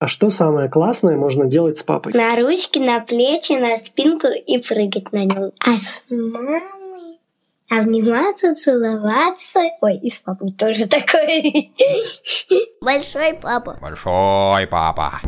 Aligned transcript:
А 0.00 0.06
что 0.06 0.30
самое 0.30 0.68
классное 0.68 1.16
можно 1.16 1.46
делать 1.46 1.76
с 1.76 1.82
папой? 1.82 2.12
На 2.12 2.36
ручки, 2.36 2.78
на 2.78 3.00
плечи, 3.00 3.54
на 3.54 3.76
спинку 3.78 4.28
и 4.28 4.58
прыгать 4.58 5.10
на 5.10 5.24
нем. 5.24 5.50
А 5.58 5.72
с 5.72 6.04
мамой 6.08 7.18
обниматься, 7.68 8.54
целоваться. 8.54 9.58
Ой, 9.80 9.96
и 9.96 10.08
с 10.08 10.18
папой 10.18 10.52
тоже 10.52 10.86
такой. 10.86 11.72
Большой 12.80 13.34
папа. 13.34 13.76
Большой 13.82 14.68
папа. 14.68 15.20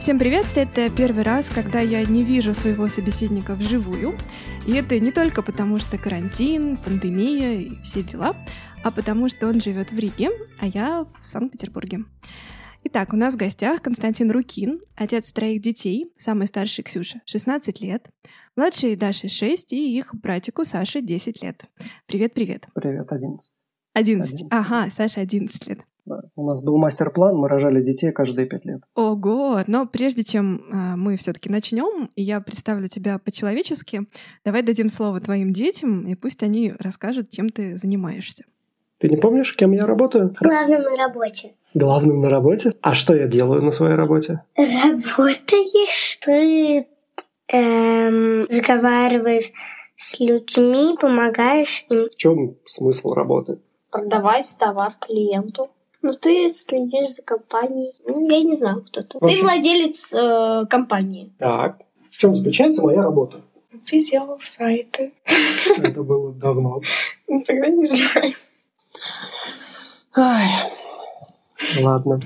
Всем 0.00 0.18
привет! 0.18 0.46
Это 0.54 0.88
первый 0.88 1.22
раз, 1.22 1.50
когда 1.54 1.80
я 1.80 2.02
не 2.04 2.22
вижу 2.22 2.54
своего 2.54 2.88
собеседника 2.88 3.54
вживую. 3.54 4.16
И 4.66 4.72
это 4.72 4.98
не 4.98 5.12
только 5.12 5.42
потому, 5.42 5.78
что 5.78 5.96
карантин, 5.96 6.76
пандемия 6.76 7.60
и 7.60 7.80
все 7.82 8.02
дела, 8.02 8.34
а 8.82 8.90
потому 8.90 9.28
что 9.28 9.46
он 9.46 9.60
живет 9.60 9.92
в 9.92 9.98
Риге, 9.98 10.30
а 10.58 10.66
я 10.66 11.04
в 11.04 11.24
Санкт-Петербурге. 11.24 12.00
Итак, 12.82 13.12
у 13.12 13.16
нас 13.16 13.34
в 13.34 13.36
гостях 13.36 13.80
Константин 13.80 14.28
Рукин, 14.32 14.80
отец 14.96 15.30
троих 15.30 15.62
детей, 15.62 16.12
самый 16.18 16.48
старший 16.48 16.82
Ксюша, 16.82 17.20
16 17.26 17.80
лет, 17.80 18.10
младший 18.56 18.96
Даша 18.96 19.28
6 19.28 19.72
и 19.72 19.96
их 19.96 20.12
братику 20.14 20.64
Саше 20.64 21.00
10 21.00 21.44
лет. 21.44 21.66
Привет-привет. 22.06 22.66
Привет, 22.74 23.12
11. 23.12 23.54
11. 23.94 24.34
11. 24.34 24.46
Ага, 24.50 24.90
Саша 24.90 25.20
11 25.20 25.66
лет. 25.68 25.78
У 26.36 26.46
нас 26.46 26.62
был 26.62 26.76
мастер-план, 26.78 27.36
мы 27.36 27.48
рожали 27.48 27.82
детей 27.82 28.12
каждые 28.12 28.46
пять 28.46 28.64
лет. 28.64 28.80
Ого! 28.94 29.60
Но 29.66 29.86
прежде 29.86 30.22
чем 30.22 30.62
э, 30.70 30.96
мы 30.96 31.16
все-таки 31.16 31.50
начнем, 31.50 32.10
и 32.14 32.22
я 32.22 32.40
представлю 32.40 32.88
тебя 32.88 33.18
по-человечески, 33.18 34.02
давай 34.44 34.62
дадим 34.62 34.88
слово 34.88 35.20
твоим 35.20 35.52
детям, 35.52 36.06
и 36.06 36.14
пусть 36.14 36.42
они 36.42 36.72
расскажут, 36.78 37.30
чем 37.30 37.48
ты 37.48 37.76
занимаешься. 37.76 38.44
Ты 38.98 39.08
не 39.08 39.16
помнишь, 39.16 39.54
кем 39.54 39.72
я 39.72 39.86
работаю? 39.86 40.34
Главным 40.40 40.82
на 40.82 40.96
работе. 40.96 41.54
Главным 41.74 42.20
на 42.22 42.30
работе? 42.30 42.72
А 42.80 42.94
что 42.94 43.14
я 43.14 43.26
делаю 43.26 43.62
на 43.62 43.70
своей 43.70 43.94
работе? 43.94 44.42
Работаешь. 44.56 46.18
Ты 46.24 46.86
эм, 47.52 48.44
разговариваешь 48.44 49.52
с 49.96 50.18
людьми, 50.18 50.96
помогаешь 50.98 51.84
им. 51.90 52.08
В 52.08 52.16
чем 52.16 52.56
смысл 52.64 53.12
работы? 53.12 53.58
Продавать 53.90 54.56
товар 54.58 54.94
клиенту. 54.98 55.68
Ну, 56.06 56.12
ты 56.12 56.48
следишь 56.50 57.16
за 57.16 57.22
компанией. 57.22 57.92
Ну, 58.06 58.30
я 58.30 58.40
не 58.44 58.54
знаю, 58.54 58.84
кто 58.84 59.02
ты. 59.02 59.18
Ты 59.18 59.42
владелец 59.42 60.12
э, 60.12 60.64
компании. 60.70 61.32
Так. 61.36 61.80
В 62.12 62.16
чем 62.16 62.32
заключается 62.32 62.82
моя 62.84 63.02
работа? 63.02 63.40
Ты 63.84 64.04
делал 64.04 64.38
сайты. 64.40 65.12
Это 65.76 66.04
было 66.04 66.32
давно. 66.32 66.80
Ну, 67.26 67.42
тогда 67.44 67.66
не 67.70 67.86
знаю. 67.86 68.34
Ай. 70.16 70.48
Ладно. 71.80 72.20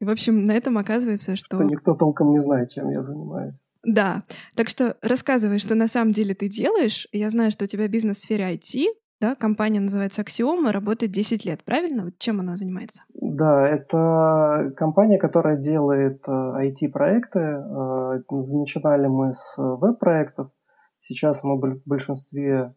И, 0.00 0.04
в 0.06 0.08
общем, 0.08 0.46
на 0.46 0.52
этом 0.52 0.78
оказывается, 0.78 1.36
что... 1.36 1.58
что... 1.58 1.64
Никто 1.64 1.94
толком 1.94 2.32
не 2.32 2.40
знает, 2.40 2.72
чем 2.72 2.90
я 2.90 3.02
занимаюсь. 3.02 3.56
Да. 3.82 4.22
Так 4.56 4.70
что 4.70 4.96
рассказывай, 5.02 5.58
что 5.58 5.74
на 5.74 5.88
самом 5.88 6.12
деле 6.12 6.34
ты 6.34 6.48
делаешь. 6.48 7.06
Я 7.12 7.28
знаю, 7.28 7.50
что 7.50 7.64
у 7.64 7.68
тебя 7.68 7.86
бизнес 7.86 8.16
в 8.16 8.22
сфере 8.22 8.54
IT, 8.54 8.86
да, 9.20 9.34
компания 9.34 9.80
называется 9.80 10.22
Axioma, 10.22 10.70
работает 10.70 11.12
10 11.12 11.44
лет, 11.44 11.62
правильно? 11.62 12.04
Вот 12.04 12.18
чем 12.18 12.40
она 12.40 12.56
занимается? 12.56 13.02
Да, 13.12 13.68
это 13.68 14.72
компания, 14.76 15.18
которая 15.18 15.58
делает 15.58 16.26
IT-проекты. 16.26 17.38
Э, 17.38 18.20
э, 18.20 18.22
начинали 18.30 19.08
мы 19.08 19.34
с 19.34 19.56
веб-проектов. 19.58 20.50
Сейчас 21.02 21.44
мы 21.44 21.60
в 21.60 21.82
большинстве, 21.86 22.74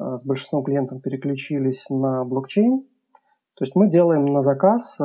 э, 0.00 0.16
с 0.18 0.24
большинством 0.24 0.64
клиентов 0.64 1.02
переключились 1.02 1.90
на 1.90 2.24
блокчейн. 2.24 2.86
То 3.56 3.64
есть 3.64 3.76
мы 3.76 3.88
делаем 3.88 4.24
на 4.24 4.42
заказ 4.42 4.96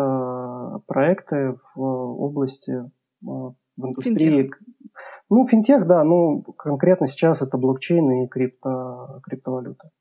проекты 0.88 1.54
в 1.54 1.80
области, 1.80 2.90
в 3.22 3.56
индустрии. 3.78 4.18
Финтех. 4.18 4.60
Ну, 5.30 5.46
финтех, 5.46 5.86
да, 5.86 6.04
ну, 6.04 6.42
конкретно 6.42 7.06
сейчас 7.06 7.44
это 7.44 7.60
блокчейн 7.60 8.24
и 8.24 8.28
крипто, 8.28 9.20
криптовалюта. 9.24 9.92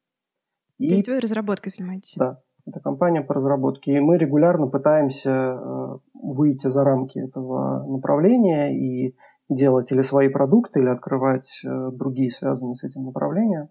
И, 0.78 0.88
То 0.88 0.94
есть 0.94 1.08
вы 1.08 1.20
разработкой 1.20 1.72
занимаетесь? 1.72 2.14
Да, 2.16 2.40
это 2.66 2.80
компания 2.80 3.22
по 3.22 3.34
разработке. 3.34 3.96
И 3.96 4.00
мы 4.00 4.16
регулярно 4.16 4.68
пытаемся 4.68 5.30
э, 5.30 5.98
выйти 6.14 6.68
за 6.68 6.84
рамки 6.84 7.18
этого 7.18 7.84
направления 7.86 8.76
и 8.76 9.16
делать 9.48 9.90
или 9.92 10.02
свои 10.02 10.28
продукты, 10.28 10.80
или 10.80 10.88
открывать 10.88 11.60
э, 11.64 11.90
другие 11.92 12.30
связанные 12.30 12.74
с 12.74 12.84
этим 12.84 13.04
направления. 13.04 13.70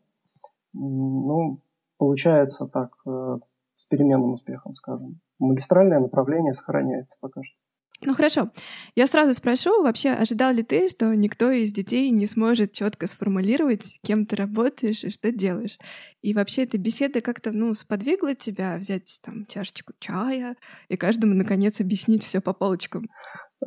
Ну, 0.73 1.61
получается 1.97 2.67
так, 2.67 2.91
э, 3.05 3.37
с 3.75 3.85
переменным 3.85 4.33
успехом, 4.33 4.75
скажем. 4.75 5.19
Магистральное 5.39 5.99
направление 5.99 6.53
сохраняется 6.53 7.17
пока 7.21 7.41
что. 7.43 7.57
Ну 8.05 8.13
хорошо. 8.13 8.51
Я 8.95 9.07
сразу 9.07 9.33
спрошу, 9.33 9.81
вообще 9.81 10.11
ожидал 10.11 10.53
ли 10.53 10.61
ты, 10.61 10.87
что 10.87 11.15
никто 11.15 11.49
из 11.49 11.73
детей 11.73 12.11
не 12.11 12.27
сможет 12.27 12.71
четко 12.71 13.07
сформулировать, 13.07 13.99
кем 14.03 14.27
ты 14.27 14.35
работаешь 14.35 15.03
и 15.03 15.09
что 15.09 15.31
делаешь? 15.31 15.79
И 16.21 16.35
вообще 16.35 16.63
эта 16.63 16.77
беседа 16.77 17.21
как-то, 17.21 17.51
ну, 17.51 17.73
сподвигла 17.73 18.35
тебя 18.35 18.77
взять 18.77 19.19
там 19.23 19.45
чашечку 19.47 19.93
чая 19.99 20.57
и 20.89 20.95
каждому, 20.95 21.33
наконец, 21.33 21.81
объяснить 21.81 22.23
все 22.23 22.39
по 22.39 22.53
полочкам? 22.53 23.09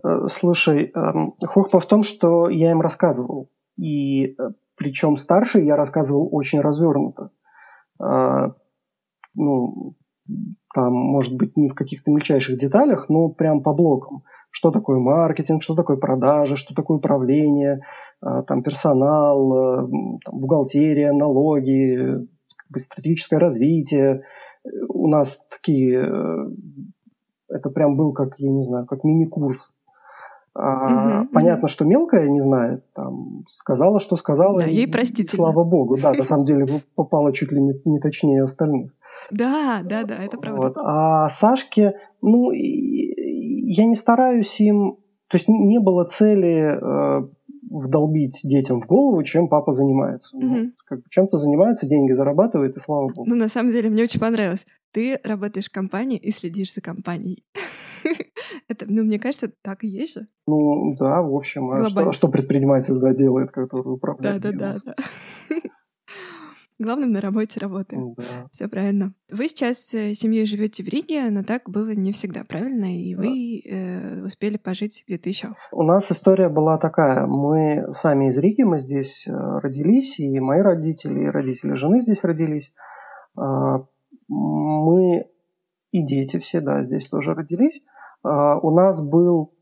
Э, 0.04 0.28
слушай, 0.28 0.92
эм, 0.94 1.32
хохма 1.42 1.80
в 1.80 1.86
том, 1.86 2.04
что 2.04 2.48
я 2.48 2.70
им 2.70 2.80
рассказывал. 2.80 3.50
И 3.76 4.26
э, 4.26 4.34
причем 4.76 5.16
старший 5.16 5.66
я 5.66 5.74
рассказывал 5.74 6.28
очень 6.30 6.60
развернуто. 6.60 7.30
Э, 8.00 8.50
ну, 9.34 9.96
там, 10.74 10.92
может 10.92 11.36
быть, 11.36 11.56
не 11.56 11.68
в 11.68 11.74
каких-то 11.74 12.10
мельчайших 12.10 12.58
деталях, 12.58 13.08
но 13.08 13.28
прям 13.28 13.62
по 13.62 13.72
блокам. 13.72 14.22
Что 14.50 14.70
такое 14.70 14.98
маркетинг, 14.98 15.62
что 15.62 15.74
такое 15.74 15.96
продажи, 15.96 16.56
что 16.56 16.74
такое 16.74 16.98
управление, 16.98 17.82
а, 18.22 18.42
там, 18.42 18.62
персонал, 18.62 19.82
э, 19.82 19.84
там, 20.24 20.40
бухгалтерия, 20.40 21.12
налоги, 21.12 22.26
стратегическое 22.76 23.38
развитие. 23.38 24.24
У 24.88 25.08
нас 25.08 25.40
такие... 25.48 26.04
Э, 26.04 26.50
это 27.48 27.70
прям 27.70 27.96
был 27.96 28.12
как, 28.12 28.38
я 28.38 28.50
не 28.50 28.62
знаю, 28.62 28.86
как 28.86 29.04
мини-курс. 29.04 29.70
А, 30.52 31.22
uh 31.22 31.26
понятно, 31.32 31.68
что 31.68 31.84
мелкая 31.84 32.28
не 32.28 32.40
знает, 32.40 32.84
там, 32.92 33.44
сказала, 33.48 34.00
что 34.00 34.16
сказала. 34.16 34.60
Да, 34.60 34.66
ей 34.66 34.88
простительно. 34.88 35.36
Слава 35.36 35.64
богу, 35.64 35.96
да, 35.96 36.12
на 36.12 36.24
самом 36.24 36.44
деле 36.44 36.66
попала 36.96 37.32
чуть 37.32 37.52
ли 37.52 37.60
не, 37.60 37.74
не 37.84 38.00
точнее 38.00 38.42
остальных. 38.42 38.92
Да, 39.30 39.82
да, 39.84 40.04
да, 40.04 40.16
это 40.16 40.38
правда. 40.38 40.68
Вот. 40.68 40.76
А 40.76 41.28
Сашке, 41.28 41.94
ну, 42.22 42.50
я 42.52 43.86
не 43.86 43.94
стараюсь 43.94 44.60
им... 44.60 44.96
То 45.28 45.36
есть 45.36 45.46
не 45.48 45.78
было 45.78 46.04
цели 46.04 46.76
э, 46.76 47.28
вдолбить 47.70 48.40
детям 48.42 48.80
в 48.80 48.86
голову, 48.86 49.22
чем 49.22 49.48
папа 49.48 49.72
занимается. 49.72 50.36
Угу. 50.36 50.46
Ну, 50.46 50.70
как, 50.84 51.00
чем-то 51.08 51.38
занимается, 51.38 51.86
деньги 51.86 52.12
зарабатывает, 52.12 52.76
и 52.76 52.80
слава 52.80 53.08
богу. 53.08 53.28
Ну, 53.28 53.36
на 53.36 53.48
самом 53.48 53.70
деле, 53.70 53.90
мне 53.90 54.02
очень 54.02 54.20
понравилось. 54.20 54.66
Ты 54.92 55.20
работаешь 55.22 55.68
в 55.68 55.72
компании 55.72 56.18
и 56.18 56.32
следишь 56.32 56.74
за 56.74 56.80
компанией. 56.80 57.44
Это, 58.68 58.86
ну, 58.88 59.04
мне 59.04 59.20
кажется, 59.20 59.52
так 59.62 59.84
и 59.84 59.88
есть 59.88 60.14
же. 60.14 60.26
Ну, 60.46 60.96
да, 60.98 61.22
в 61.22 61.34
общем, 61.34 61.70
а 61.70 61.86
что, 61.86 62.10
что 62.12 62.28
предприниматель 62.28 62.98
да, 62.98 63.14
делает, 63.14 63.52
который 63.52 63.94
управляет 63.94 64.42
Да, 64.42 64.50
да, 64.50 64.72
да, 64.72 64.78
да. 64.84 65.56
Главным 66.80 67.12
на 67.12 67.20
работе 67.20 67.60
работаем. 67.60 68.14
Да. 68.14 68.48
Все 68.52 68.66
правильно. 68.66 69.12
Вы 69.30 69.48
сейчас 69.48 69.76
с 69.80 69.94
э, 69.94 70.14
семьей 70.14 70.46
живете 70.46 70.82
в 70.82 70.88
Риге, 70.88 71.28
но 71.28 71.44
так 71.44 71.68
было 71.68 71.90
не 71.90 72.10
всегда, 72.10 72.42
правильно? 72.42 72.96
И 72.96 73.14
да. 73.14 73.20
вы 73.20 73.60
э, 73.62 74.24
успели 74.24 74.56
пожить 74.56 75.04
где-то 75.06 75.28
еще. 75.28 75.54
У 75.72 75.82
нас 75.82 76.10
история 76.10 76.48
была 76.48 76.78
такая. 76.78 77.26
Мы 77.26 77.92
сами 77.92 78.28
из 78.28 78.38
Риги, 78.38 78.62
мы 78.62 78.78
здесь 78.78 79.26
э, 79.28 79.30
родились, 79.30 80.18
и 80.20 80.40
мои 80.40 80.62
родители, 80.62 81.24
и 81.24 81.26
родители 81.26 81.74
жены 81.74 82.00
здесь 82.00 82.24
родились. 82.24 82.72
А, 83.36 83.84
мы 84.28 85.26
и 85.92 86.02
дети 86.02 86.38
все, 86.38 86.62
да, 86.62 86.82
здесь 86.82 87.08
тоже 87.08 87.34
родились. 87.34 87.82
А, 88.22 88.58
у 88.58 88.70
нас 88.74 89.02
был 89.02 89.52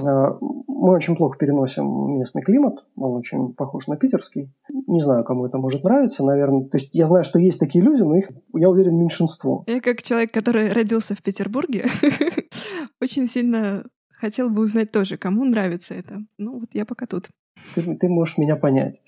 мы 0.00 0.92
очень 0.92 1.16
плохо 1.16 1.38
переносим 1.38 2.18
местный 2.18 2.42
климат, 2.42 2.84
он 2.96 3.12
очень 3.12 3.54
похож 3.54 3.86
на 3.86 3.96
питерский. 3.96 4.52
Не 4.68 5.00
знаю, 5.00 5.24
кому 5.24 5.46
это 5.46 5.58
может 5.58 5.84
нравиться, 5.84 6.24
наверное. 6.24 6.64
То 6.64 6.78
есть 6.78 6.90
я 6.92 7.06
знаю, 7.06 7.22
что 7.24 7.38
есть 7.38 7.60
такие 7.60 7.84
люди, 7.84 8.02
но 8.02 8.16
их, 8.16 8.28
я 8.54 8.68
уверен, 8.68 8.96
меньшинство. 8.98 9.64
Я 9.66 9.80
как 9.80 10.02
человек, 10.02 10.32
который 10.32 10.72
родился 10.72 11.14
в 11.14 11.22
Петербурге, 11.22 11.84
очень 13.00 13.26
сильно 13.26 13.84
хотел 14.10 14.50
бы 14.50 14.62
узнать 14.62 14.90
тоже, 14.90 15.16
кому 15.16 15.44
нравится 15.44 15.94
это. 15.94 16.18
Ну 16.38 16.58
вот 16.58 16.70
я 16.72 16.84
пока 16.84 17.06
тут. 17.06 17.28
Ты, 17.76 17.96
ты 17.96 18.08
можешь 18.08 18.36
меня 18.36 18.56
понять. 18.56 19.00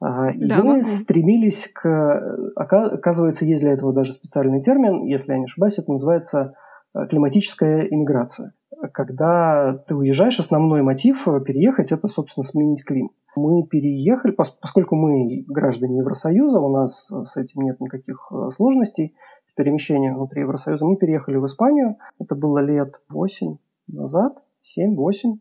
А, 0.00 0.32
да, 0.32 0.56
и 0.56 0.62
мы 0.62 0.76
могу. 0.78 0.84
стремились 0.84 1.70
к... 1.72 2.52
Оказывается, 2.56 3.44
есть 3.44 3.60
для 3.60 3.72
этого 3.72 3.92
даже 3.92 4.14
специальный 4.14 4.62
термин, 4.62 5.04
если 5.04 5.32
я 5.32 5.38
не 5.38 5.44
ошибаюсь, 5.44 5.78
это 5.78 5.92
называется 5.92 6.54
э, 6.94 7.06
климатическая 7.08 7.82
иммиграция 7.82 8.54
когда 8.92 9.74
ты 9.86 9.94
уезжаешь, 9.94 10.40
основной 10.40 10.82
мотив 10.82 11.26
э, 11.28 11.40
переехать– 11.40 11.92
это, 11.92 12.08
собственно, 12.08 12.44
сменить 12.44 12.84
климат. 12.84 13.12
Мы 13.36 13.62
переехали, 13.66 14.32
поскольку 14.32 14.96
мы 14.96 15.44
граждане 15.46 15.98
Евросоюза, 15.98 16.60
у 16.60 16.70
нас 16.70 17.10
э, 17.12 17.24
с 17.24 17.36
этим 17.36 17.62
нет 17.62 17.80
никаких 17.80 18.30
э, 18.32 18.50
сложностей, 18.54 19.14
перемещения 19.56 20.14
внутри 20.14 20.42
Евросоюза. 20.42 20.86
Мы 20.86 20.96
переехали 20.96 21.36
в 21.36 21.44
Испанию. 21.44 21.96
Это 22.18 22.34
было 22.34 22.60
лет 22.60 23.00
8 23.10 23.56
назад, 23.88 24.42
7-8. 24.78 25.38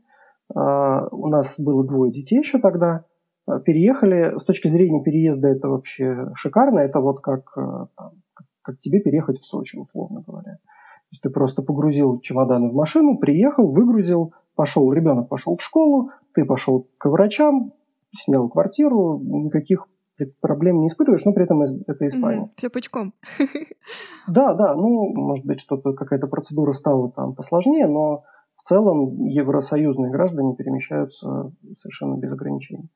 А, 0.55 1.07
у 1.11 1.27
нас 1.29 1.57
было 1.59 1.85
двое 1.85 2.11
детей 2.11 2.39
еще 2.39 2.59
тогда. 2.59 3.05
Переехали. 3.65 4.37
С 4.37 4.43
точки 4.43 4.67
зрения 4.67 5.01
переезда 5.01 5.47
это 5.47 5.69
вообще 5.69 6.31
шикарно. 6.35 6.79
Это 6.79 6.99
вот 6.99 7.21
как, 7.21 7.45
как 8.61 8.79
тебе 8.79 8.99
переехать 8.99 9.39
в 9.39 9.45
Сочи, 9.45 9.77
условно 9.77 10.21
говоря. 10.27 10.57
То 11.09 11.13
есть 11.13 11.23
ты 11.23 11.29
просто 11.31 11.63
погрузил 11.63 12.19
чемоданы 12.19 12.69
в 12.69 12.75
машину, 12.75 13.17
приехал, 13.17 13.71
выгрузил, 13.71 14.33
пошел, 14.55 14.93
ребенок 14.93 15.27
пошел 15.27 15.55
в 15.55 15.61
школу, 15.63 16.11
ты 16.35 16.45
пошел 16.45 16.85
к 16.99 17.09
врачам, 17.09 17.73
снял 18.13 18.47
квартиру, 18.47 19.19
никаких 19.19 19.87
проблем 20.39 20.81
не 20.81 20.87
испытываешь, 20.87 21.25
но 21.25 21.33
при 21.33 21.45
этом 21.45 21.63
это 21.63 22.05
Испания. 22.07 22.43
Mm-hmm. 22.43 22.53
Все 22.57 22.69
пучком. 22.69 23.13
Да, 24.27 24.53
да, 24.53 24.75
ну, 24.75 25.11
может 25.15 25.45
быть, 25.45 25.59
что-то, 25.59 25.93
какая-то 25.93 26.27
процедура 26.27 26.73
стала 26.73 27.09
там 27.11 27.33
посложнее, 27.33 27.87
но 27.87 28.25
в 28.53 28.61
целом 28.63 29.25
евросоюзные 29.25 30.11
граждане 30.11 30.55
перемещаются 30.55 31.51
совершенно 31.81 32.17
без 32.17 32.31
ограничений. 32.31 32.91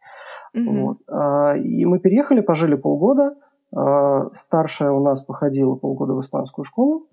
Mm-hmm. 0.55 0.81
Вот. 0.81 0.97
А, 1.07 1.57
и 1.57 1.85
мы 1.85 1.97
переехали, 1.97 2.41
пожили 2.41 2.75
полгода. 2.75 3.35
А, 3.75 4.29
старшая 4.33 4.91
у 4.91 5.01
нас 5.01 5.23
походила 5.23 5.73
полгода 5.75 6.13
в 6.13 6.21
испанскую 6.21 6.65
школу 6.65 7.07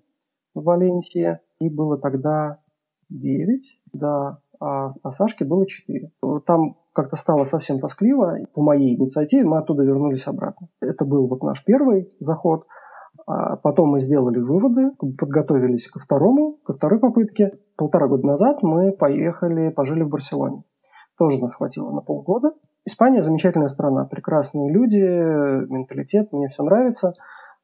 в 0.53 0.63
Валенсии. 0.63 1.39
И 1.59 1.69
было 1.69 1.97
тогда 1.97 2.59
9, 3.09 3.79
да, 3.93 4.39
а, 4.59 4.91
а 5.03 5.11
Сашке 5.11 5.45
было 5.45 5.65
4. 5.65 6.11
Там 6.45 6.77
как-то 6.93 7.15
стало 7.15 7.43
совсем 7.45 7.79
тоскливо. 7.79 8.37
По 8.53 8.61
моей 8.61 8.95
инициативе 8.95 9.43
мы 9.43 9.57
оттуда 9.57 9.83
вернулись 9.83 10.27
обратно. 10.27 10.67
Это 10.81 11.05
был 11.05 11.27
вот 11.27 11.43
наш 11.43 11.63
первый 11.63 12.13
заход. 12.19 12.65
А 13.27 13.55
потом 13.57 13.89
мы 13.89 13.99
сделали 13.99 14.39
выводы, 14.39 14.91
подготовились 14.91 15.87
ко 15.87 15.99
второму, 15.99 16.57
ко 16.63 16.73
второй 16.73 16.99
попытке. 16.99 17.59
Полтора 17.75 18.07
года 18.07 18.25
назад 18.25 18.63
мы 18.63 18.91
поехали, 18.91 19.69
пожили 19.69 20.03
в 20.03 20.09
Барселоне. 20.09 20.63
Тоже 21.17 21.39
нас 21.39 21.55
хватило 21.55 21.91
на 21.91 22.01
полгода. 22.01 22.53
Испания 22.85 23.21
замечательная 23.21 23.67
страна, 23.67 24.05
прекрасные 24.05 24.71
люди, 24.71 24.97
менталитет, 24.99 26.33
мне 26.33 26.47
все 26.47 26.63
нравится. 26.63 27.13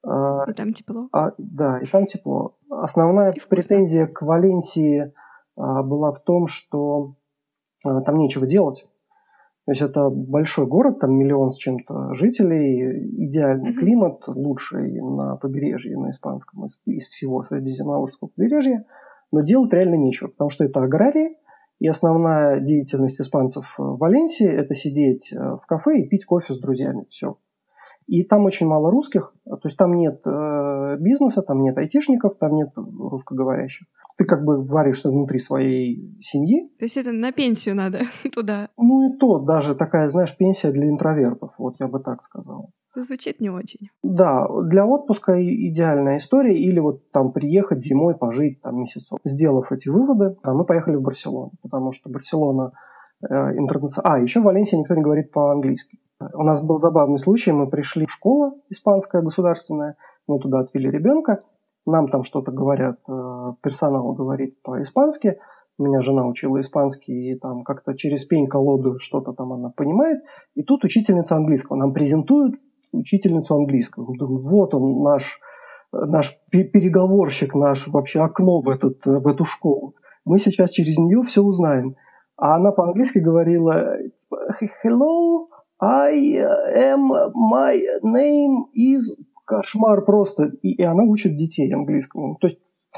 А, 0.07 0.45
и 0.49 0.53
там 0.53 0.73
тепло. 0.73 1.09
А, 1.11 1.33
да, 1.37 1.79
и 1.79 1.85
там 1.85 2.05
тепло. 2.07 2.55
Основная 2.69 3.33
претензия 3.49 4.07
к 4.07 4.21
Валенсии 4.21 5.13
а, 5.57 5.83
была 5.83 6.13
в 6.13 6.21
том, 6.21 6.47
что 6.47 7.15
а, 7.83 8.01
там 8.01 8.17
нечего 8.17 8.47
делать. 8.47 8.87
То 9.65 9.71
есть 9.73 9.81
это 9.81 10.09
большой 10.09 10.65
город, 10.65 10.99
там 10.99 11.13
миллион 11.13 11.51
с 11.51 11.57
чем-то 11.57 12.13
жителей, 12.13 13.25
идеальный 13.25 13.71
mm-hmm. 13.71 13.79
климат, 13.79 14.23
лучший 14.27 15.01
на 15.01 15.35
побережье, 15.35 15.97
на 15.97 16.11
испанском, 16.11 16.65
из, 16.65 16.79
из 16.85 17.09
всего 17.09 17.43
Средиземноморского 17.43 18.29
побережья, 18.29 18.85
но 19.33 19.41
делать 19.41 19.73
реально 19.73 19.95
нечего, 19.95 20.29
потому 20.29 20.51
что 20.51 20.63
это 20.63 20.81
аграрии, 20.81 21.35
и 21.79 21.87
основная 21.87 22.61
деятельность 22.61 23.19
испанцев 23.19 23.75
в 23.77 23.97
Валенсии– 23.97 24.47
это 24.49 24.73
сидеть 24.73 25.33
э, 25.33 25.37
в 25.37 25.63
кафе 25.67 25.99
и 25.99 26.07
пить 26.07 26.25
кофе 26.25 26.53
с 26.53 26.59
друзьями. 26.59 27.05
Все. 27.09 27.37
И 28.07 28.23
там 28.23 28.45
очень 28.45 28.67
мало 28.67 28.89
русских, 28.89 29.33
то 29.45 29.59
есть 29.65 29.75
там 29.75 29.93
нет 29.97 30.21
э, 30.25 30.95
бизнеса, 30.97 31.41
там 31.41 31.61
нет 31.61 31.77
айтишников, 31.77 32.37
там 32.37 32.55
нет 32.55 32.69
русскоговорящих. 32.75 33.85
Ты 34.17 34.23
как 34.23 34.45
бы 34.45 34.63
варишься 34.63 35.11
внутри 35.11 35.39
своей 35.39 36.17
семьи. 36.21 36.69
То 36.79 36.85
есть 36.85 36.95
это 36.95 37.11
на 37.11 37.33
пенсию 37.33 37.75
надо 37.75 37.99
туда? 38.33 38.69
Ну 38.77 39.09
и 39.09 39.17
то, 39.17 39.39
даже 39.39 39.75
такая, 39.75 40.07
знаешь, 40.07 40.35
пенсия 40.37 40.71
для 40.71 40.89
интровертов, 40.89 41.55
вот 41.59 41.75
я 41.79 41.87
бы 41.87 41.99
так 41.99 42.23
сказал. 42.23 42.71
Звучит 42.95 43.39
не 43.41 43.49
очень. 43.49 43.89
Да, 44.01 44.47
для 44.63 44.87
отпуска 44.87 45.39
идеальная 45.39 46.17
история. 46.17 46.57
Или 46.57 46.79
вот 46.79 47.11
там 47.11 47.31
приехать 47.31 47.83
зимой, 47.83 48.15
пожить 48.15 48.61
там 48.61 48.79
месяцок. 48.79 49.19
Сделав 49.23 49.71
эти 49.71 49.89
выводы, 49.89 50.37
а 50.41 50.53
мы 50.53 50.65
поехали 50.65 50.95
в 50.95 51.01
Барселону, 51.01 51.51
потому 51.61 51.91
что 51.91 52.09
Барселона 52.09 52.71
э, 53.21 53.35
интернациональная. 53.57 54.21
А, 54.21 54.23
еще 54.23 54.39
в 54.39 54.45
Валенсии 54.45 54.77
никто 54.77 54.95
не 54.95 55.03
говорит 55.03 55.31
по-английски. 55.31 55.99
У 56.19 56.43
нас 56.43 56.63
был 56.63 56.77
забавный 56.77 57.19
случай, 57.19 57.51
мы 57.51 57.69
пришли 57.69 58.05
в 58.05 58.11
школу 58.11 58.63
испанская 58.69 59.21
государственная, 59.21 59.97
мы 60.27 60.39
туда 60.39 60.59
отвели 60.59 60.89
ребенка, 60.89 61.43
нам 61.85 62.09
там 62.09 62.23
что-то 62.23 62.51
говорят, 62.51 62.99
э, 63.07 63.53
персонал 63.61 64.13
говорит 64.13 64.61
по-испански, 64.63 65.39
меня 65.77 66.01
жена 66.01 66.25
учила 66.25 66.59
испанский, 66.59 67.31
и 67.31 67.39
там 67.39 67.63
как-то 67.63 67.95
через 67.95 68.25
пень-колоду 68.25 68.97
что-то 68.97 69.33
там 69.33 69.53
она 69.53 69.69
понимает. 69.69 70.23
И 70.55 70.63
тут 70.63 70.83
учительница 70.83 71.35
английского. 71.35 71.77
Нам 71.77 71.93
презентуют 71.93 72.55
учительницу 72.91 73.55
английского. 73.55 74.09
Мы 74.09 74.17
думаем, 74.17 74.39
вот 74.41 74.73
он 74.73 75.03
наш, 75.03 75.39
наш 75.91 76.35
переговорщик, 76.49 77.53
наш 77.53 77.87
вообще 77.87 78.21
окно 78.21 78.61
в, 78.61 78.69
этот, 78.69 79.05
в 79.05 79.27
эту 79.27 79.45
школу. 79.45 79.93
Мы 80.25 80.39
сейчас 80.39 80.71
через 80.71 80.97
нее 80.97 81.21
все 81.23 81.43
узнаем. 81.43 81.95
А 82.37 82.55
она 82.55 82.71
по-английски 82.71 83.19
говорила 83.19 83.97
типа, 84.17 84.37
hello, 84.83 85.46
I 85.79 86.13
am, 86.75 87.09
my 87.33 87.81
name 88.03 88.65
is 88.73 89.15
кошмар 89.45 90.03
просто. 90.03 90.51
И, 90.61 90.73
и 90.73 90.83
она 90.83 91.03
учит 91.03 91.35
детей 91.37 91.73
английскому. 91.73 92.37
То 92.39 92.47
есть 92.47 92.89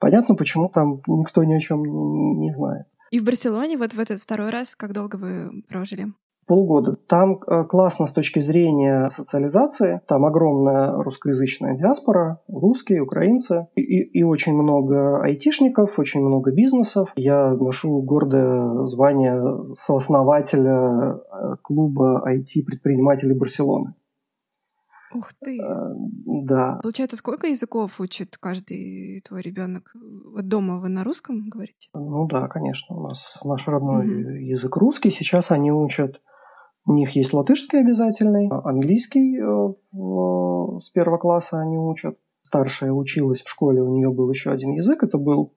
понятно, 0.00 0.34
почему 0.34 0.68
там 0.68 1.02
никто 1.06 1.44
ни 1.44 1.54
о 1.54 1.60
чем 1.60 1.84
не, 1.84 2.34
не 2.36 2.52
знает. 2.52 2.86
И 3.10 3.20
в 3.20 3.24
Барселоне 3.24 3.76
вот 3.76 3.92
в 3.92 4.00
этот 4.00 4.20
второй 4.20 4.50
раз 4.50 4.74
как 4.74 4.92
долго 4.92 5.16
вы 5.16 5.62
прожили? 5.68 6.06
Полгода. 6.46 6.96
Там 7.08 7.38
э, 7.46 7.64
классно 7.64 8.06
с 8.06 8.12
точки 8.12 8.40
зрения 8.40 9.08
социализации. 9.10 10.00
Там 10.06 10.24
огромная 10.24 10.92
русскоязычная 10.92 11.76
диаспора, 11.76 12.40
русские, 12.48 13.02
украинцы. 13.02 13.66
И, 13.74 13.82
и 14.18 14.22
очень 14.22 14.52
много 14.52 15.22
айтишников, 15.22 15.98
очень 15.98 16.20
много 16.20 16.52
бизнесов. 16.52 17.10
Я 17.16 17.50
ношу 17.50 18.00
гордое 18.02 18.74
звание 18.86 19.74
сооснователя 19.76 21.16
э, 21.16 21.56
клуба 21.62 22.22
IT-предпринимателей 22.26 23.34
Барселоны. 23.34 23.94
Ух 25.14 25.32
ты! 25.42 25.58
Э, 25.60 25.94
да. 26.26 26.78
Получается, 26.82 27.16
сколько 27.16 27.46
языков 27.46 28.00
учит 28.00 28.36
каждый 28.38 29.20
твой 29.26 29.40
ребенок? 29.40 29.92
Вот 30.32 30.46
дома 30.46 30.78
вы 30.78 30.88
на 30.88 31.04
русском 31.04 31.48
говорите? 31.48 31.88
Ну 31.94 32.26
да, 32.26 32.48
конечно. 32.48 32.96
У 32.96 33.00
нас 33.02 33.36
наш 33.44 33.66
родной 33.66 34.06
угу. 34.06 34.30
язык 34.30 34.76
русский. 34.76 35.10
Сейчас 35.10 35.50
они 35.50 35.72
учат 35.72 36.20
у 36.86 36.92
них 36.92 37.10
есть 37.16 37.32
латышский 37.32 37.80
обязательный, 37.80 38.48
английский 38.48 39.38
э, 39.38 40.80
с 40.82 40.90
первого 40.90 41.18
класса 41.18 41.60
они 41.60 41.76
учат. 41.78 42.18
Старшая 42.42 42.92
училась 42.92 43.42
в 43.42 43.48
школе, 43.48 43.82
у 43.82 43.92
нее 43.92 44.10
был 44.12 44.30
еще 44.30 44.52
один 44.52 44.72
язык, 44.72 45.02
это 45.02 45.18
был 45.18 45.52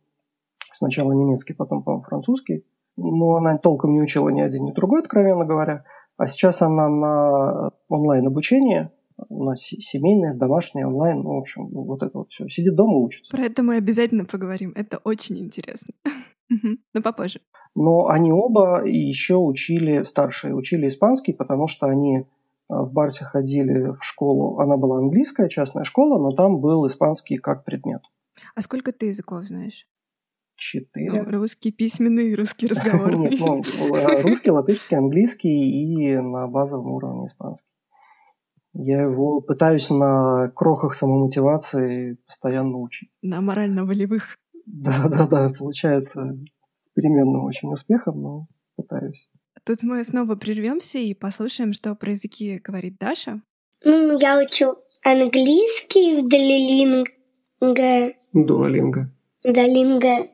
сначала 0.74 1.12
немецкий, 1.12 1.54
потом, 1.54 1.84
по-моему, 1.84 2.02
французский. 2.02 2.66
Но 2.98 3.36
она 3.36 3.58
толком 3.58 3.92
не 3.92 4.02
учила 4.02 4.30
ни 4.30 4.42
один, 4.42 4.66
ни 4.66 4.72
другой, 4.72 5.02
откровенно 5.02 5.46
говоря. 5.46 5.84
А 6.18 6.26
сейчас 6.26 6.64
она 6.64 6.90
на 6.90 7.72
онлайн-обучении, 7.90 8.90
на 9.30 9.56
семейное, 9.56 10.34
домашнее, 10.34 10.88
онлайн, 10.88 11.22
ну, 11.22 11.36
в 11.36 11.40
общем, 11.40 11.68
вот 11.68 12.02
это 12.02 12.18
вот 12.18 12.32
все. 12.32 12.48
Сидит 12.50 12.76
дома 12.76 12.98
учится. 12.98 13.32
Про 13.32 13.44
это 13.44 13.62
мы 13.62 13.76
обязательно 13.76 14.26
поговорим. 14.26 14.74
Это 14.76 15.00
очень 15.04 15.38
интересно. 15.38 15.94
Но 16.94 17.02
попозже. 17.02 17.42
Но 17.76 18.08
они 18.08 18.32
оба 18.32 18.84
еще 18.86 19.36
учили, 19.36 20.04
старшие 20.04 20.56
учили 20.56 20.88
испанский, 20.88 21.34
потому 21.34 21.68
что 21.68 21.86
они 21.86 22.26
а, 22.68 22.84
в 22.84 22.94
Барсе 22.94 23.26
ходили 23.26 23.92
в 23.92 24.04
школу. 24.04 24.60
Она 24.60 24.78
была 24.78 24.98
английская 24.98 25.50
частная 25.50 25.84
школа, 25.84 26.20
но 26.20 26.36
там 26.36 26.60
был 26.60 26.88
испанский 26.88 27.38
как 27.38 27.64
предмет. 27.64 28.02
А 28.56 28.62
сколько 28.62 28.92
ты 28.92 29.08
языков 29.08 29.46
знаешь? 29.46 29.86
Четыре. 30.56 31.24
Ну, 31.24 31.32
русский 31.40 31.72
письменный, 31.72 32.36
русский 32.36 32.68
разговорный. 32.68 33.30
Нет, 33.30 33.40
ну, 33.40 33.96
э, 33.96 34.22
русский, 34.24 34.52
латышский, 34.52 34.98
английский 34.98 35.50
и 35.50 36.18
на 36.18 36.48
базовом 36.48 36.92
уровне 36.92 37.28
испанский. 37.28 37.66
Я 38.74 39.02
его 39.02 39.42
пытаюсь 39.42 39.90
на 39.90 40.50
крохах 40.50 40.96
самомотивации 40.96 42.18
постоянно 42.28 42.78
учить. 42.78 43.10
На 43.22 43.42
морально-волевых. 43.42 44.38
Да, 44.66 45.08
да, 45.08 45.28
да, 45.28 45.50
получается 45.50 46.38
с 46.78 46.90
переменным 46.90 47.44
очень 47.46 47.72
успехом, 47.72 48.22
но 48.22 48.40
пытаюсь. 48.76 49.30
Тут 49.66 49.84
мы 49.84 50.04
снова 50.04 50.36
прервемся 50.36 51.00
и 51.00 51.14
послушаем, 51.14 51.74
что 51.74 51.96
про 51.96 52.12
языки 52.12 52.60
говорит 52.64 52.98
Даша. 52.98 53.42
Ну, 53.84 54.18
я 54.18 54.40
учу 54.40 54.76
английский 55.04 56.22
в 56.22 56.28
Дуолинго. 56.28 58.14
Дуолинго. 58.34 59.12
Дуолинго. 59.44 60.30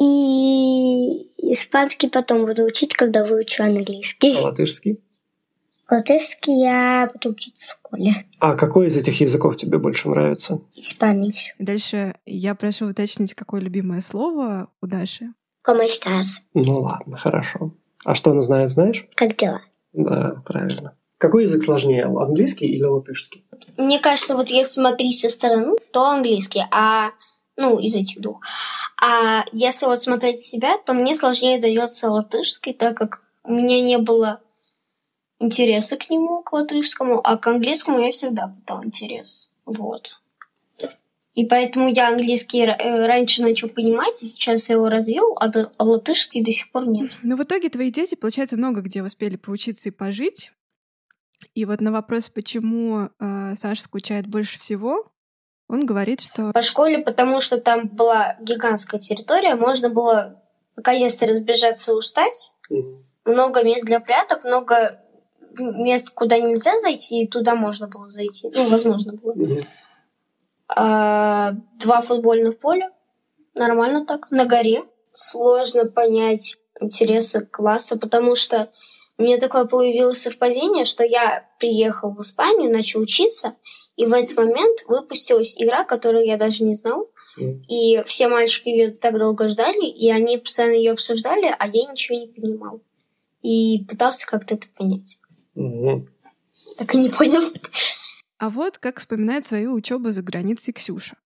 И 0.00 1.32
испанский 1.52 2.08
потом 2.08 2.46
буду 2.46 2.64
учить, 2.64 2.94
когда 2.94 3.24
выучу 3.24 3.62
английский. 3.64 4.36
А 4.38 4.42
латышский? 4.42 5.02
Латышский 5.90 6.60
я 6.60 7.08
буду 7.12 7.30
учить 7.30 7.54
в 7.58 7.70
школе. 7.70 8.12
А 8.40 8.54
какой 8.54 8.88
из 8.88 8.96
этих 8.96 9.20
языков 9.20 9.56
тебе 9.56 9.78
больше 9.78 10.08
нравится? 10.08 10.60
Испанский. 10.74 11.54
Дальше 11.58 12.14
я 12.26 12.54
прошу 12.54 12.88
уточнить, 12.88 13.34
какое 13.34 13.60
любимое 13.62 14.00
слово 14.00 14.68
у 14.82 14.86
Даши. 14.86 15.32
¿Cómo 15.66 15.82
estás? 15.82 16.40
Ну 16.54 16.80
ладно, 16.80 17.16
хорошо. 17.16 17.72
А 18.04 18.14
что 18.14 18.30
она 18.30 18.42
знает, 18.42 18.70
знаешь? 18.70 19.06
Как 19.14 19.36
дела? 19.36 19.62
Да, 19.92 20.42
правильно. 20.44 20.94
Какой 21.18 21.44
язык 21.44 21.64
сложнее, 21.64 22.04
английский 22.04 22.66
или 22.66 22.84
латышский? 22.84 23.44
Мне 23.76 23.98
кажется, 23.98 24.36
вот 24.36 24.48
если 24.50 24.74
смотреть 24.74 25.18
со 25.18 25.28
стороны, 25.28 25.76
то 25.92 26.04
английский, 26.04 26.62
а 26.70 27.10
ну, 27.56 27.78
из 27.78 27.94
этих 27.94 28.20
двух. 28.20 28.40
А 29.02 29.44
если 29.52 29.86
вот 29.86 30.00
смотреть 30.00 30.40
себя, 30.40 30.78
то 30.78 30.92
мне 30.92 31.14
сложнее 31.14 31.60
дается 31.60 32.10
латышский, 32.10 32.72
так 32.72 32.96
как 32.96 33.20
у 33.42 33.52
меня 33.52 33.82
не 33.82 33.98
было 33.98 34.40
интереса 35.40 35.96
к 35.96 36.10
нему, 36.10 36.42
к 36.42 36.52
латышскому, 36.52 37.20
а 37.22 37.36
к 37.36 37.46
английскому 37.46 37.98
я 38.00 38.10
всегда 38.10 38.48
питал 38.48 38.84
интерес. 38.84 39.50
Вот. 39.64 40.20
И 41.34 41.44
поэтому 41.44 41.88
я 41.88 42.08
английский 42.08 42.62
э, 42.62 43.06
раньше 43.06 43.42
начал 43.42 43.68
понимать, 43.68 44.22
и 44.22 44.26
сейчас 44.26 44.68
я 44.68 44.74
его 44.74 44.88
развил, 44.88 45.36
а, 45.38 45.48
а 45.76 45.84
латышский 45.84 46.42
до 46.42 46.50
сих 46.50 46.72
пор 46.72 46.88
нет. 46.88 47.16
Но 47.22 47.36
в 47.36 47.42
итоге 47.44 47.68
твои 47.68 47.92
дети, 47.92 48.16
получается, 48.16 48.56
много 48.56 48.80
где 48.80 49.04
успели 49.04 49.36
поучиться 49.36 49.88
и 49.88 49.92
пожить. 49.92 50.50
И 51.54 51.64
вот 51.64 51.80
на 51.80 51.92
вопрос, 51.92 52.28
почему 52.28 53.08
э, 53.20 53.54
Саша 53.54 53.82
скучает 53.82 54.26
больше 54.26 54.58
всего, 54.58 55.12
он 55.68 55.86
говорит, 55.86 56.20
что... 56.20 56.50
По 56.50 56.62
школе, 56.62 56.98
потому 56.98 57.40
что 57.40 57.60
там 57.60 57.86
была 57.86 58.36
гигантская 58.40 58.98
территория, 58.98 59.54
можно 59.54 59.90
было 59.90 60.42
наконец-то 60.76 61.26
разбежаться 61.26 61.92
и 61.92 61.94
устать. 61.94 62.52
Mm-hmm. 62.68 63.04
Много 63.26 63.62
мест 63.62 63.84
для 63.84 64.00
пряток, 64.00 64.44
много 64.44 65.00
мест, 65.56 66.10
куда 66.14 66.38
нельзя 66.38 66.78
зайти, 66.78 67.22
и 67.22 67.28
туда 67.28 67.54
можно 67.54 67.88
было 67.88 68.08
зайти. 68.08 68.50
Ну, 68.54 68.68
возможно 68.68 69.12
было. 69.14 69.62
А, 70.68 71.54
два 71.78 72.02
футбольных 72.02 72.58
поля. 72.58 72.90
Нормально 73.54 74.04
так. 74.04 74.30
На 74.30 74.44
горе. 74.46 74.84
Сложно 75.12 75.86
понять 75.86 76.58
интересы 76.80 77.44
класса, 77.44 77.98
потому 77.98 78.36
что 78.36 78.70
у 79.16 79.22
меня 79.22 79.38
такое 79.38 79.64
появилось 79.64 80.22
совпадение, 80.22 80.84
что 80.84 81.02
я 81.02 81.44
приехал 81.58 82.10
в 82.12 82.20
Испанию, 82.20 82.72
начал 82.72 83.00
учиться, 83.00 83.56
и 83.96 84.06
в 84.06 84.12
этот 84.12 84.36
момент 84.36 84.84
выпустилась 84.86 85.60
игра, 85.60 85.82
которую 85.82 86.24
я 86.24 86.36
даже 86.36 86.62
не 86.62 86.74
знал. 86.74 87.10
Mm. 87.36 87.54
И 87.68 88.02
все 88.06 88.28
мальчики 88.28 88.68
ее 88.68 88.90
так 88.92 89.18
долго 89.18 89.48
ждали, 89.48 89.86
и 89.86 90.08
они 90.10 90.38
постоянно 90.38 90.74
ее 90.74 90.92
обсуждали, 90.92 91.52
а 91.58 91.66
я 91.66 91.90
ничего 91.90 92.16
не 92.16 92.28
понимал. 92.28 92.80
И 93.42 93.84
пытался 93.88 94.24
как-то 94.26 94.54
это 94.54 94.68
понять. 94.76 95.18
Так 96.76 96.94
и 96.94 96.98
не 96.98 97.08
понял. 97.08 97.42
А 98.38 98.50
вот 98.50 98.78
как 98.78 99.00
вспоминает 99.00 99.46
свою 99.46 99.74
учебу 99.74 100.12
за 100.12 100.22
границей 100.22 100.72
Ксюша. 100.72 101.16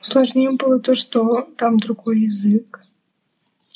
Сложнее 0.00 0.50
было 0.52 0.80
то, 0.80 0.94
что 0.94 1.42
там 1.56 1.76
другой 1.76 2.20
язык. 2.22 2.84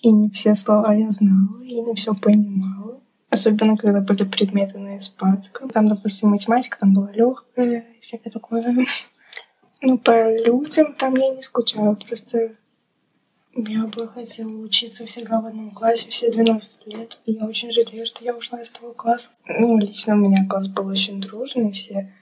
И 0.02 0.10
не 0.10 0.30
все 0.30 0.54
слова 0.54 0.92
я 0.94 1.10
знала, 1.12 1.62
и 1.62 1.80
не 1.80 1.94
все 1.94 2.14
понимала. 2.14 3.00
Особенно, 3.30 3.76
когда 3.76 4.00
были 4.00 4.24
предметы 4.24 4.78
на 4.78 4.98
испанском. 4.98 5.70
Там, 5.70 5.88
допустим, 5.88 6.30
математика 6.30 6.78
там 6.80 6.92
была 6.92 7.12
легкая, 7.12 7.86
всякое 8.00 8.30
такое. 8.30 8.86
Ну, 9.80 9.98
по 9.98 10.36
людям 10.44 10.94
там 10.94 11.14
я 11.16 11.34
не 11.34 11.42
скучаю, 11.42 11.96
просто 11.96 12.56
я 13.54 13.86
бы 13.86 14.08
хотела 14.08 14.52
учиться 14.56 15.06
всегда 15.06 15.40
в 15.40 15.46
одном 15.46 15.70
классе 15.70 16.06
все 16.08 16.30
12 16.30 16.86
лет. 16.86 17.18
И 17.26 17.32
я 17.32 17.46
очень 17.46 17.70
жалею, 17.70 18.06
что 18.06 18.24
я 18.24 18.34
ушла 18.34 18.60
из 18.62 18.70
того 18.70 18.92
класса. 18.92 19.30
Ну, 19.46 19.78
лично 19.78 20.14
у 20.14 20.18
меня 20.18 20.46
класс 20.48 20.68
был 20.68 20.86
очень 20.86 21.20
дружный, 21.20 21.72
все. 21.72 22.12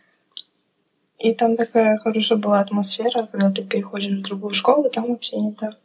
И 1.18 1.34
там 1.34 1.54
такая 1.54 1.98
хорошая 1.98 2.38
была 2.38 2.60
атмосфера, 2.60 3.28
когда 3.30 3.50
ты 3.50 3.62
переходишь 3.62 4.18
в 4.18 4.22
другую 4.22 4.54
школу, 4.54 4.88
там 4.88 5.08
вообще 5.08 5.36
не 5.36 5.52
так. 5.52 5.78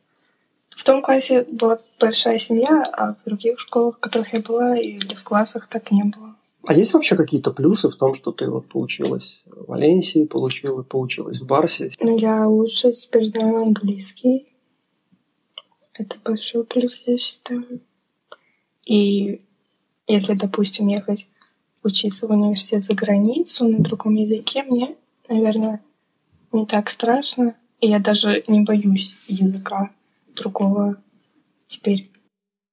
В 0.69 0.83
том 0.83 1.01
классе 1.01 1.45
была 1.49 1.79
большая 1.99 2.37
семья, 2.37 2.83
а 2.93 3.13
в 3.13 3.23
других 3.25 3.59
школах, 3.59 3.97
в 3.97 3.99
которых 3.99 4.33
я 4.33 4.39
была, 4.39 4.77
или 4.77 5.13
в 5.13 5.23
классах 5.23 5.67
так 5.67 5.91
не 5.91 6.03
было. 6.03 6.35
А 6.67 6.73
есть 6.73 6.93
вообще 6.93 7.15
какие-то 7.15 7.51
плюсы 7.51 7.89
в 7.89 7.95
том, 7.95 8.13
что 8.13 8.31
ты 8.31 8.49
вот 8.49 8.67
получилась 8.67 9.43
в 9.45 9.69
Валенсии, 9.69 10.25
получила, 10.25 10.81
получилась 10.81 11.39
в 11.39 11.45
Барсе? 11.45 11.91
Ну, 12.01 12.17
я 12.17 12.47
лучше 12.47 12.91
теперь 12.93 13.25
знаю 13.25 13.61
английский. 13.61 14.47
Это 15.97 16.17
большой 16.23 16.65
плюс, 16.65 17.03
я 17.07 17.17
считаю. 17.17 17.81
И 18.85 19.41
если, 20.07 20.33
допустим, 20.33 20.87
ехать 20.87 21.27
учиться 21.83 22.27
в 22.27 22.31
университет 22.31 22.83
за 22.83 22.95
границу 22.95 23.67
на 23.67 23.79
другом 23.79 24.15
языке, 24.15 24.63
мне, 24.63 24.95
наверное, 25.29 25.81
не 26.51 26.65
так 26.65 26.89
страшно. 26.89 27.55
И 27.79 27.87
я 27.87 27.99
даже 27.99 28.43
не 28.47 28.61
боюсь 28.61 29.15
языка 29.27 29.91
другого 30.35 31.01
теперь. 31.67 32.11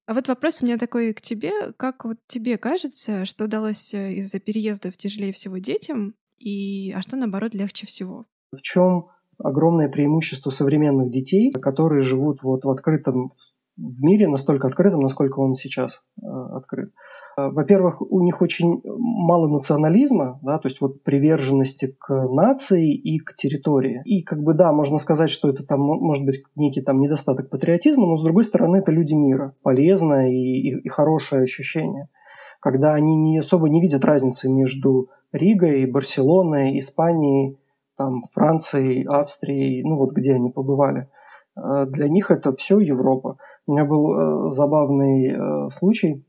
А 0.07 0.15
вот 0.15 0.29
вопрос 0.29 0.61
у 0.61 0.65
меня 0.65 0.79
такой 0.79 1.13
к 1.15 1.21
тебе. 1.21 1.73
Как 1.77 2.05
вот 2.05 2.19
тебе 2.27 2.59
кажется, 2.59 3.25
что 3.25 3.45
удалось 3.45 3.95
э, 3.95 4.15
из-за 4.15 4.41
переездов 4.41 4.97
тяжелее 4.97 5.33
всего 5.33 5.59
детям, 5.59 6.15
и 6.39 6.93
а 6.93 7.03
что, 7.03 7.17
наоборот, 7.17 7.55
легче 7.55 7.87
всего? 7.87 8.27
В 8.51 8.61
чем 8.63 9.09
огромное 9.43 9.89
преимущество 9.89 10.51
современных 10.51 11.11
детей, 11.11 11.53
которые 11.53 12.03
живут 12.03 12.43
вот 12.43 12.65
в 12.65 12.71
открытом 12.71 13.31
в 13.77 14.05
мире, 14.05 14.29
настолько 14.29 14.67
открытом, 14.67 15.01
насколько 15.01 15.41
он 15.41 15.55
сейчас 15.55 16.03
э, 16.23 16.27
открыт? 16.27 16.93
Э, 17.37 17.49
во-первых, 17.49 18.03
у 18.03 18.23
них 18.23 18.41
очень 18.43 18.81
мало 18.85 19.49
национализма, 19.49 20.39
да, 20.43 20.59
то 20.59 20.69
есть 20.69 20.81
вот 20.81 21.03
приверженности 21.03 21.97
к 21.99 22.29
нации 22.29 22.95
и 22.95 23.19
к 23.19 23.35
территории. 23.37 24.03
И 24.05 24.23
как 24.23 24.43
бы 24.43 24.55
да, 24.55 24.73
можно 24.73 24.99
сказать, 24.99 25.31
что 25.31 25.49
это 25.49 25.65
там 25.65 25.81
может 25.81 26.25
быть 26.25 26.43
некий 26.57 26.83
там 26.83 27.01
недостаток 27.01 27.51
патриотизма, 27.51 28.07
но 28.07 28.17
с 28.19 28.23
другой 28.23 28.45
стороны 28.45 28.77
это 28.77 28.93
люди 28.93 29.15
мира, 29.15 29.55
полезное 29.63 30.31
и, 30.31 30.35
и, 30.35 30.81
и 30.81 30.89
хорошее 30.89 31.43
ощущение, 31.43 32.09
когда 32.61 32.95
они 32.95 33.17
не 33.17 33.39
особо 33.39 33.69
не 33.69 33.81
видят 33.81 34.05
разницы 34.05 34.51
между 34.51 35.09
Ригой, 35.33 35.87
Барселоной, 35.87 36.79
Испанией, 36.79 37.57
там, 37.97 38.23
Францией, 38.33 39.05
Австрией, 39.05 39.83
ну 39.83 39.97
вот 39.97 40.13
где 40.13 40.35
они 40.35 40.51
побывали. 40.51 41.09
Э, 41.57 41.87
для 41.87 42.09
них 42.09 42.31
это 42.31 42.53
все 42.53 42.81
Европа. 42.81 43.39
У 43.67 43.73
меня 43.73 43.85
был 43.85 44.13
э, 44.13 44.55
забавный 44.55 45.71
случай 45.73 46.25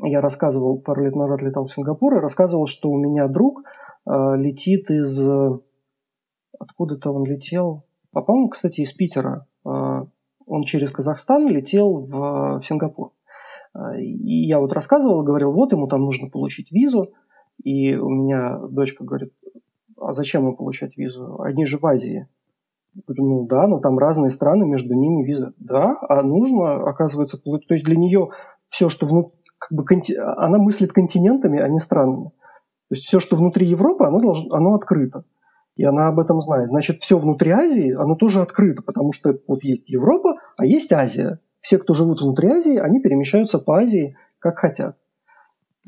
я 0.00 0.20
рассказывал, 0.20 0.80
пару 0.80 1.04
лет 1.04 1.14
назад 1.14 1.42
летал 1.42 1.66
в 1.66 1.72
Сингапур 1.72 2.16
и 2.16 2.20
рассказывал, 2.20 2.66
что 2.66 2.90
у 2.90 2.96
меня 2.96 3.28
друг 3.28 3.62
э, 4.06 4.36
летит 4.36 4.90
из... 4.90 5.20
Откуда-то 6.58 7.10
он 7.10 7.24
летел? 7.24 7.84
А, 8.12 8.22
по-моему, 8.22 8.48
кстати, 8.48 8.80
из 8.80 8.92
Питера. 8.92 9.46
Э, 9.66 10.04
он 10.46 10.64
через 10.64 10.90
Казахстан 10.90 11.46
летел 11.46 12.06
в, 12.06 12.62
Сингапур. 12.64 13.12
Э, 13.74 14.00
и 14.00 14.46
я 14.46 14.60
вот 14.60 14.72
рассказывал, 14.72 15.22
говорил, 15.24 15.52
вот 15.52 15.72
ему 15.72 15.86
там 15.88 16.00
нужно 16.00 16.30
получить 16.30 16.72
визу. 16.72 17.12
И 17.62 17.94
у 17.94 18.08
меня 18.08 18.58
дочка 18.70 19.04
говорит, 19.04 19.34
а 20.06 20.14
зачем 20.14 20.42
ему 20.42 20.56
получать 20.56 20.96
визу? 20.96 21.40
Они 21.40 21.66
же 21.66 21.78
в 21.78 21.86
Азии. 21.86 22.28
Я 22.94 23.02
говорю, 23.06 23.24
ну 23.24 23.46
да, 23.46 23.66
но 23.66 23.80
там 23.80 23.98
разные 23.98 24.30
страны, 24.30 24.66
между 24.66 24.94
ними 24.94 25.24
виза. 25.24 25.52
Да, 25.58 25.96
а 26.08 26.22
нужно, 26.22 26.88
оказывается, 26.88 27.38
получить. 27.38 27.68
То 27.68 27.74
есть 27.74 27.84
для 27.84 27.96
нее 27.96 28.30
все, 28.68 28.90
что 28.90 29.06
внутри 29.06 29.32
как 29.58 29.72
бы, 29.72 29.84
она 30.36 30.58
мыслит 30.58 30.92
континентами, 30.92 31.60
а 31.60 31.68
не 31.68 31.78
странами. 31.78 32.30
То 32.88 32.94
есть 32.94 33.04
все, 33.04 33.20
что 33.20 33.36
внутри 33.36 33.66
Европы, 33.66 34.04
оно, 34.04 34.20
должно, 34.20 34.54
оно 34.54 34.74
открыто. 34.74 35.24
И 35.76 35.84
она 35.84 36.08
об 36.08 36.18
этом 36.18 36.40
знает. 36.40 36.68
Значит, 36.68 36.98
все 36.98 37.16
внутри 37.16 37.50
Азии, 37.52 37.92
оно 37.92 38.16
тоже 38.16 38.42
открыто, 38.42 38.82
потому 38.82 39.12
что 39.12 39.38
вот 39.46 39.62
есть 39.62 39.88
Европа, 39.88 40.36
а 40.58 40.66
есть 40.66 40.92
Азия. 40.92 41.38
Все, 41.60 41.78
кто 41.78 41.94
живут 41.94 42.20
внутри 42.20 42.48
Азии, 42.50 42.76
они 42.76 43.00
перемещаются 43.00 43.58
по 43.58 43.78
Азии 43.78 44.16
как 44.38 44.58
хотят. 44.58 44.96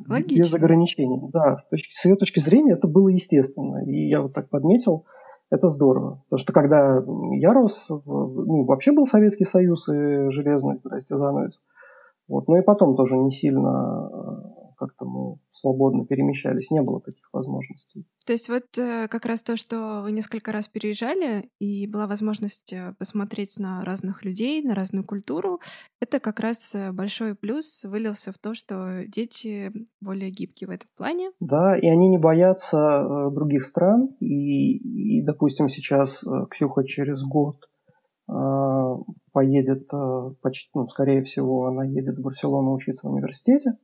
Логично. 0.08 0.42
Без 0.42 0.54
ограничений. 0.54 1.20
Да, 1.32 1.58
с, 1.58 1.68
точки, 1.68 1.92
с 1.92 2.04
ее 2.04 2.16
точки 2.16 2.40
зрения 2.40 2.72
это 2.72 2.88
было 2.88 3.08
естественно. 3.08 3.84
И 3.84 4.08
я 4.08 4.22
вот 4.22 4.32
так 4.32 4.48
подметил, 4.48 5.06
это 5.50 5.68
здорово. 5.68 6.22
Потому 6.24 6.38
что 6.38 6.52
когда 6.52 7.02
я 7.32 7.52
рос, 7.52 7.86
ну, 7.88 8.64
вообще 8.64 8.92
был 8.92 9.06
Советский 9.06 9.44
Союз 9.44 9.88
и 9.88 10.30
железный, 10.30 10.76
здрасте, 10.76 11.16
занавес. 11.16 11.60
Вот. 12.28 12.48
Но 12.48 12.58
и 12.58 12.62
потом 12.62 12.96
тоже 12.96 13.16
не 13.16 13.30
сильно 13.30 14.10
э, 14.12 14.63
как-то 14.76 15.04
мы 15.04 15.38
свободно 15.50 16.06
перемещались, 16.06 16.70
не 16.70 16.82
было 16.82 17.00
таких 17.00 17.28
возможностей. 17.32 18.06
То 18.26 18.32
есть 18.32 18.48
вот 18.48 18.64
э, 18.78 19.08
как 19.08 19.26
раз 19.26 19.42
то, 19.42 19.56
что 19.56 20.02
вы 20.02 20.12
несколько 20.12 20.52
раз 20.52 20.68
переезжали, 20.68 21.50
и 21.58 21.86
была 21.86 22.06
возможность 22.06 22.72
э, 22.72 22.94
посмотреть 22.98 23.58
на 23.58 23.84
разных 23.84 24.24
людей, 24.24 24.62
на 24.62 24.74
разную 24.74 25.04
культуру, 25.04 25.60
это 26.00 26.20
как 26.20 26.40
раз 26.40 26.74
большой 26.92 27.34
плюс 27.34 27.84
вылился 27.84 28.32
в 28.32 28.38
то, 28.38 28.54
что 28.54 29.04
дети 29.06 29.72
более 30.00 30.30
гибкие 30.30 30.68
в 30.68 30.70
этом 30.70 30.88
плане. 30.96 31.30
Да, 31.40 31.78
и 31.78 31.86
они 31.86 32.08
не 32.08 32.18
боятся 32.18 33.30
других 33.30 33.64
стран, 33.64 34.14
и, 34.20 35.18
и 35.18 35.22
допустим, 35.22 35.68
сейчас 35.68 36.22
Ксюха 36.50 36.84
через 36.84 37.22
год 37.22 37.56
поедет, 39.34 39.92
э, 39.92 40.30
почти, 40.40 40.70
ну, 40.74 40.88
скорее 40.88 41.22
всего, 41.24 41.66
она 41.66 41.84
едет 41.84 42.16
в 42.18 42.22
Барселону 42.22 42.72
учиться 42.72 43.06
в 43.08 43.12
университете. 43.12 43.76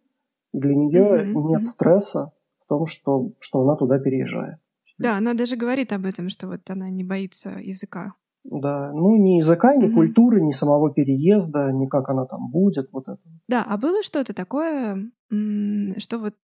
Для 0.53 0.75
нее 0.75 1.03
mm-hmm. 1.03 1.49
нет 1.49 1.65
стресса 1.65 2.33
в 2.65 2.69
том, 2.69 2.87
что, 2.87 3.33
что 3.41 3.63
она 3.63 3.77
туда 3.77 3.99
переезжает. 3.99 4.59
Да, 4.99 5.17
она 5.17 5.35
даже 5.35 5.57
говорит 5.57 5.93
об 5.93 6.05
этом, 6.05 6.29
что 6.29 6.47
вот 6.47 6.69
она 6.69 6.89
не 6.89 7.05
боится 7.05 7.51
языка. 7.59 8.15
Да, 8.45 8.91
ну 8.93 9.17
ни 9.17 9.37
языка, 9.37 9.75
ни 9.77 9.87
угу. 9.87 9.97
культуры, 9.97 10.41
ни 10.41 10.51
самого 10.51 10.93
переезда, 10.93 11.71
ни 11.73 11.87
как 11.87 12.09
она 12.09 12.25
там 12.25 12.51
будет, 12.51 12.91
вот 12.91 13.05
это. 13.07 13.21
Да, 13.49 13.65
а 13.69 13.77
было 13.77 14.03
что-то 14.03 14.33
такое, 14.35 15.11
что 15.31 16.19
вот 16.19 16.35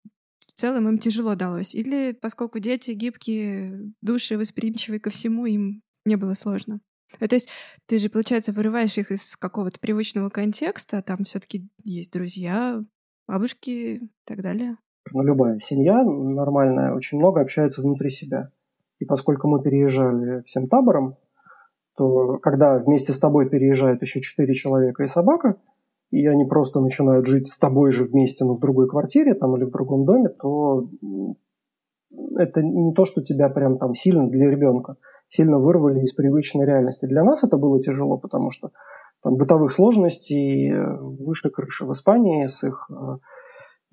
целом 0.56 0.88
им 0.88 0.98
тяжело 0.98 1.34
далось? 1.34 1.74
Или 1.74 2.12
поскольку 2.12 2.58
дети 2.58 2.90
гибкие, 2.92 3.92
души 4.00 4.36
восприимчивые 4.36 4.98
ко 4.98 5.10
всему, 5.10 5.46
им 5.46 5.82
не 6.04 6.16
было 6.16 6.34
сложно? 6.34 6.80
Э, 7.20 7.28
то 7.28 7.36
есть 7.36 7.48
ты 7.86 7.98
же, 7.98 8.08
получается, 8.08 8.52
вырываешь 8.52 8.98
их 8.98 9.12
из 9.12 9.36
какого-то 9.36 9.78
привычного 9.78 10.30
контекста, 10.30 11.02
там 11.02 11.18
все 11.24 11.38
таки 11.38 11.68
есть 11.84 12.12
друзья, 12.12 12.82
бабушки 13.26 13.70
и 13.70 14.10
так 14.24 14.42
далее. 14.42 14.76
Ну, 15.12 15.22
любая 15.22 15.60
семья 15.60 16.02
нормальная 16.04 16.94
очень 16.94 17.18
много 17.18 17.40
общается 17.40 17.82
внутри 17.82 18.10
себя. 18.10 18.50
И 18.98 19.04
поскольку 19.04 19.48
мы 19.48 19.62
переезжали 19.62 20.42
всем 20.42 20.68
табором, 20.68 21.16
то 21.96 22.38
когда 22.38 22.78
вместе 22.78 23.12
с 23.12 23.18
тобой 23.18 23.48
переезжают 23.48 24.02
еще 24.02 24.20
четыре 24.20 24.54
человека 24.54 25.04
и 25.04 25.06
собака, 25.08 25.56
и 26.10 26.26
они 26.26 26.44
просто 26.44 26.80
начинают 26.80 27.26
жить 27.26 27.46
с 27.46 27.58
тобой 27.58 27.90
же 27.90 28.04
вместе, 28.04 28.44
но 28.44 28.56
в 28.56 28.60
другой 28.60 28.88
квартире 28.88 29.34
там 29.34 29.56
или 29.56 29.64
в 29.64 29.70
другом 29.70 30.04
доме, 30.04 30.28
то 30.28 30.88
это 32.36 32.62
не 32.62 32.92
то, 32.92 33.04
что 33.04 33.22
тебя 33.22 33.48
прям 33.48 33.78
там 33.78 33.94
сильно 33.94 34.28
для 34.28 34.50
ребенка 34.50 34.96
сильно 35.28 35.58
вырвали 35.58 36.00
из 36.00 36.12
привычной 36.12 36.66
реальности. 36.66 37.06
Для 37.06 37.24
нас 37.24 37.42
это 37.42 37.56
было 37.56 37.82
тяжело, 37.82 38.16
потому 38.16 38.50
что 38.50 38.70
там 39.26 39.34
бытовых 39.38 39.72
сложностей 39.72 40.70
э, 40.70 40.96
выше 41.00 41.50
крыши 41.50 41.84
в 41.84 41.90
Испании 41.90 42.46
с 42.46 42.62
их 42.62 42.88
э, 42.88 43.16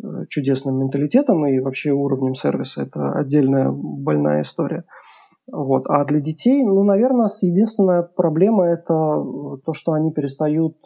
э, 0.04 0.26
чудесным 0.30 0.78
менталитетом 0.78 1.48
и 1.48 1.60
вообще 1.60 1.90
уровнем 1.90 2.36
сервиса. 2.36 2.84
Это 2.84 3.14
отдельная 3.14 3.72
больная 3.72 4.44
история. 4.44 4.84
Вот. 5.52 5.90
А 5.90 6.06
для 6.06 6.22
детей, 6.22 6.64
ну, 6.64 6.84
наверное, 6.84 7.30
единственная 7.42 8.04
проблема 8.04 8.66
это 8.66 8.94
то, 9.66 9.74
что 9.74 9.94
они 9.94 10.12
перестают 10.12 10.78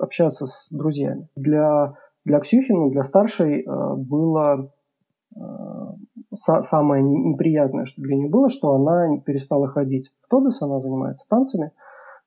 общаться 0.00 0.46
с 0.46 0.68
друзьями. 0.70 1.28
Для, 1.36 1.94
для 2.24 2.40
Ксюхи, 2.40 2.72
ну, 2.72 2.90
для 2.90 3.02
старшей 3.02 3.64
было 3.64 4.72
самое 6.34 7.02
неприятное, 7.02 7.84
что 7.84 8.02
для 8.02 8.16
нее 8.16 8.28
было, 8.28 8.48
что 8.48 8.72
она 8.72 9.18
перестала 9.18 9.68
ходить 9.68 10.10
в 10.22 10.28
Тодес, 10.28 10.62
она 10.62 10.80
занимается 10.80 11.26
танцами, 11.28 11.70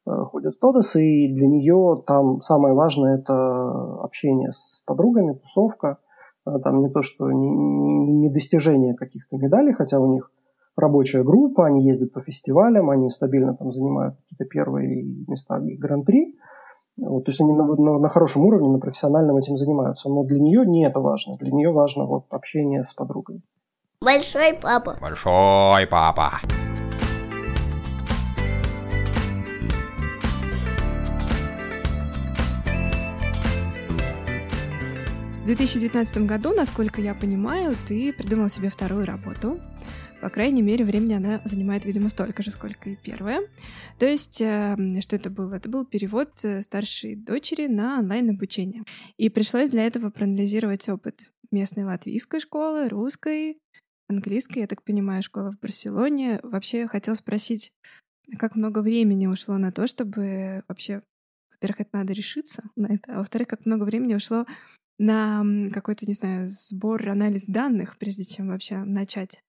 э, 0.06 0.12
ходит 0.26 0.54
в 0.54 0.60
Тодес, 0.60 0.96
и 0.96 1.34
для 1.34 1.48
нее 1.48 2.04
там 2.06 2.42
самое 2.42 2.74
важное 2.74 3.18
это 3.18 4.02
общение 4.02 4.52
с 4.52 4.84
подругами, 4.86 5.34
тусовка, 5.34 5.98
э, 6.46 6.52
там 6.64 6.82
не 6.82 6.90
то, 6.90 7.02
что 7.02 7.32
не, 7.32 7.50
не 7.50 8.30
достижение 8.30 8.96
каких-то 8.96 9.38
медалей, 9.38 9.74
хотя 9.74 10.00
у 10.00 10.14
них 10.14 10.32
рабочая 10.76 11.24
группа, 11.24 11.66
они 11.66 11.84
ездят 11.84 12.14
по 12.14 12.22
фестивалям, 12.22 12.90
они 12.90 13.10
стабильно 13.10 13.56
там 13.56 13.72
занимают 13.72 14.16
какие-то 14.16 14.46
первые 14.46 15.04
места 15.28 15.60
и 15.60 15.76
гран-при, 15.76 16.36
вот, 16.98 17.26
то 17.26 17.32
есть 17.32 17.42
они 17.42 17.54
на, 17.54 17.66
на, 17.66 18.00
на 18.00 18.10
хорошем 18.10 18.46
уровне, 18.46 18.70
на 18.70 18.80
профессиональном 18.80 19.38
этим 19.38 19.58
занимаются. 19.58 20.10
Но 20.10 20.24
для 20.24 20.40
нее 20.40 20.66
не 20.66 20.86
это 20.86 21.00
важно. 21.00 21.36
Для 21.38 21.52
нее 21.52 21.72
важно 21.72 22.06
вот 22.06 22.26
общение 22.30 22.84
с 22.84 22.94
подругой. 22.94 23.42
Большой 24.02 24.54
папа. 24.54 24.98
Большой 25.02 25.88
папа. 25.88 26.32
В 35.42 35.46
2019 35.46 36.28
году, 36.28 36.54
насколько 36.54 37.02
я 37.02 37.16
понимаю, 37.16 37.76
ты 37.88 38.14
придумал 38.14 38.48
себе 38.48 38.70
вторую 38.70 39.08
работу. 39.08 39.60
По 40.22 40.30
крайней 40.30 40.62
мере, 40.62 40.86
времени 40.86 41.16
она 41.16 41.42
занимает, 41.46 41.84
видимо, 41.84 42.10
столько 42.10 42.44
же, 42.44 42.52
сколько 42.52 42.92
и 42.92 42.96
первая. 42.96 43.42
То 43.98 44.06
есть, 44.06 44.40
эм, 44.40 45.02
что 45.02 45.16
это 45.16 45.32
было? 45.32 45.56
Это 45.56 45.68
был 45.68 45.84
перевод 45.84 46.30
э, 46.44 46.62
старшей 46.62 47.16
дочери 47.16 47.66
на 47.66 47.98
онлайн-обучение. 47.98 48.84
И 49.18 49.30
пришлось 49.30 49.72
для 49.72 49.88
этого 49.88 50.12
проанализировать 50.12 50.88
опыт 50.88 51.34
местной 51.50 51.86
латвийской 51.86 52.40
школы, 52.40 52.88
русской, 52.88 53.58
английской, 54.10 54.60
я 54.60 54.68
так 54.68 54.84
понимаю, 54.84 55.24
школа 55.24 55.52
в 55.52 55.60
Барселоне. 55.60 56.40
Вообще 56.44 56.82
я 56.82 56.88
хотела 56.88 57.16
спросить, 57.16 57.72
как 58.38 58.56
много 58.56 58.84
времени 58.84 59.26
ушло 59.26 59.58
на 59.58 59.72
то, 59.72 59.88
чтобы 59.88 60.64
вообще, 60.68 61.02
во-первых, 61.50 61.82
это 61.82 61.90
надо 61.94 62.14
решиться 62.14 62.62
на 62.76 62.94
это, 62.94 63.16
а 63.16 63.18
во-вторых, 63.18 63.48
как 63.48 63.66
много 63.66 63.86
времени 63.86 64.14
ушло 64.14 64.46
на 64.98 65.44
какой-то, 65.74 66.06
не 66.06 66.14
знаю, 66.14 66.48
сбор, 66.50 67.10
анализ 67.10 67.46
данных, 67.46 67.98
прежде 67.98 68.24
чем 68.24 68.50
вообще 68.50 68.78
начать? 68.78 69.44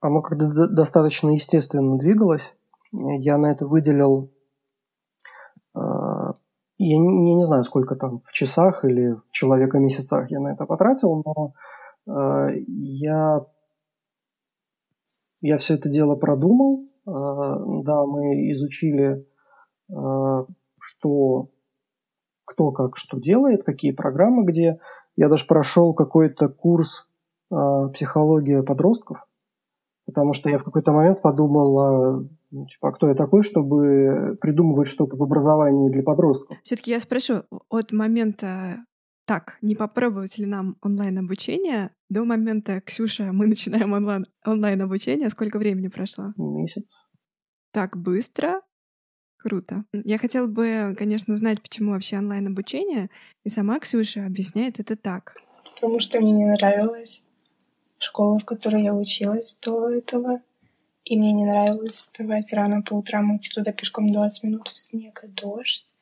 Оно 0.00 0.22
когда 0.22 0.66
достаточно 0.66 1.30
естественно 1.30 1.98
двигалось. 1.98 2.54
Я 2.92 3.36
на 3.36 3.52
это 3.52 3.66
выделил, 3.66 4.32
а, 5.74 6.34
я 6.78 6.98
не, 6.98 7.34
не 7.34 7.44
знаю, 7.44 7.64
сколько 7.64 7.96
там 7.96 8.20
в 8.20 8.32
часах 8.32 8.84
или 8.84 9.14
в 9.26 9.32
человека-месяцах 9.32 10.30
я 10.30 10.40
на 10.40 10.52
это 10.52 10.66
потратил, 10.66 11.22
но 11.24 11.54
а, 12.06 12.50
я 12.66 13.46
я 15.40 15.58
все 15.58 15.74
это 15.74 15.88
дело 15.88 16.16
продумал. 16.16 16.82
А, 17.06 17.58
да, 17.82 18.04
мы 18.06 18.50
изучили, 18.50 19.26
что, 20.80 21.48
кто 22.58 22.72
как 22.72 22.96
что 22.96 23.20
делает, 23.20 23.62
какие 23.62 23.92
программы 23.92 24.44
где. 24.44 24.80
Я 25.16 25.28
даже 25.28 25.46
прошел 25.46 25.94
какой-то 25.94 26.48
курс 26.48 27.06
а, 27.50 27.88
психология 27.88 28.64
подростков, 28.64 29.18
потому 30.06 30.32
что 30.32 30.50
я 30.50 30.58
в 30.58 30.64
какой-то 30.64 30.92
момент 30.92 31.22
подумал, 31.22 32.26
ну, 32.50 32.66
типа, 32.66 32.88
а 32.88 32.92
кто 32.92 33.08
я 33.08 33.14
такой, 33.14 33.42
чтобы 33.42 34.36
придумывать 34.40 34.88
что-то 34.88 35.16
в 35.16 35.22
образовании 35.22 35.90
для 35.90 36.02
подростков? 36.02 36.58
Все-таки 36.62 36.90
я 36.90 36.98
спрошу, 36.98 37.42
от 37.68 37.92
момента 37.92 38.84
так, 39.24 39.58
не 39.62 39.76
попробовать 39.76 40.36
ли 40.38 40.46
нам 40.46 40.76
онлайн-обучение 40.82 41.90
до 42.08 42.24
момента, 42.24 42.80
Ксюша, 42.80 43.30
мы 43.32 43.46
начинаем 43.46 43.92
онлайн, 43.92 44.24
онлайн-обучение, 44.44 45.28
сколько 45.28 45.58
времени 45.58 45.88
прошло? 45.88 46.32
Месяц. 46.36 46.82
Так 47.72 47.96
быстро? 47.96 48.62
Круто. 49.38 49.84
Я 49.92 50.18
хотела 50.18 50.46
бы, 50.46 50.94
конечно, 50.98 51.32
узнать, 51.32 51.62
почему 51.62 51.92
вообще 51.92 52.18
онлайн-обучение, 52.18 53.08
и 53.44 53.48
сама 53.48 53.78
Ксюша 53.78 54.26
объясняет 54.26 54.80
это 54.80 54.96
так. 54.96 55.34
Потому 55.74 56.00
что 56.00 56.20
мне 56.20 56.32
не 56.32 56.44
нравилась 56.44 57.22
школа, 57.98 58.38
в 58.38 58.44
которой 58.44 58.82
я 58.82 58.94
училась 58.94 59.56
до 59.62 59.90
этого. 59.90 60.40
И 61.04 61.16
мне 61.16 61.32
не 61.32 61.44
нравилось 61.46 61.94
вставать 61.94 62.52
рано 62.52 62.82
по 62.82 62.94
утрам, 62.94 63.36
идти 63.36 63.50
туда 63.54 63.72
пешком 63.72 64.12
20 64.12 64.44
минут 64.44 64.68
в 64.68 64.78
снег 64.78 65.24
и 65.24 65.28
дождь. 65.28 65.94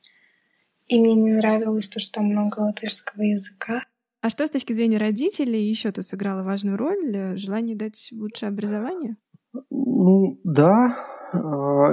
И 0.89 0.99
мне 0.99 1.15
не 1.15 1.31
нравилось 1.31 1.89
то, 1.89 2.01
что 2.01 2.15
там 2.15 2.27
много 2.27 2.61
латышского 2.61 3.23
языка. 3.23 3.85
А 4.23 4.31
что 4.31 4.47
с 4.47 4.51
точки 4.51 4.73
зрения 4.73 4.99
родителей 4.99 5.69
еще 5.69 5.93
тут 5.93 6.05
сыграло 6.05 6.43
важную 6.43 6.77
роль? 6.77 7.15
Э, 7.15 7.37
желание 7.37 7.77
дать 7.77 8.09
лучшее 8.13 8.49
образование? 8.49 9.17
Ну 9.71 10.41
да, 10.43 11.07
э, 11.33 11.39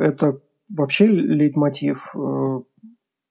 это 0.07 0.41
вообще 0.75 1.07
лейтмотив 1.07 2.13
э, 2.15 2.61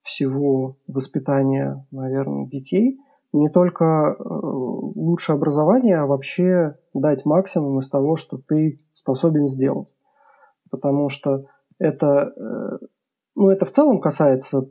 всего 0.02 0.76
воспитания, 0.86 1.86
наверное, 1.90 2.46
детей. 2.46 2.98
Не 3.34 3.48
только 3.48 4.14
лучшее 4.18 5.36
образование, 5.36 5.96
а 5.96 6.06
вообще 6.06 6.76
дать 6.92 7.24
максимум 7.24 7.78
из 7.78 7.88
того, 7.88 8.16
что 8.16 8.36
ты 8.36 8.78
способен 8.92 9.48
сделать. 9.48 9.88
Потому 10.70 11.08
что 11.08 11.46
это, 11.78 12.78
ну, 13.34 13.48
это 13.48 13.64
в 13.64 13.70
целом 13.70 14.02
касается 14.02 14.68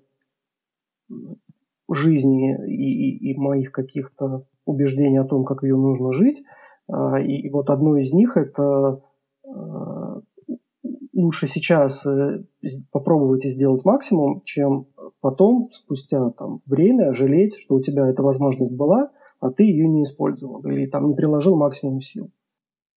жизни 1.89 2.55
и, 2.67 3.29
и, 3.29 3.31
и 3.31 3.37
моих 3.37 3.71
каких-то 3.71 4.45
убеждений 4.65 5.17
о 5.17 5.25
том, 5.25 5.43
как 5.43 5.63
ее 5.63 5.75
нужно 5.75 6.11
жить. 6.11 6.43
А, 6.87 7.19
и, 7.19 7.49
вот 7.49 7.69
одно 7.69 7.97
из 7.97 8.13
них 8.13 8.37
это 8.37 9.01
лучше 11.13 11.47
сейчас 11.47 12.05
э, 12.05 12.43
попробовать 12.91 13.45
и 13.45 13.49
сделать 13.49 13.85
максимум, 13.85 14.41
чем 14.45 14.87
потом, 15.21 15.69
спустя 15.71 16.29
там, 16.31 16.57
время, 16.69 17.13
жалеть, 17.13 17.55
что 17.55 17.75
у 17.75 17.81
тебя 17.81 18.07
эта 18.07 18.23
возможность 18.23 18.73
была, 18.73 19.11
а 19.39 19.49
ты 19.51 19.63
ее 19.63 19.87
не 19.87 20.03
использовал 20.03 20.61
или 20.63 20.85
там 20.85 21.07
не 21.07 21.15
приложил 21.15 21.57
максимум 21.57 22.01
сил. 22.01 22.31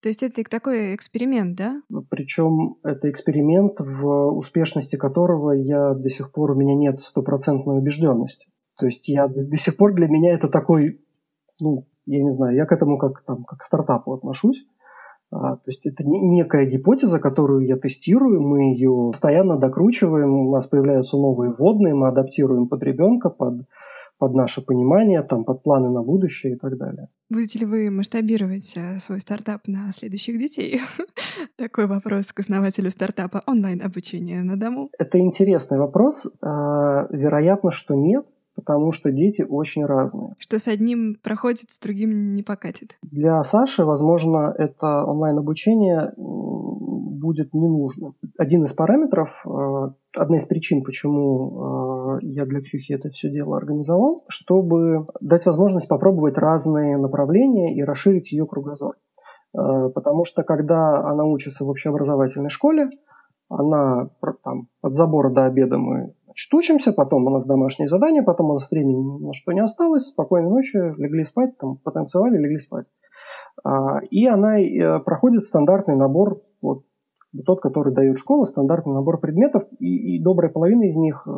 То 0.01 0.09
есть 0.09 0.21
это 0.21 0.43
такой 0.43 0.93
эксперимент, 0.95 1.55
да? 1.55 1.81
Причем 2.09 2.75
это 2.83 3.09
эксперимент, 3.09 3.79
в 3.79 4.35
успешности 4.35 4.97
которого 4.97 5.51
я 5.51 5.93
до 5.93 6.09
сих 6.09 6.33
пор 6.33 6.51
у 6.51 6.55
меня 6.55 6.75
нет 6.75 7.01
стопроцентной 7.01 7.77
убежденности. 7.77 8.49
То 8.77 8.87
есть 8.87 9.07
я 9.07 9.29
до 9.29 9.57
сих 9.57 9.77
пор 9.77 9.93
для 9.93 10.07
меня 10.07 10.33
это 10.33 10.49
такой, 10.49 10.99
ну, 11.61 11.87
я 12.05 12.21
не 12.21 12.31
знаю, 12.31 12.53
я 12.53 12.65
к 12.65 12.73
этому 12.73 12.97
как, 12.97 13.23
там, 13.23 13.45
как 13.45 13.59
к 13.59 13.63
стартапу 13.63 14.13
отношусь. 14.13 14.65
А, 15.33 15.55
то 15.55 15.63
есть 15.67 15.85
это 15.85 16.03
некая 16.05 16.65
гипотеза, 16.65 17.19
которую 17.19 17.65
я 17.65 17.77
тестирую, 17.77 18.41
мы 18.41 18.73
ее 18.73 19.09
постоянно 19.11 19.57
докручиваем, 19.57 20.47
у 20.47 20.51
нас 20.51 20.67
появляются 20.67 21.17
новые 21.17 21.51
вводные, 21.51 21.95
мы 21.95 22.07
адаптируем 22.07 22.67
под 22.67 22.83
ребенка, 22.83 23.29
под 23.29 23.65
под 24.19 24.35
наше 24.35 24.61
понимание, 24.61 25.21
там, 25.21 25.43
под 25.43 25.63
планы 25.63 25.89
на 25.89 26.01
будущее 26.01 26.53
и 26.53 26.55
так 26.55 26.77
далее. 26.77 27.09
Будете 27.29 27.59
ли 27.59 27.65
вы 27.65 27.89
масштабировать 27.91 28.71
э, 28.77 28.99
свой 28.99 29.19
стартап 29.19 29.67
на 29.67 29.91
следующих 29.91 30.37
детей? 30.37 30.79
Такой 31.57 31.87
вопрос 31.87 32.31
к 32.31 32.39
основателю 32.39 32.89
стартапа 32.89 33.41
онлайн-обучение 33.45 34.43
на 34.43 34.57
дому. 34.57 34.89
Это 34.97 35.19
интересный 35.19 35.77
вопрос. 35.77 36.27
А, 36.41 37.07
вероятно, 37.09 37.71
что 37.71 37.95
нет, 37.95 38.25
потому 38.55 38.91
что 38.91 39.11
дети 39.11 39.45
очень 39.47 39.85
разные. 39.85 40.35
Что 40.37 40.59
с 40.59 40.67
одним 40.67 41.17
проходит, 41.21 41.71
с 41.71 41.79
другим 41.79 42.33
не 42.33 42.43
покатит. 42.43 42.97
Для 43.01 43.41
Саши, 43.43 43.85
возможно, 43.85 44.53
это 44.57 45.03
онлайн-обучение 45.03 46.13
будет 47.23 47.53
не 47.53 47.67
нужно. 47.67 48.13
Один 48.37 48.65
из 48.65 48.73
параметров, 48.73 49.29
э, 49.45 49.89
одна 50.17 50.37
из 50.37 50.45
причин, 50.45 50.83
почему 50.83 52.17
э, 52.21 52.25
я 52.25 52.45
для 52.45 52.61
Ксюхи 52.61 52.93
это 52.93 53.09
все 53.09 53.29
дело 53.31 53.55
организовал, 53.55 54.25
чтобы 54.27 55.07
дать 55.21 55.45
возможность 55.45 55.87
попробовать 55.87 56.37
разные 56.37 56.97
направления 56.97 57.75
и 57.75 57.83
расширить 57.83 58.33
ее 58.33 58.45
кругозор. 58.45 58.95
Э, 59.55 59.89
потому 59.95 60.25
что 60.25 60.43
когда 60.43 60.99
она 60.99 61.23
учится 61.23 61.63
в 61.63 61.69
общеобразовательной 61.69 62.49
школе, 62.49 62.89
она 63.49 64.09
там, 64.43 64.67
от 64.81 64.93
забора 64.93 65.29
до 65.29 65.45
обеда 65.45 65.77
мы 65.77 66.13
значит, 66.33 66.53
учимся, 66.53 66.93
потом 66.93 67.27
у 67.27 67.29
нас 67.29 67.45
домашние 67.45 67.89
задания, 67.89 68.23
потом 68.23 68.49
у 68.49 68.53
нас 68.53 68.69
времени 68.69 69.25
на 69.25 69.33
что 69.33 69.51
не 69.51 69.61
осталось, 69.61 70.07
спокойной 70.07 70.49
ночи, 70.49 70.77
легли 70.77 71.23
спать, 71.25 71.57
там, 71.57 71.77
потанцевали, 71.77 72.37
легли 72.37 72.59
спать. 72.59 72.87
А, 73.63 73.99
и 74.09 74.25
она 74.25 74.59
э, 74.59 74.99
проходит 74.99 75.43
стандартный 75.43 75.95
набор, 75.95 76.41
вот, 76.61 76.85
тот, 77.45 77.61
который 77.61 77.93
дает 77.93 78.17
школа, 78.17 78.45
стандартный 78.45 78.93
набор 78.93 79.19
предметов, 79.19 79.63
и, 79.79 80.17
и 80.17 80.23
добрая 80.23 80.51
половина 80.51 80.83
из 80.83 80.95
них 80.95 81.27
э, 81.27 81.31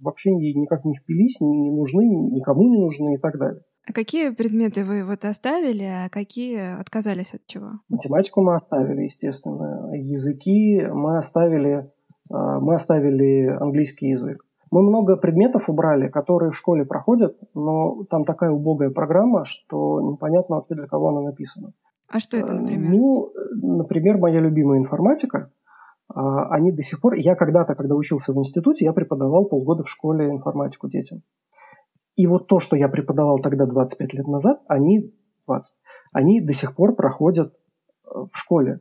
вообще 0.00 0.32
никак 0.32 0.84
не 0.84 0.94
впились, 0.94 1.40
не 1.40 1.70
нужны, 1.70 2.04
никому 2.04 2.68
не 2.68 2.78
нужны 2.78 3.14
и 3.14 3.18
так 3.18 3.38
далее. 3.38 3.62
А 3.88 3.92
какие 3.92 4.30
предметы 4.30 4.84
вы 4.84 5.04
вот 5.04 5.24
оставили, 5.24 5.82
а 5.82 6.08
какие 6.08 6.78
отказались 6.80 7.34
от 7.34 7.44
чего? 7.46 7.80
Математику 7.88 8.40
мы 8.40 8.54
оставили, 8.54 9.02
естественно. 9.02 9.90
Языки 9.94 10.86
мы 10.86 11.18
оставили, 11.18 11.90
мы 12.32 12.74
оставили 12.74 13.46
английский 13.46 14.08
язык. 14.08 14.44
Мы 14.70 14.82
много 14.82 15.16
предметов 15.16 15.68
убрали, 15.68 16.08
которые 16.08 16.50
в 16.50 16.56
школе 16.56 16.86
проходят, 16.86 17.36
но 17.54 18.04
там 18.04 18.24
такая 18.24 18.50
убогая 18.50 18.88
программа, 18.88 19.44
что 19.44 20.00
непонятно 20.00 20.56
вообще 20.56 20.74
для 20.74 20.86
кого 20.86 21.10
она 21.10 21.20
написана. 21.20 21.74
А 22.08 22.20
что 22.20 22.38
это, 22.38 22.54
например? 22.54 22.90
Ну, 22.90 23.32
например, 23.52 24.16
моя 24.16 24.40
любимая 24.40 24.78
информатика. 24.78 25.50
А, 26.08 26.48
они 26.54 26.72
до 26.72 26.82
сих 26.82 27.00
пор... 27.00 27.14
Я 27.14 27.34
когда-то, 27.34 27.74
когда 27.74 27.94
учился 27.94 28.32
в 28.32 28.38
институте, 28.38 28.86
я 28.86 28.94
преподавал 28.94 29.46
полгода 29.46 29.82
в 29.82 29.88
школе 29.90 30.30
информатику 30.30 30.88
детям. 30.88 31.22
И 32.16 32.26
вот 32.26 32.46
то, 32.46 32.60
что 32.60 32.76
я 32.76 32.88
преподавал 32.88 33.40
тогда 33.40 33.66
25 33.66 34.14
лет 34.14 34.26
назад, 34.26 34.60
они 34.68 35.14
20, 35.46 35.74
они 36.12 36.40
до 36.40 36.52
сих 36.52 36.74
пор 36.74 36.94
проходят 36.94 37.52
э, 37.52 38.08
в 38.10 38.36
школе. 38.36 38.80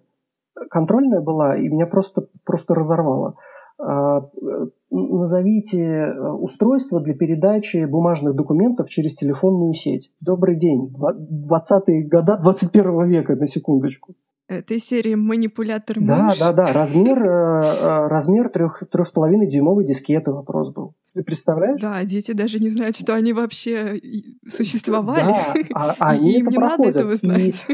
Контрольная 0.69 1.21
была, 1.21 1.57
и 1.57 1.67
меня 1.67 1.87
просто, 1.87 2.27
просто 2.45 2.75
разорвало. 2.75 3.35
А, 3.83 4.19
э, 4.19 4.67
назовите 4.91 5.81
э, 5.81 6.31
устройство 6.33 7.01
для 7.01 7.15
передачи 7.15 7.85
бумажных 7.85 8.35
документов 8.35 8.89
через 8.89 9.15
телефонную 9.15 9.73
сеть. 9.73 10.11
Добрый 10.23 10.55
день. 10.55 10.93
20-е 10.93 12.07
года 12.07 12.37
21 12.37 13.07
века, 13.07 13.35
на 13.35 13.47
секундочку. 13.47 14.13
Этой 14.47 14.79
серии 14.79 15.15
манипулятор 15.15 15.99
мышь. 15.99 16.09
Да, 16.09 16.35
да, 16.37 16.51
да. 16.51 16.73
Размер, 16.73 17.23
размер 17.23 18.49
трех, 18.49 18.83
трех 18.91 19.07
с 19.07 19.11
половиной 19.11 19.47
дюймовой 19.47 19.85
дискеты 19.85 20.31
вопрос 20.31 20.73
был. 20.73 20.93
Ты 21.15 21.23
представляешь? 21.23 21.79
Да, 21.81 22.03
дети 22.03 22.33
даже 22.33 22.59
не 22.59 22.69
знают, 22.69 22.97
что 22.97 23.15
они 23.15 23.33
вообще 23.33 23.99
существовали. 24.47 25.27
Да, 25.27 25.53
а, 25.73 25.95
а 25.97 26.09
они 26.11 26.33
Им 26.33 26.47
это 26.47 26.51
не 26.51 26.57
проходят. 26.57 26.95
надо 26.95 26.99
этого 26.99 27.15
знать. 27.15 27.65
И, 27.67 27.73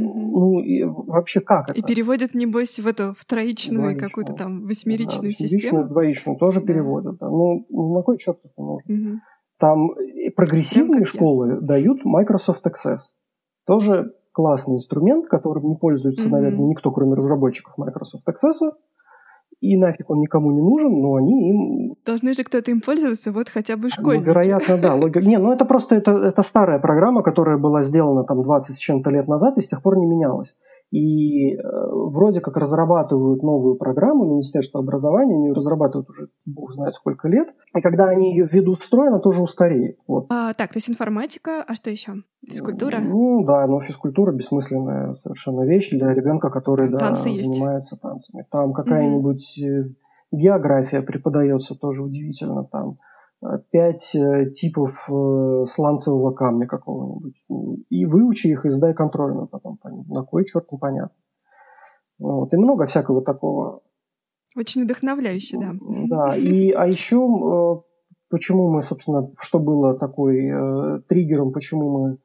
ну, 0.00 0.60
и 0.60 0.84
вообще 0.84 1.40
как 1.40 1.70
это? 1.70 1.78
И 1.78 1.82
переводят, 1.82 2.34
небось, 2.34 2.78
в 2.78 2.86
эту 2.86 3.14
в 3.16 3.24
троичную 3.24 3.98
какую-то 3.98 4.32
там 4.32 4.66
восьмеричную 4.66 5.32
да, 5.32 5.46
систему. 5.46 5.84
двоичную 5.84 6.38
тоже 6.38 6.60
да. 6.60 6.66
переводят. 6.66 7.18
Да. 7.18 7.28
Ну, 7.28 7.66
на 7.94 8.02
кой 8.02 8.18
черт 8.18 8.38
это 8.44 8.62
нужно? 8.62 8.94
Угу. 8.94 9.20
Там 9.58 9.90
прогрессивные 10.36 11.04
школы 11.04 11.54
я. 11.54 11.60
дают 11.60 12.04
Microsoft 12.04 12.66
Access. 12.66 12.98
Тоже 13.66 14.12
классный 14.32 14.76
инструмент, 14.76 15.28
которым 15.28 15.68
не 15.68 15.76
пользуется, 15.76 16.28
mm 16.28 16.32
наверное, 16.32 16.66
никто, 16.66 16.90
кроме 16.90 17.14
разработчиков 17.14 17.78
Microsoft 17.78 18.28
Access 18.28 18.72
и 19.60 19.76
нафиг 19.76 20.10
он 20.10 20.20
никому 20.20 20.52
не 20.52 20.60
нужен, 20.60 21.00
но 21.00 21.14
они 21.14 21.50
им... 21.50 21.96
Должны 22.04 22.34
же 22.34 22.44
кто-то 22.44 22.70
им 22.70 22.80
пользоваться, 22.80 23.32
вот 23.32 23.48
хотя 23.48 23.76
бы 23.76 23.88
школьники. 23.88 24.24
Ну, 24.24 24.30
вероятно, 24.30 24.78
да. 24.78 24.94
Логика... 24.94 25.20
Не, 25.20 25.38
ну 25.38 25.52
это 25.52 25.64
просто 25.64 25.94
это, 25.96 26.12
это 26.12 26.42
старая 26.42 26.78
программа, 26.78 27.22
которая 27.22 27.56
была 27.56 27.82
сделана 27.82 28.24
там 28.24 28.42
20 28.42 28.74
с 28.74 28.78
чем-то 28.78 29.10
лет 29.10 29.28
назад 29.28 29.56
и 29.56 29.60
с 29.62 29.68
тех 29.68 29.82
пор 29.82 29.96
не 29.98 30.06
менялась. 30.06 30.56
И 30.90 31.54
э, 31.54 31.58
вроде 31.62 32.40
как 32.40 32.56
разрабатывают 32.56 33.42
новую 33.42 33.76
программу 33.76 34.24
Министерства 34.26 34.80
образования, 34.80 35.34
они 35.34 35.48
ее 35.48 35.54
разрабатывают 35.54 36.08
уже 36.10 36.28
бог 36.44 36.72
знает 36.72 36.94
сколько 36.94 37.28
лет. 37.28 37.48
И 37.74 37.80
когда 37.80 38.08
они 38.08 38.32
ее 38.32 38.46
введут 38.50 38.78
в 38.78 38.82
строй, 38.82 39.08
она 39.08 39.20
тоже 39.20 39.42
устареет. 39.42 39.98
Вот. 40.06 40.26
А, 40.28 40.52
так, 40.54 40.72
то 40.72 40.76
есть 40.76 40.90
информатика, 40.90 41.64
а 41.66 41.74
что 41.74 41.90
еще? 41.90 42.22
Физкультура? 42.46 42.98
Ну 43.00 43.44
да, 43.44 43.66
но 43.66 43.80
физкультура 43.80 44.32
бессмысленная 44.32 45.14
совершенно 45.14 45.62
вещь 45.66 45.90
для 45.90 46.14
ребенка, 46.14 46.48
который 46.48 46.90
да, 46.90 47.14
занимается 47.14 47.96
танцами. 47.96 48.46
Там 48.50 48.72
какая-нибудь 48.72 49.45
mm 49.58 49.94
география 50.32 51.02
преподается 51.02 51.74
тоже 51.74 52.02
удивительно. 52.02 52.64
Там 52.64 52.98
э, 53.42 53.58
пять 53.70 54.14
э, 54.14 54.50
типов 54.50 55.08
сланцевого 55.68 56.32
камня 56.32 56.66
какого-нибудь. 56.66 57.44
И 57.90 58.06
выучи 58.06 58.48
их 58.48 58.66
и 58.66 58.70
сдай 58.70 58.94
контрольную 58.94 59.46
потом. 59.46 59.78
На 60.08 60.22
кой 60.22 60.44
черт 60.44 60.70
непонятно. 60.72 61.16
Вот. 62.18 62.52
И 62.52 62.56
много 62.56 62.86
всякого 62.86 63.22
такого. 63.22 63.82
Очень 64.56 64.84
вдохновляюще, 64.84 65.58
да. 65.58 65.72
Да, 66.08 66.36
и, 66.36 66.70
а 66.70 66.86
еще 66.86 67.84
почему 68.30 68.70
мы, 68.70 68.82
собственно, 68.82 69.30
что 69.38 69.58
было 69.58 69.98
такой 69.98 70.46
э, 70.46 71.00
триггером, 71.08 71.52
почему 71.52 71.98
мы 71.98 72.18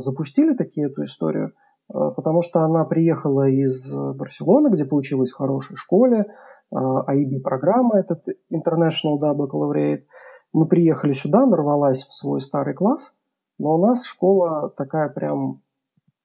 запустили 0.00 0.56
такие 0.56 0.88
эту 0.88 1.04
историю, 1.04 1.52
потому 1.92 2.42
что 2.42 2.60
она 2.60 2.84
приехала 2.84 3.48
из 3.48 3.92
Барселоны, 3.92 4.72
где 4.72 4.84
поучилась 4.84 5.30
в 5.30 5.36
хорошей 5.36 5.76
школе, 5.76 6.26
IB-программа, 6.72 7.96
а, 7.96 8.00
этот 8.00 8.24
International 8.52 9.18
Double 9.20 9.48
Baccalaureate. 9.48 10.04
Мы 10.52 10.66
приехали 10.66 11.12
сюда, 11.12 11.46
нарвалась 11.46 12.04
в 12.04 12.12
свой 12.12 12.40
старый 12.40 12.74
класс, 12.74 13.14
но 13.58 13.74
у 13.74 13.86
нас 13.86 14.04
школа 14.04 14.70
такая 14.70 15.08
прям 15.08 15.62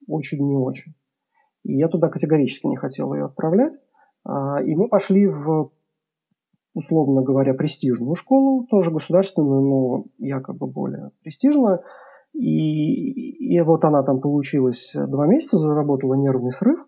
очень 0.07 0.45
не 0.45 0.55
очень. 0.55 0.93
И 1.63 1.77
я 1.77 1.87
туда 1.87 2.09
категорически 2.09 2.67
не 2.67 2.75
хотел 2.75 3.13
ее 3.13 3.25
отправлять. 3.25 3.79
И 4.25 4.75
мы 4.75 4.87
пошли 4.89 5.27
в, 5.27 5.71
условно 6.73 7.21
говоря, 7.21 7.53
престижную 7.53 8.15
школу, 8.15 8.65
тоже 8.69 8.91
государственную, 8.91 9.61
но 9.61 10.05
якобы 10.17 10.67
более 10.67 11.11
престижную. 11.21 11.83
И, 12.33 13.55
и 13.55 13.61
вот 13.61 13.85
она 13.85 14.03
там 14.03 14.19
получилась 14.19 14.93
два 14.95 15.27
месяца, 15.27 15.57
заработала 15.57 16.15
нервный 16.15 16.51
срыв, 16.51 16.79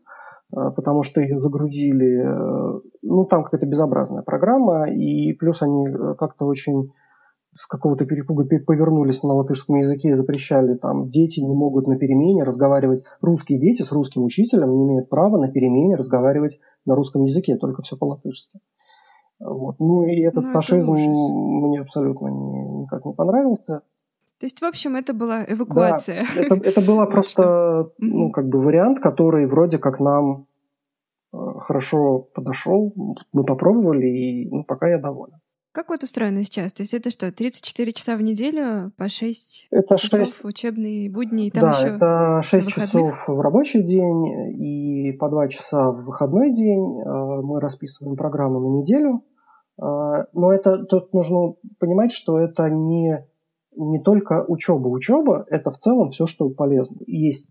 а, 0.51 0.71
потому 0.71 1.03
что 1.03 1.21
ее 1.21 1.37
загрузили, 1.37 2.23
э, 2.25 2.81
ну 3.03 3.25
там 3.25 3.43
какая-то 3.43 3.67
безобразная 3.67 4.23
программа, 4.23 4.89
и 4.89 5.33
плюс 5.33 5.61
они 5.61 5.87
э, 5.87 6.15
как-то 6.17 6.45
очень 6.45 6.91
с 7.53 7.67
какого-то 7.67 8.05
перепуга 8.05 8.45
повернулись 8.65 9.23
на 9.23 9.33
латышском 9.33 9.77
языке 9.77 10.09
и 10.09 10.13
запрещали 10.13 10.75
там, 10.75 11.09
дети 11.09 11.39
не 11.39 11.55
могут 11.55 11.87
на 11.87 11.97
перемене 11.97 12.43
разговаривать, 12.43 13.03
русские 13.21 13.59
дети 13.59 13.81
с 13.81 13.91
русским 13.93 14.25
учителем 14.25 14.75
не 14.75 14.83
имеют 14.83 15.09
права 15.09 15.37
на 15.37 15.49
перемене 15.49 15.95
разговаривать 15.95 16.59
на 16.85 16.95
русском 16.95 17.23
языке, 17.23 17.55
только 17.55 17.81
все 17.81 17.95
по-латышски. 17.95 18.59
Вот. 19.39 19.79
Ну 19.79 20.05
и 20.05 20.21
этот 20.21 20.45
ну, 20.45 20.51
фашизм 20.51 20.95
мне 20.95 21.79
абсолютно 21.79 22.27
не, 22.27 22.81
никак 22.81 23.05
не 23.05 23.13
понравился. 23.13 23.81
То 24.45 24.47
есть, 24.47 24.61
в 24.61 24.65
общем, 24.65 24.95
это 24.95 25.15
была 25.15 25.43
эвакуация. 25.47 26.23
Да, 26.35 26.41
это, 26.43 26.55
это 26.55 26.81
было 26.81 27.05
просто, 27.11 27.89
ну, 27.97 28.29
как 28.29 28.47
бы 28.47 28.61
вариант, 28.61 28.99
который 28.99 29.47
вроде 29.47 29.79
как 29.79 29.99
нам 29.99 30.45
э, 31.33 31.37
хорошо 31.61 32.19
подошел. 32.19 32.93
Мы 33.33 33.43
попробовали, 33.43 34.05
и 34.05 34.47
ну, 34.51 34.63
пока 34.63 34.87
я 34.87 34.99
доволен. 34.99 35.39
Как 35.71 35.89
вот 35.89 36.03
устроено 36.03 36.43
сейчас? 36.43 36.73
То 36.73 36.83
есть 36.83 36.93
это 36.93 37.09
что, 37.09 37.31
34 37.31 37.93
часа 37.93 38.15
в 38.17 38.21
неделю 38.21 38.91
по 38.97 39.09
6 39.09 39.69
это 39.71 39.97
часов 39.97 40.19
6... 40.19 40.45
учебные 40.45 41.09
будни? 41.09 41.47
И 41.47 41.51
там 41.51 41.63
да, 41.63 41.71
еще 41.71 41.87
это 41.95 42.41
6 42.43 42.67
часов 42.67 43.27
в 43.27 43.41
рабочий 43.41 43.81
день 43.81 44.27
и 44.61 45.11
по 45.13 45.27
2 45.27 45.47
часа 45.47 45.89
в 45.91 46.05
выходной 46.05 46.53
день. 46.53 47.01
Э, 47.01 47.41
мы 47.41 47.59
расписываем 47.59 48.15
программу 48.15 48.59
на 48.59 48.79
неделю. 48.81 49.23
Э, 49.81 50.25
но 50.33 50.53
это 50.53 50.85
тут 50.85 51.13
нужно 51.13 51.55
понимать, 51.79 52.11
что 52.11 52.37
это 52.37 52.69
не 52.69 53.25
не 53.75 53.99
только 53.99 54.43
учеба. 54.47 54.87
Учеба– 54.87 55.45
это 55.49 55.71
в 55.71 55.77
целом 55.77 56.09
все, 56.09 56.25
что 56.25 56.49
полезно. 56.49 56.97
Есть 57.07 57.47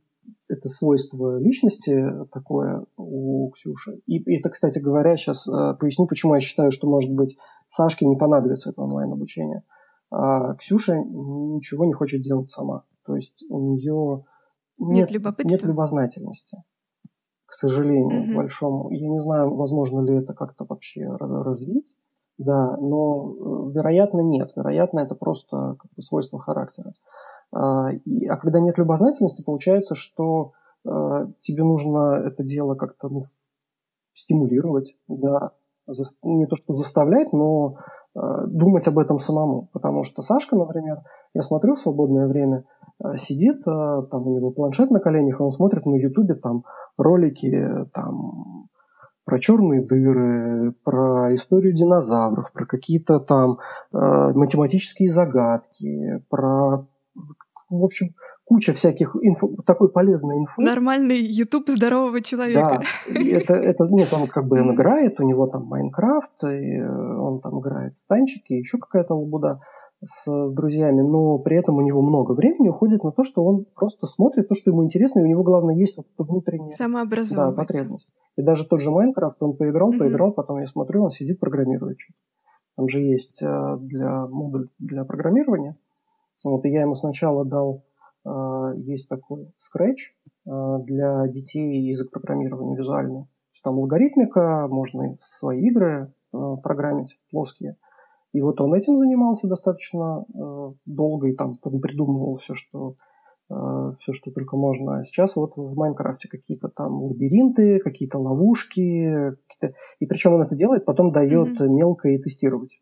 это 0.48 0.68
свойство 0.68 1.38
личности 1.38 2.26
такое 2.32 2.84
у 2.96 3.50
Ксюши. 3.50 4.00
И 4.06 4.36
это, 4.36 4.50
кстати 4.50 4.78
говоря, 4.78 5.16
сейчас 5.16 5.46
э, 5.46 5.74
поясню, 5.78 6.06
почему 6.06 6.34
я 6.34 6.40
считаю, 6.40 6.70
что, 6.70 6.88
может 6.88 7.12
быть, 7.12 7.36
Сашке 7.68 8.06
не 8.06 8.16
понадобится 8.16 8.70
это 8.70 8.82
онлайн-обучение. 8.82 9.62
А 10.10 10.54
Ксюша 10.54 10.96
ничего 10.96 11.84
не 11.84 11.92
хочет 11.92 12.22
делать 12.22 12.48
сама. 12.48 12.84
То 13.04 13.16
есть 13.16 13.44
у 13.48 13.60
нее 13.60 14.24
нет, 14.78 15.10
нет, 15.10 15.44
нет 15.44 15.62
любознательности, 15.62 16.62
к 17.46 17.52
сожалению, 17.52 18.24
угу. 18.24 18.34
большому. 18.34 18.90
Я 18.90 19.08
не 19.08 19.20
знаю, 19.20 19.54
возможно 19.54 20.00
ли 20.00 20.14
это 20.16 20.34
как-то 20.34 20.64
вообще 20.68 21.06
развить. 21.06 21.94
Да, 22.36 22.76
но, 22.78 23.32
э, 23.32 23.72
вероятно, 23.74 24.20
нет. 24.20 24.50
Вероятно, 24.56 25.00
это 25.00 25.14
просто 25.14 25.76
как 25.78 25.90
бы 25.96 26.02
свойство 26.02 26.38
характера. 26.38 26.92
А, 27.52 27.92
и, 27.92 28.26
а 28.26 28.36
когда 28.36 28.58
нет 28.58 28.76
любознательности, 28.78 29.44
получается, 29.44 29.94
что 29.94 30.52
а, 30.86 31.28
тебе 31.40 31.62
нужно 31.62 32.20
это 32.26 32.42
дело 32.42 32.74
как-то 32.74 33.08
ну, 33.08 33.22
стимулировать, 34.12 34.96
да, 35.06 35.52
за, 35.86 36.04
не 36.24 36.46
то 36.46 36.56
что 36.56 36.74
заставлять, 36.74 37.32
но 37.32 37.76
а, 38.16 38.46
думать 38.46 38.88
об 38.88 38.98
этом 38.98 39.20
самому. 39.20 39.68
Потому 39.72 40.02
что 40.02 40.22
Сашка, 40.22 40.56
например, 40.56 41.02
я 41.34 41.42
смотрю 41.42 41.76
в 41.76 41.80
свободное 41.80 42.26
время, 42.26 42.64
сидит, 43.16 43.64
там 43.64 44.26
у 44.26 44.36
него 44.36 44.52
планшет 44.52 44.90
на 44.90 45.00
коленях, 45.00 45.40
он 45.40 45.50
смотрит 45.50 45.84
на 45.84 45.96
Ютубе 45.96 46.34
там 46.34 46.64
ролики 46.96 47.88
там 47.92 48.68
про 49.24 49.38
черные 49.38 49.82
дыры, 49.82 50.74
про 50.84 51.34
историю 51.34 51.72
динозавров, 51.72 52.52
про 52.52 52.66
какие-то 52.66 53.20
там 53.20 53.58
э, 53.92 53.96
математические 54.34 55.08
загадки, 55.08 56.22
про, 56.28 56.86
в 57.70 57.84
общем, 57.84 58.08
куча 58.44 58.74
всяких 58.74 59.16
инфо, 59.22 59.50
такой 59.66 59.90
полезной 59.90 60.38
инфы. 60.38 60.60
Нормальный 60.60 61.18
YouTube 61.18 61.70
здорового 61.70 62.20
человека. 62.20 62.82
Да, 63.06 63.18
это, 63.18 63.54
это, 63.54 63.84
нет, 63.84 64.12
он 64.12 64.28
как 64.28 64.46
бы 64.46 64.60
он 64.60 64.74
играет, 64.74 65.18
у 65.20 65.24
него 65.24 65.46
там 65.46 65.64
Майнкрафт, 65.66 66.44
и 66.44 66.82
он 66.82 67.40
там 67.40 67.60
играет 67.60 67.94
в 67.96 68.08
танчики, 68.08 68.52
еще 68.52 68.78
какая-то 68.78 69.14
лабуда 69.14 69.60
с, 70.04 70.24
с 70.26 70.54
друзьями, 70.54 71.00
но 71.00 71.38
при 71.38 71.56
этом 71.56 71.76
у 71.76 71.80
него 71.80 72.02
много 72.02 72.32
времени 72.32 72.68
уходит 72.68 73.04
на 73.04 73.12
то, 73.12 73.22
что 73.22 73.42
он 73.42 73.64
просто 73.74 74.06
смотрит 74.06 74.48
то, 74.48 74.54
что 74.54 74.70
ему 74.70 74.84
интересно, 74.84 75.20
и 75.20 75.22
у 75.22 75.26
него, 75.26 75.42
главное, 75.42 75.74
есть 75.74 75.96
вот 75.96 76.06
эта 76.14 76.24
внутренняя 76.24 76.70
да, 77.50 77.52
потребность. 77.52 78.08
И 78.36 78.42
даже 78.42 78.66
тот 78.66 78.80
же 78.80 78.90
Майнкрафт, 78.90 79.42
он 79.42 79.56
поиграл, 79.56 79.92
mm-hmm. 79.92 79.98
поиграл, 79.98 80.32
потом 80.32 80.60
я 80.60 80.66
смотрю, 80.66 81.04
он 81.04 81.10
сидит, 81.10 81.38
программирует 81.38 82.00
что-то. 82.00 82.18
Там 82.76 82.88
же 82.88 83.00
есть 83.00 83.42
э, 83.42 83.76
для 83.80 84.26
модуль 84.26 84.68
для 84.78 85.04
программирования. 85.04 85.76
Вот, 86.44 86.64
и 86.64 86.70
я 86.70 86.82
ему 86.82 86.94
сначала 86.96 87.44
дал, 87.44 87.84
э, 88.26 88.72
есть 88.78 89.08
такой 89.08 89.52
Scratch 89.58 90.14
э, 90.46 90.78
для 90.84 91.28
детей 91.28 91.88
язык 91.88 92.10
программирования 92.10 92.76
визуальный. 92.76 93.26
Там 93.62 93.78
алгоритмика, 93.78 94.66
можно 94.68 95.16
свои 95.22 95.68
игры 95.68 96.12
программить 96.32 97.18
плоские. 97.30 97.76
И 98.32 98.42
вот 98.42 98.60
он 98.60 98.74
этим 98.74 98.98
занимался 98.98 99.46
достаточно 99.46 100.26
долго 100.84 101.28
и 101.28 101.36
там, 101.36 101.54
там 101.54 101.80
придумывал 101.80 102.36
все, 102.38 102.52
что 102.52 102.96
все, 103.48 104.12
что 104.12 104.30
только 104.30 104.56
можно. 104.56 104.98
А 104.98 105.04
сейчас 105.04 105.36
вот 105.36 105.56
в 105.56 105.76
Майнкрафте 105.76 106.28
какие-то 106.28 106.68
там 106.68 107.02
лабиринты, 107.02 107.78
какие-то 107.78 108.18
ловушки. 108.18 109.36
Какие 109.48 109.74
и 110.00 110.06
причем 110.06 110.34
он 110.34 110.42
это 110.42 110.54
делает, 110.54 110.84
потом 110.84 111.12
дает 111.12 111.60
mm-hmm. 111.60 111.68
мелко 111.68 112.08
и 112.08 112.18
тестировать. 112.18 112.80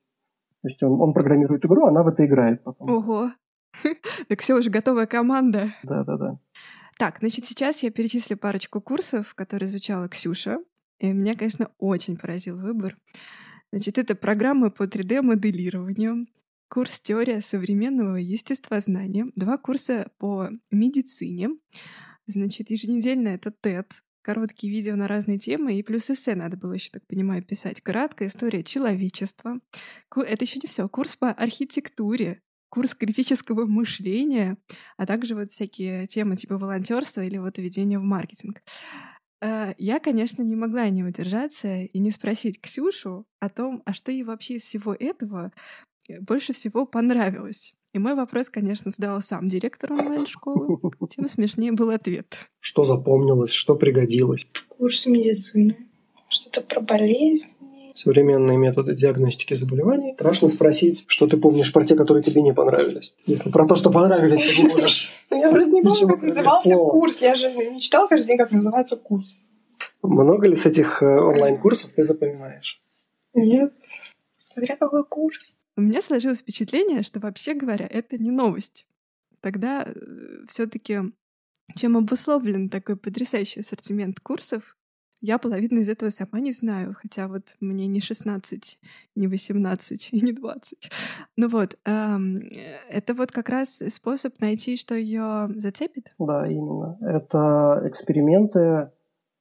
То 0.63 0.69
есть 0.69 0.83
он, 0.83 1.01
он 1.01 1.13
программирует 1.13 1.65
игру, 1.65 1.87
она 1.87 2.05
в 2.05 2.09
это 2.09 2.25
играет 2.25 2.63
потом. 2.63 2.91
Ого! 2.91 3.31
Так 4.29 4.41
все 4.41 4.55
уже 4.55 4.71
готовая 4.71 5.07
команда. 5.07 5.73
Да, 5.83 6.05
да, 6.05 6.17
да. 6.17 6.39
Так, 6.99 7.19
значит, 7.21 7.47
сейчас 7.47 7.83
я 7.83 7.91
перечислю 7.91 8.37
парочку 8.37 8.81
курсов, 8.81 9.35
которые 9.35 9.69
изучала 9.69 10.09
Ксюша. 10.09 10.59
И 11.01 11.13
меня, 11.13 11.35
конечно, 11.35 11.71
очень 11.79 12.17
поразил 12.17 12.57
выбор. 12.57 12.97
Значит, 13.73 13.99
это 13.99 14.15
программы 14.15 14.71
по 14.71 14.85
3D-моделированию, 14.85 16.27
курс 16.73 17.01
«Теория 17.01 17.43
современного 17.43 18.17
естествознания», 18.17 19.27
два 19.37 19.59
курса 19.59 20.11
по 20.17 20.49
медицине, 20.71 21.51
значит, 22.27 22.71
еженедельно 22.71 23.29
это 23.29 23.51
ТЭД, 23.51 24.03
короткие 24.23 24.73
видео 24.73 24.97
на 24.97 25.07
разные 25.07 25.39
темы, 25.39 25.75
и 25.75 25.83
плюс 25.83 26.09
эссе 26.09 26.35
надо 26.35 26.57
было 26.57 26.73
еще, 26.73 26.89
так 26.91 27.07
понимаю, 27.07 27.45
писать. 27.45 27.83
Краткая 27.83 28.29
история 28.29 28.65
человечества. 28.65 29.61
Это 30.17 30.45
еще 30.45 30.61
не 30.63 30.67
все. 30.67 30.89
Курс 30.89 31.15
по 31.15 31.31
архитектуре, 31.31 32.41
курс 32.71 32.95
критического 32.95 33.67
мышления, 33.67 34.57
а 34.97 35.05
также 35.05 35.35
вот 35.35 35.51
всякие 35.51 36.07
темы 36.07 36.37
типа 36.37 36.57
волонтерства 36.57 37.21
или 37.21 37.37
вот 37.37 37.59
введения 37.59 37.99
в 37.99 38.03
маркетинг. 38.03 38.63
Э, 39.43 39.75
я, 39.77 39.99
конечно, 39.99 40.43
не 40.43 40.57
могла 40.57 40.89
не 40.89 41.05
удержаться 41.05 41.83
и 41.83 41.99
не 41.99 42.11
спросить 42.13 42.63
Ксюшу 42.63 43.27
о 43.41 43.51
том, 43.51 43.83
а 43.85 43.93
что 43.93 44.11
ей 44.11 44.23
вообще 44.23 44.55
из 44.55 44.63
всего 44.63 44.95
этого 44.95 45.53
Э, 46.13 46.21
больше 46.21 46.53
всего 46.53 46.87
понравилось? 46.87 47.75
И 47.93 47.99
мой 47.99 48.15
вопрос, 48.15 48.49
конечно, 48.49 48.91
задал 48.91 49.21
сам 49.21 49.49
директор 49.49 49.93
онлайн-школы. 49.93 50.79
Тем 51.11 51.29
смешнее 51.29 51.73
был 51.73 51.91
ответ. 51.91 52.39
Что 52.61 52.85
запомнилось, 52.85 53.53
что 53.53 53.77
пригодилось? 53.77 54.47
Курс 54.69 55.07
медицины. 55.07 55.77
Что-то 56.29 56.63
про 56.63 56.81
болезни. 56.81 57.93
Современные 57.95 58.57
методы 58.57 58.95
диагностики 58.95 59.53
заболеваний. 59.53 60.15
Страшно 60.15 60.49
спросить, 60.49 61.05
что 61.09 61.27
ты 61.27 61.37
помнишь 61.37 61.71
про 61.71 61.85
те, 61.85 61.95
которые 61.95 62.23
тебе 62.23 62.41
не 62.41 62.55
понравились. 62.55 63.13
Если 63.27 63.51
про 63.51 63.67
то, 63.67 63.77
что 63.77 63.91
понравились, 63.91 64.41
ты 64.41 64.63
не 64.63 64.69
можешь. 64.69 65.11
Я 65.31 65.51
просто 65.51 65.71
не 65.71 65.83
помню, 65.83 66.09
как 66.09 66.23
назывался 66.23 66.75
курс. 66.75 67.21
Я 67.21 67.35
же 67.35 67.53
не 67.53 67.81
читала 67.81 68.07
каждый 68.09 68.29
день, 68.29 68.39
как 68.39 68.51
называется 68.51 68.97
курс. 68.97 69.37
Много 70.03 70.49
ли 70.49 70.57
с 70.57 70.65
этих 70.65 71.03
э, 71.03 71.07
онлайн-курсов 71.07 71.93
ты 71.93 72.03
запоминаешь? 72.03 72.81
Нет. 73.35 73.73
Смотря 74.53 74.77
какой 74.77 75.05
курс. 75.05 75.67
У 75.77 75.81
меня 75.81 76.03
сложилось 76.03 76.41
впечатление, 76.41 77.03
что 77.03 77.21
вообще 77.21 77.55
говоря, 77.55 77.87
это 77.87 78.19
не 78.19 78.31
новость. 78.31 78.87
Тогда 79.41 79.85
э, 79.87 80.47
все-таки 80.49 81.13
чем 81.75 81.97
обусловлен 81.97 82.69
такой 82.69 82.97
потрясающий 82.97 83.61
ассортимент 83.61 84.21
курсов, 84.21 84.77
я 85.21 85.39
половину 85.39 85.81
из 85.81 85.89
этого 85.89 86.11
сама 86.11 86.41
не 86.41 86.53
знаю, 86.53 86.97
хотя 87.01 87.29
вот 87.29 87.55
мне 87.61 87.87
не 87.87 88.01
16, 88.01 88.79
не 89.15 89.29
18 89.29 90.09
и 90.13 90.21
не 90.21 90.33
20. 90.33 90.91
Ну 91.37 91.49
вот, 91.49 91.79
эм, 91.85 92.37
это 92.91 93.15
вот 93.15 93.31
как 93.31 93.49
раз 93.49 93.81
способ 93.89 94.41
найти, 94.41 94.77
что 94.77 94.97
ее 94.97 95.49
зацепит. 95.55 96.13
Да, 96.19 96.49
именно. 96.49 96.99
Это 97.01 97.83
эксперименты 97.87 98.59
э, 98.59 98.91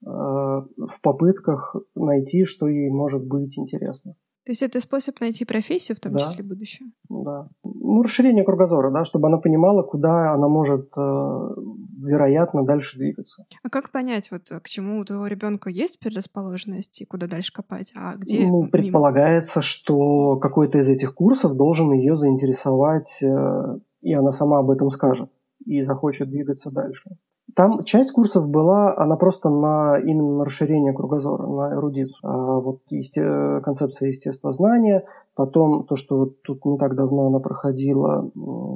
в 0.04 1.02
попытках 1.02 1.76
найти, 1.96 2.46
что 2.46 2.68
ей 2.68 2.92
может 2.92 3.26
быть 3.26 3.58
интересно. 3.58 4.16
То 4.46 4.52
есть 4.52 4.64
это 4.64 4.82
способ 4.82 5.20
найти 5.22 5.46
профессию, 5.46 5.96
в 5.96 6.00
том 6.00 6.14
да. 6.14 6.20
числе 6.20 6.44
будущую? 6.44 6.92
Да. 7.10 7.48
Ну, 7.64 8.02
расширение 8.02 8.44
кругозора, 8.44 8.90
да, 8.90 9.04
чтобы 9.04 9.28
она 9.28 9.38
понимала, 9.38 9.84
куда 9.84 10.34
она 10.34 10.48
может, 10.48 10.92
э, 10.98 11.00
вероятно, 11.00 12.66
дальше 12.66 12.98
двигаться. 12.98 13.46
А 13.62 13.70
как 13.70 13.92
понять, 13.92 14.32
вот 14.32 14.50
к 14.50 14.68
чему 14.68 15.00
у 15.00 15.06
твоего 15.06 15.28
ребенка 15.28 15.70
есть 15.70 16.00
предрасположенность 16.00 17.02
и 17.02 17.06
куда 17.06 17.28
дальше 17.28 17.54
копать, 17.54 17.94
а 17.96 18.16
где? 18.16 18.48
Ну, 18.48 18.68
предполагается, 18.68 19.60
мимо? 19.60 19.64
что 19.64 20.38
какой-то 20.38 20.80
из 20.80 20.90
этих 20.90 21.14
курсов 21.14 21.56
должен 21.56 21.92
ее 21.92 22.16
заинтересовать, 22.16 23.22
э, 23.22 23.78
и 24.02 24.14
она 24.14 24.32
сама 24.32 24.60
об 24.60 24.72
этом 24.72 24.90
скажет 24.90 25.30
и 25.66 25.82
захочет 25.82 26.30
двигаться 26.30 26.72
дальше. 26.72 27.12
Там 27.56 27.84
часть 27.84 28.12
курсов 28.12 28.50
была, 28.50 28.96
она 28.98 29.16
просто 29.16 29.50
на 29.50 30.00
именно 30.00 30.38
на 30.38 30.46
расширение 30.46 30.94
кругозора, 30.94 31.48
на 31.48 31.74
эрудицию. 31.74 32.30
А 32.30 32.60
вот 32.60 32.82
есте, 32.90 33.62
концепция 33.64 34.10
естествознания, 34.10 35.06
потом 35.36 35.86
то, 35.86 35.96
что 35.96 36.18
вот 36.18 36.42
тут 36.44 36.66
не 36.66 36.78
так 36.78 36.96
давно 36.96 37.28
она 37.28 37.40
проходила 37.40 38.32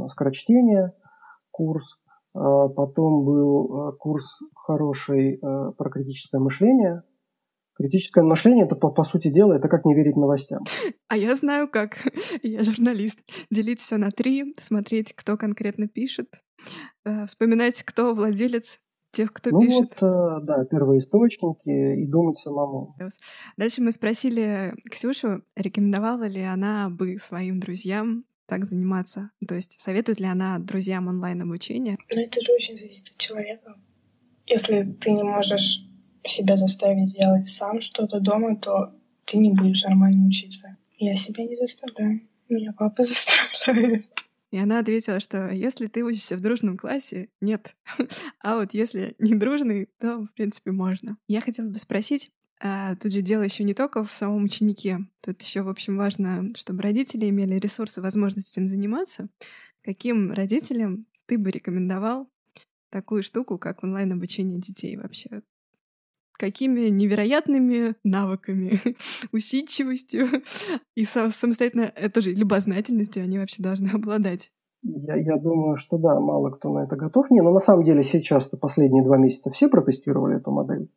скорочтение 0.07 0.93
курс, 1.51 1.97
а 2.33 2.67
потом 2.67 3.23
был 3.23 3.89
э, 3.89 3.91
курс 3.97 4.39
хороший 4.55 5.35
э, 5.35 5.71
про 5.77 5.89
критическое 5.89 6.39
мышление, 6.39 7.03
Критическое 7.77 8.23
мышление 8.23 8.65
это 8.65 8.75
по, 8.75 8.89
по 8.89 9.03
сути 9.03 9.27
дела 9.27 9.53
это 9.53 9.67
как 9.67 9.83
не 9.83 9.93
верить 9.93 10.15
новостям. 10.15 10.63
А 11.09 11.17
я 11.17 11.35
знаю 11.35 11.67
как. 11.67 11.97
Я 12.41 12.63
журналист. 12.63 13.19
Делить 13.51 13.81
все 13.81 13.97
на 13.97 14.11
три, 14.11 14.55
смотреть, 14.57 15.13
кто 15.13 15.35
конкретно 15.35 15.89
пишет, 15.89 16.27
э, 16.35 16.44
вспоминать, 17.27 17.83
кто 17.83 18.13
владелец 18.13 18.79
тех, 19.15 19.31
кто 19.31 19.49
ну 19.51 19.61
пишет. 19.61 19.95
Вот, 20.01 20.41
э, 20.41 20.45
да, 20.45 20.65
первые 20.65 20.99
источники 20.99 22.03
и 22.03 22.05
думать 22.05 22.37
самому. 22.37 22.95
Дальше 23.57 23.81
мы 23.81 23.91
спросили 23.91 24.73
Ксюшу, 24.91 25.43
рекомендовала 25.55 26.27
ли 26.27 26.41
она 26.41 26.89
бы 26.89 27.17
своим 27.17 27.59
друзьям 27.59 28.25
так 28.47 28.65
заниматься? 28.65 29.31
То 29.47 29.55
есть 29.55 29.79
советует 29.79 30.19
ли 30.19 30.25
она 30.25 30.59
друзьям 30.59 31.07
онлайн-обучение? 31.07 31.97
Ну, 32.13 32.21
это 32.21 32.41
же 32.41 32.51
очень 32.53 32.75
зависит 32.75 33.09
от 33.09 33.17
человека. 33.17 33.75
Если 34.47 34.83
ты 34.83 35.11
не 35.11 35.23
можешь 35.23 35.81
себя 36.27 36.55
заставить 36.57 37.09
сделать 37.09 37.47
сам 37.47 37.81
что-то 37.81 38.19
дома, 38.19 38.57
то 38.57 38.93
ты 39.25 39.37
не 39.37 39.51
будешь 39.51 39.83
нормально 39.83 40.27
учиться. 40.27 40.77
Я 40.97 41.15
себя 41.15 41.45
не 41.45 41.55
заставляю. 41.55 42.21
Меня 42.49 42.73
папа 42.77 43.03
заставляет. 43.03 44.14
И 44.55 44.57
она 44.57 44.79
ответила, 44.79 45.19
что 45.19 45.49
если 45.49 45.87
ты 45.87 46.01
учишься 46.05 46.37
в 46.37 46.39
дружном 46.39 46.77
классе, 46.77 47.27
нет. 47.41 47.75
А 48.41 48.55
вот 48.55 48.73
если 48.73 49.13
не 49.19 49.35
дружный, 49.35 49.89
то, 49.99 50.21
в 50.21 50.33
принципе, 50.33 50.71
можно. 50.71 51.17
Я 51.27 51.41
хотела 51.41 51.67
бы 51.67 51.77
спросить, 51.77 52.31
а 52.61 52.95
тут 52.95 53.11
же 53.11 53.21
дело 53.21 53.41
еще 53.41 53.65
не 53.65 53.73
только 53.73 54.05
в 54.05 54.13
самом 54.13 54.45
ученике. 54.45 54.99
Тут 55.19 55.41
еще, 55.41 55.61
в 55.61 55.67
общем, 55.67 55.97
важно, 55.97 56.47
чтобы 56.55 56.83
родители 56.83 57.27
имели 57.27 57.55
ресурсы, 57.55 58.01
возможность 58.01 58.53
этим 58.53 58.69
заниматься. 58.69 59.27
Каким 59.83 60.31
родителям 60.31 61.05
ты 61.25 61.37
бы 61.37 61.51
рекомендовал 61.51 62.31
такую 62.91 63.23
штуку, 63.23 63.57
как 63.57 63.83
онлайн-обучение 63.83 64.61
детей 64.61 64.95
вообще? 64.95 65.41
Какими 66.37 66.89
невероятными 66.89 67.95
навыками, 68.03 68.79
усидчивостью 69.31 70.27
и 70.95 71.05
самостоятельно 71.05 71.91
это 71.95 72.09
тоже 72.09 72.31
любознательностью 72.31 73.23
они 73.23 73.39
вообще 73.39 73.61
должны 73.61 73.89
обладать. 73.89 74.51
Я, 74.83 75.15
я 75.15 75.37
думаю, 75.37 75.77
что 75.77 75.97
да, 75.97 76.19
мало 76.19 76.51
кто 76.51 76.71
на 76.71 76.83
это 76.83 76.95
готов. 76.95 77.31
Не, 77.31 77.41
но 77.41 77.51
на 77.51 77.59
самом 77.59 77.83
деле 77.83 78.03
сейчас-то 78.03 78.55
последние 78.55 79.03
два 79.03 79.17
месяца 79.17 79.49
все 79.49 79.67
протестировали 79.67 80.37
эту 80.37 80.51
модель. 80.51 80.89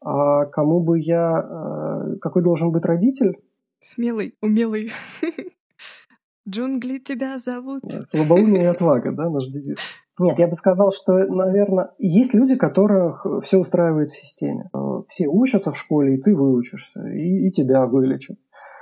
А 0.00 0.46
кому 0.46 0.80
бы 0.80 0.98
я... 0.98 1.40
Э, 1.40 2.16
какой 2.20 2.42
должен 2.42 2.72
быть 2.72 2.86
родитель? 2.86 3.36
Смелый, 3.80 4.34
умелый. 4.40 4.92
Джунгли 6.48 6.98
тебя 6.98 7.38
зовут. 7.38 7.82
Слабоумие 8.10 8.62
и 8.62 8.66
отвага, 8.66 9.12
да, 9.12 9.28
наш 9.28 9.46
девиз. 9.48 9.78
Нет, 10.18 10.38
я 10.38 10.48
бы 10.48 10.54
сказал, 10.54 10.90
что, 10.90 11.12
наверное, 11.12 11.90
есть 11.98 12.34
люди, 12.34 12.56
которых 12.56 13.24
все 13.42 13.58
устраивает 13.58 14.10
в 14.10 14.16
системе. 14.16 14.68
Э, 14.74 15.02
все 15.06 15.28
учатся 15.28 15.70
в 15.70 15.78
школе, 15.78 16.16
и 16.16 16.20
ты 16.20 16.34
выучишься, 16.34 17.06
и, 17.08 17.46
и 17.46 17.50
тебя 17.50 17.86
вылечат. 17.86 18.36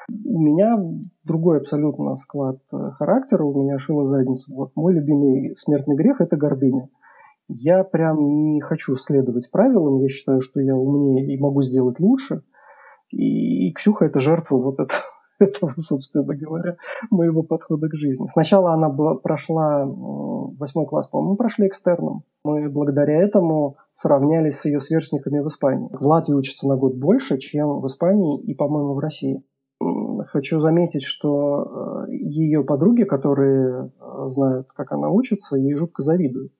У 0.08 0.40
меня 0.40 0.78
другой 1.24 1.58
абсолютно 1.58 2.16
склад 2.16 2.58
э, 2.72 2.90
характера, 2.92 3.44
у 3.44 3.62
меня 3.62 3.78
шила 3.78 4.06
задницу. 4.06 4.54
Вот 4.54 4.70
мой 4.76 4.94
любимый 4.94 5.54
смертный 5.56 5.96
грех– 5.96 6.20
это 6.22 6.36
гордыня. 6.36 6.88
Я 7.48 7.84
прям 7.84 8.52
не 8.52 8.60
хочу 8.60 8.96
следовать 8.96 9.50
правилам, 9.50 10.00
я 10.00 10.08
считаю, 10.08 10.40
что 10.40 10.60
я 10.60 10.74
умнее 10.74 11.34
и 11.34 11.38
могу 11.38 11.62
сделать 11.62 12.00
лучше. 12.00 12.42
И, 13.10 13.68
и 13.68 13.72
Ксюха– 13.72 14.04
это 14.06 14.20
жертва 14.20 14.56
вот 14.56 14.74
этого 14.74 15.00
этого, 15.38 15.74
собственно 15.78 16.34
говоря, 16.34 16.76
моего 17.10 17.42
подхода 17.42 17.88
к 17.88 17.94
жизни. 17.94 18.26
Сначала 18.26 18.72
она 18.72 18.88
была, 18.88 19.16
прошла 19.16 19.84
восьмой 19.86 20.86
класс, 20.86 21.08
по-моему, 21.08 21.36
прошли 21.36 21.66
экстерном. 21.66 22.24
Мы 22.44 22.68
благодаря 22.70 23.20
этому 23.20 23.76
сравнялись 23.92 24.58
с 24.58 24.64
ее 24.64 24.80
сверстниками 24.80 25.40
в 25.40 25.48
Испании. 25.48 25.88
В 25.92 26.06
Латвии 26.06 26.34
учатся 26.34 26.66
на 26.66 26.76
год 26.76 26.94
больше, 26.94 27.38
чем 27.38 27.80
в 27.80 27.86
Испании 27.86 28.40
и, 28.40 28.54
по-моему, 28.54 28.94
в 28.94 28.98
России. 28.98 29.42
Хочу 30.28 30.58
заметить, 30.60 31.02
что 31.02 32.06
э, 32.08 32.12
ее 32.12 32.64
подруги, 32.64 33.04
которые 33.04 33.86
э, 34.00 34.28
знают, 34.28 34.72
как 34.72 34.92
она 34.92 35.10
учится, 35.10 35.56
ей 35.56 35.74
жутко 35.74 36.02
завидуют. 36.02 36.52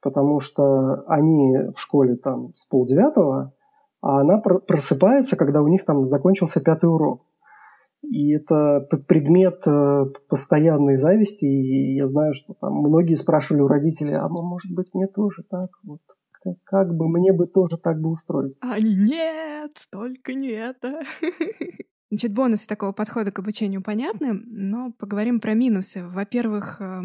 Потому 0.00 0.38
что 0.38 1.02
они 1.06 1.56
в 1.74 1.78
школе 1.78 2.16
там 2.16 2.54
с 2.54 2.64
полдевятого, 2.66 3.52
а 4.00 4.20
она 4.20 4.38
просыпается, 4.38 5.34
когда 5.34 5.62
у 5.62 5.68
них 5.68 5.84
там 5.84 6.08
закончился 6.08 6.60
пятый 6.60 6.86
урок. 6.86 7.22
И 8.10 8.32
это 8.32 8.80
предмет 9.08 9.66
э, 9.66 10.04
постоянной 10.28 10.96
зависти. 10.96 11.44
И 11.44 11.96
я 11.96 12.06
знаю, 12.06 12.34
что 12.34 12.54
там 12.54 12.74
многие 12.74 13.14
спрашивали 13.14 13.62
у 13.62 13.68
родителей, 13.68 14.14
а 14.14 14.28
ну, 14.28 14.42
может 14.42 14.72
быть, 14.72 14.92
мне 14.94 15.06
тоже 15.06 15.42
так 15.48 15.70
вот. 15.82 16.00
Как, 16.64 16.94
бы 16.94 17.08
мне 17.08 17.32
бы 17.32 17.46
тоже 17.46 17.78
так 17.78 18.00
бы 18.00 18.10
устроить. 18.10 18.54
А 18.60 18.74
они 18.74 18.94
нет, 18.94 19.78
только 19.90 20.34
не 20.34 20.50
это. 20.50 21.00
Значит, 22.10 22.34
бонусы 22.34 22.66
такого 22.66 22.92
подхода 22.92 23.32
к 23.32 23.38
обучению 23.38 23.82
понятны, 23.82 24.34
но 24.34 24.92
поговорим 24.92 25.40
про 25.40 25.54
минусы. 25.54 26.06
Во-первых, 26.06 26.80
э, 26.80 27.02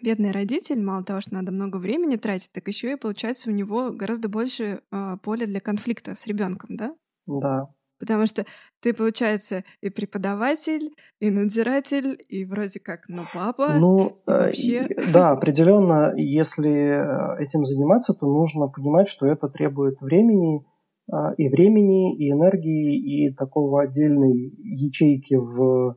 бедный 0.00 0.30
родитель, 0.30 0.80
мало 0.80 1.04
того, 1.04 1.20
что 1.20 1.34
надо 1.34 1.50
много 1.50 1.78
времени 1.78 2.16
тратить, 2.16 2.52
так 2.52 2.68
еще 2.68 2.92
и 2.92 2.96
получается 2.96 3.50
у 3.50 3.52
него 3.52 3.90
гораздо 3.90 4.28
больше 4.28 4.80
э, 4.92 5.16
поля 5.22 5.46
для 5.46 5.60
конфликта 5.60 6.14
с 6.14 6.26
ребенком, 6.28 6.76
да? 6.76 6.94
Да, 7.26 7.74
Потому 8.02 8.26
что 8.26 8.44
ты, 8.80 8.92
получается, 8.92 9.62
и 9.80 9.88
преподаватель, 9.88 10.90
и 11.20 11.30
надзиратель, 11.30 12.18
и 12.28 12.44
вроде 12.44 12.80
как, 12.80 13.02
ну, 13.06 13.22
папа. 13.32 13.74
Ну, 13.78 14.20
вообще... 14.26 14.88
да, 15.12 15.30
определенно, 15.30 16.12
если 16.16 16.68
э, 16.68 17.44
этим 17.44 17.64
заниматься, 17.64 18.12
то 18.12 18.26
нужно 18.26 18.66
понимать, 18.66 19.06
что 19.06 19.28
это 19.28 19.46
требует 19.46 20.00
времени, 20.00 20.66
а, 21.12 21.32
и 21.34 21.48
времени, 21.48 22.16
и 22.16 22.32
энергии, 22.32 22.96
и 22.98 23.32
такого 23.32 23.82
отдельной 23.82 24.52
ячейки 24.58 25.36
в 25.36 25.96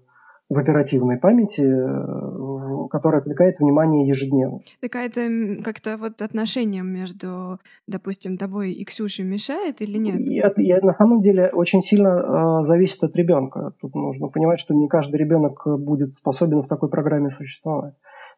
в 0.50 0.58
оперативной 0.60 1.18
памяти, 1.18 1.62
э, 1.62 2.88
которая 2.90 3.22
отвлекает 3.22 3.60
внимание 3.60 4.08
ежедневно. 4.08 4.60
Так 4.80 4.96
а 4.96 5.02
это 5.02 5.28
как-то 5.64 5.98
вот 5.98 6.22
отношением 6.22 6.88
между, 6.88 7.60
допустим, 7.88 8.38
тобой 8.38 8.72
и 8.72 8.86
Ксюшей 8.86 9.26
мешает 9.26 9.82
или 9.82 9.98
нет? 9.98 10.20
И, 10.20 10.38
и, 10.62 10.74
на 10.82 10.92
самом 10.92 11.20
деле 11.20 11.50
очень 11.52 11.82
сильно 11.82 12.62
э, 12.62 12.66
зависит 12.66 13.04
от 13.04 13.16
ребенка. 13.16 13.74
Тут 13.82 13.96
нужно 13.96 14.28
понимать, 14.28 14.60
что 14.60 14.76
не 14.76 14.88
каждый 14.88 15.18
ребенок 15.18 15.64
будет 15.66 16.14
способен 16.14 16.62
в 16.62 16.68
такой 16.68 16.90
программе 16.90 17.32
существовать. 17.32 17.96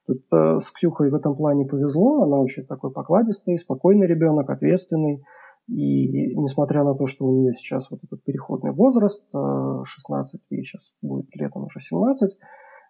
Тут 0.08 0.22
э, 0.32 0.60
с 0.62 0.72
Ксюхой 0.72 1.10
в 1.10 1.16
этом 1.16 1.36
плане 1.36 1.66
повезло, 1.66 2.24
она 2.24 2.38
очень 2.40 2.66
такой 2.66 2.92
покладистый, 2.92 3.58
спокойный 3.58 4.08
ребенок, 4.08 4.50
ответственный. 4.50 5.26
И 5.68 6.36
несмотря 6.36 6.84
на 6.84 6.96
то, 6.96 7.08
что 7.08 7.26
у 7.26 7.42
нее 7.42 7.54
сейчас 7.54 7.92
вот 7.92 8.02
этот 8.04 8.24
переходный 8.24 8.72
возраст, 8.72 9.24
16, 9.32 10.42
ей 10.50 10.64
сейчас 10.64 10.94
будет 11.02 11.28
летом 11.36 11.66
уже 11.66 11.82
17, 11.82 12.38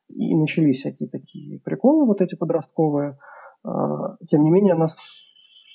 и 0.10 0.36
начались 0.36 0.80
всякие 0.80 1.10
такие 1.10 1.60
приколы 1.60 2.06
вот 2.06 2.22
эти 2.22 2.36
подростковые, 2.36 3.18
а, 3.64 4.18
тем 4.28 4.44
не 4.44 4.52
менее 4.52 4.74
она 4.74 4.88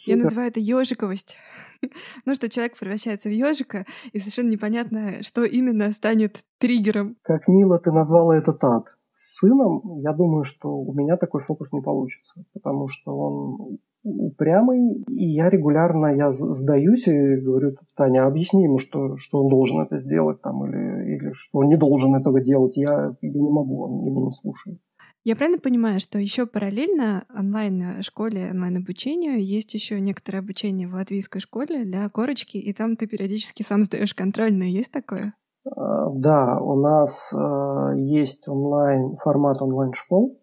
я 0.04 0.16
называю 0.16 0.48
это 0.48 0.58
ежиковость. 0.58 1.36
ну, 2.24 2.34
что 2.34 2.48
человек 2.48 2.76
превращается 2.76 3.28
в 3.28 3.32
ежика, 3.32 3.86
и 4.12 4.18
совершенно 4.18 4.50
непонятно, 4.50 5.22
что 5.22 5.44
именно 5.44 5.92
станет 5.92 6.42
триггером. 6.58 7.16
Как 7.22 7.46
мило 7.46 7.78
ты 7.78 7.92
назвала 7.92 8.36
это 8.36 8.52
тат. 8.52 8.96
С 9.12 9.38
сыном, 9.38 10.00
я 10.00 10.12
думаю, 10.12 10.42
что 10.42 10.70
у 10.70 10.92
меня 10.92 11.16
такой 11.16 11.40
фокус 11.40 11.70
не 11.70 11.82
получится, 11.82 12.44
потому 12.52 12.88
что 12.88 13.16
он 13.16 13.78
упрямый, 14.02 15.04
и 15.08 15.24
я 15.24 15.48
регулярно 15.50 16.06
я 16.14 16.32
сдаюсь 16.32 17.06
и 17.08 17.36
говорю, 17.36 17.76
Таня, 17.96 18.26
объясни 18.26 18.64
ему, 18.64 18.78
что, 18.78 19.16
что 19.16 19.42
он 19.42 19.48
должен 19.48 19.80
это 19.80 19.96
сделать 19.96 20.40
там, 20.42 20.64
или, 20.66 21.16
или 21.16 21.32
что 21.32 21.58
он 21.58 21.68
не 21.68 21.76
должен 21.76 22.14
этого 22.14 22.40
делать. 22.40 22.76
Я, 22.76 23.14
я 23.20 23.28
не 23.28 23.50
могу, 23.50 23.82
он 23.84 24.04
меня 24.04 24.26
не 24.26 24.32
слушает. 24.32 24.78
Я 25.24 25.36
правильно 25.36 25.60
понимаю, 25.60 26.00
что 26.00 26.18
еще 26.18 26.46
параллельно 26.46 27.24
онлайн-школе, 27.32 28.50
онлайн-обучению 28.50 29.40
есть 29.40 29.72
еще 29.72 30.00
некоторое 30.00 30.38
обучение 30.38 30.88
в 30.88 30.94
латвийской 30.94 31.38
школе 31.38 31.84
для 31.84 32.08
корочки, 32.08 32.56
и 32.56 32.72
там 32.72 32.96
ты 32.96 33.06
периодически 33.06 33.62
сам 33.62 33.84
сдаешь 33.84 34.14
контрольные. 34.14 34.72
Есть 34.72 34.90
такое? 34.90 35.34
А, 35.64 36.10
да, 36.10 36.58
у 36.58 36.74
нас 36.74 37.32
э, 37.32 37.98
есть 37.98 38.48
онлайн 38.48 39.14
формат 39.14 39.62
онлайн-школ, 39.62 40.41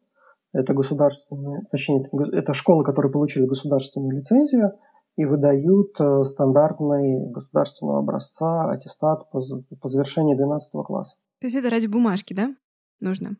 это 0.54 0.74
государственные, 0.74 1.64
точнее, 1.72 2.10
это 2.34 2.54
школы, 2.54 2.84
которые 2.84 3.12
получили 3.12 3.46
государственную 3.46 4.18
лицензию 4.18 4.74
и 5.16 5.26
выдают 5.26 6.00
э, 6.00 6.24
стандартный 6.24 7.30
государственного 7.32 8.00
образца 8.00 8.72
аттестат 8.72 9.30
по, 9.32 9.42
по 9.42 9.88
завершении 9.88 10.36
12 10.36 10.72
класса. 10.86 11.18
То 11.42 11.48
есть 11.48 11.56
это 11.56 11.70
ради 11.70 11.88
бумажки, 11.88 12.34
да? 12.34 12.56
Нужно? 13.02 13.32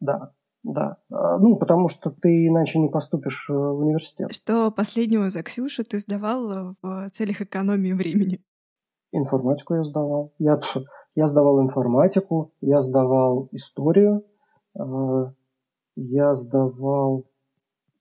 Да, 0.00 0.32
да. 0.62 0.98
А, 1.10 1.38
ну, 1.38 1.56
потому 1.56 1.88
что 1.88 2.10
ты 2.10 2.46
иначе 2.46 2.78
не 2.78 2.88
поступишь 2.88 3.48
э, 3.50 3.52
в 3.52 3.80
университет. 3.80 4.32
Что 4.32 4.70
последнего 4.70 5.28
за 5.28 5.42
Ксюшу 5.42 5.84
ты 5.84 5.98
сдавал 5.98 6.74
в 6.80 7.10
целях 7.10 7.40
экономии 7.40 7.92
времени? 7.92 8.40
Информатику 9.12 9.74
я 9.74 9.82
сдавал. 9.82 10.30
Я, 10.38 10.60
я 11.14 11.26
сдавал 11.26 11.62
информатику, 11.62 12.52
я 12.60 12.82
сдавал 12.82 13.48
историю, 13.52 14.24
э, 14.78 14.82
я 15.96 16.34
сдавал... 16.34 17.24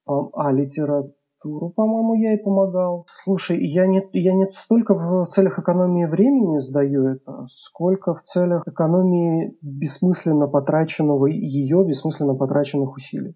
А, 0.08 0.51
литературу, 0.51 1.69
по-моему, 1.75 2.13
я 2.13 2.36
и 2.36 2.38
помогал. 2.38 3.05
Слушай, 3.08 3.65
я 3.65 3.88
не, 3.88 4.08
я 4.13 4.34
не 4.34 4.47
столько 4.51 4.93
в 4.93 5.25
целях 5.27 5.58
экономии 5.58 6.05
времени 6.05 6.60
сдаю 6.60 7.08
это, 7.08 7.47
сколько 7.49 8.13
в 8.13 8.23
целях 8.23 8.67
экономии 8.67 9.58
бессмысленно 9.62 10.47
потраченного, 10.47 11.25
ее 11.25 11.84
бессмысленно 11.84 12.36
потраченных 12.36 12.95
усилий. 12.95 13.36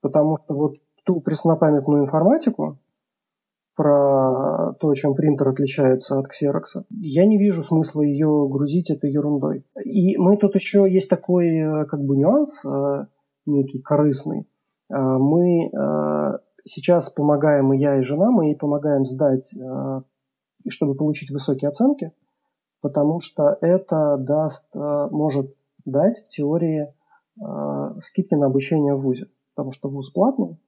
Потому 0.00 0.38
что 0.38 0.54
вот 0.54 0.74
ту 1.04 1.20
преснопамятную 1.20 2.02
информатику, 2.02 2.78
про 3.76 4.72
то, 4.80 4.94
чем 4.94 5.14
принтер 5.14 5.48
отличается 5.48 6.18
от 6.18 6.28
ксерокса. 6.28 6.84
Я 6.88 7.26
не 7.26 7.36
вижу 7.36 7.62
смысла 7.62 8.00
ее 8.00 8.48
грузить 8.50 8.90
этой 8.90 9.10
ерундой. 9.10 9.66
И 9.84 10.16
мы 10.16 10.38
тут 10.38 10.54
еще 10.54 10.90
есть 10.90 11.10
такой 11.10 11.48
э, 11.48 11.84
как 11.84 12.02
бы 12.02 12.16
нюанс. 12.16 12.64
Э, 13.46 13.50
некий 13.50 13.80
корыстный. 13.80 14.48
А, 14.90 15.18
мы 15.18 15.70
а, 15.74 16.38
сейчас 16.64 17.10
помогаем, 17.10 17.72
и 17.72 17.78
я, 17.78 17.98
и 17.98 18.02
жена, 18.02 18.30
мы 18.30 18.46
ей 18.46 18.56
помогаем 18.56 19.04
сдать, 19.04 19.54
а, 19.58 20.02
чтобы 20.68 20.94
получить 20.94 21.30
высокие 21.30 21.68
оценки, 21.68 22.12
потому 22.80 23.20
что 23.20 23.56
это 23.60 24.16
даст, 24.16 24.66
может 24.74 25.54
дать 25.84 26.24
в 26.24 26.28
теории 26.28 26.92
скидки 28.00 28.34
на 28.34 28.46
обучение 28.46 28.94
в 28.94 29.02
ВУЗе, 29.02 29.28
потому 29.54 29.70
что 29.70 29.88
ВУЗ 29.88 30.10
платный, 30.10 30.58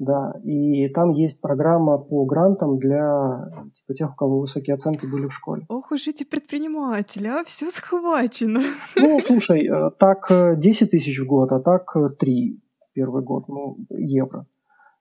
да, 0.00 0.32
и 0.42 0.88
там 0.88 1.10
есть 1.10 1.42
программа 1.42 1.98
по 1.98 2.24
грантам 2.24 2.78
для 2.78 3.50
типа, 3.74 3.94
тех, 3.94 4.12
у 4.12 4.16
кого 4.16 4.40
высокие 4.40 4.74
оценки 4.74 5.04
были 5.04 5.26
в 5.26 5.32
школе. 5.32 5.66
Ох 5.68 5.92
уж 5.92 6.08
эти 6.08 6.24
предприниматели, 6.24 7.28
а 7.28 7.44
все 7.44 7.70
схвачено. 7.70 8.62
Ну, 8.96 9.20
слушай, 9.26 9.68
э, 9.68 9.90
так 9.98 10.26
10 10.58 10.82
э, 10.82 10.86
тысяч 10.86 11.20
в 11.20 11.26
год, 11.26 11.52
а 11.52 11.60
так 11.60 11.94
3 12.18 12.50
э, 12.50 12.86
в 12.88 12.92
первый 12.94 13.22
год, 13.22 13.48
ну, 13.48 13.76
евро. 13.90 14.46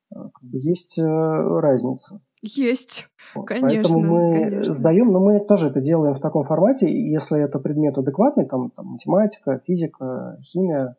как 0.10 0.44
бы 0.44 0.58
есть 0.58 1.00
разница. 1.00 2.20
Есть, 2.42 3.08
конечно. 3.46 3.68
Поэтому 3.70 4.00
мы 4.02 4.40
конечно. 4.40 4.74
сдаем, 4.74 5.12
но 5.14 5.22
мы 5.22 5.40
тоже 5.40 5.68
это 5.68 5.80
делаем 5.80 6.16
в 6.16 6.20
таком 6.20 6.44
формате. 6.44 6.88
Если 6.90 7.42
это 7.42 7.60
предмет 7.60 7.98
адекватный, 7.98 8.46
там, 8.46 8.70
там 8.72 8.88
математика, 8.88 9.62
физика, 9.66 10.38
химия, 10.42 10.98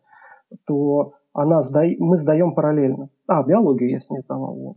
то 0.67 1.15
она 1.33 1.63
сда... 1.63 1.83
мы 1.99 2.17
сдаем 2.17 2.55
параллельно. 2.55 3.09
А, 3.27 3.43
биологию 3.45 3.91
я 3.91 4.01
с 4.01 4.11
ней 4.11 4.21
сдавал. 4.21 4.77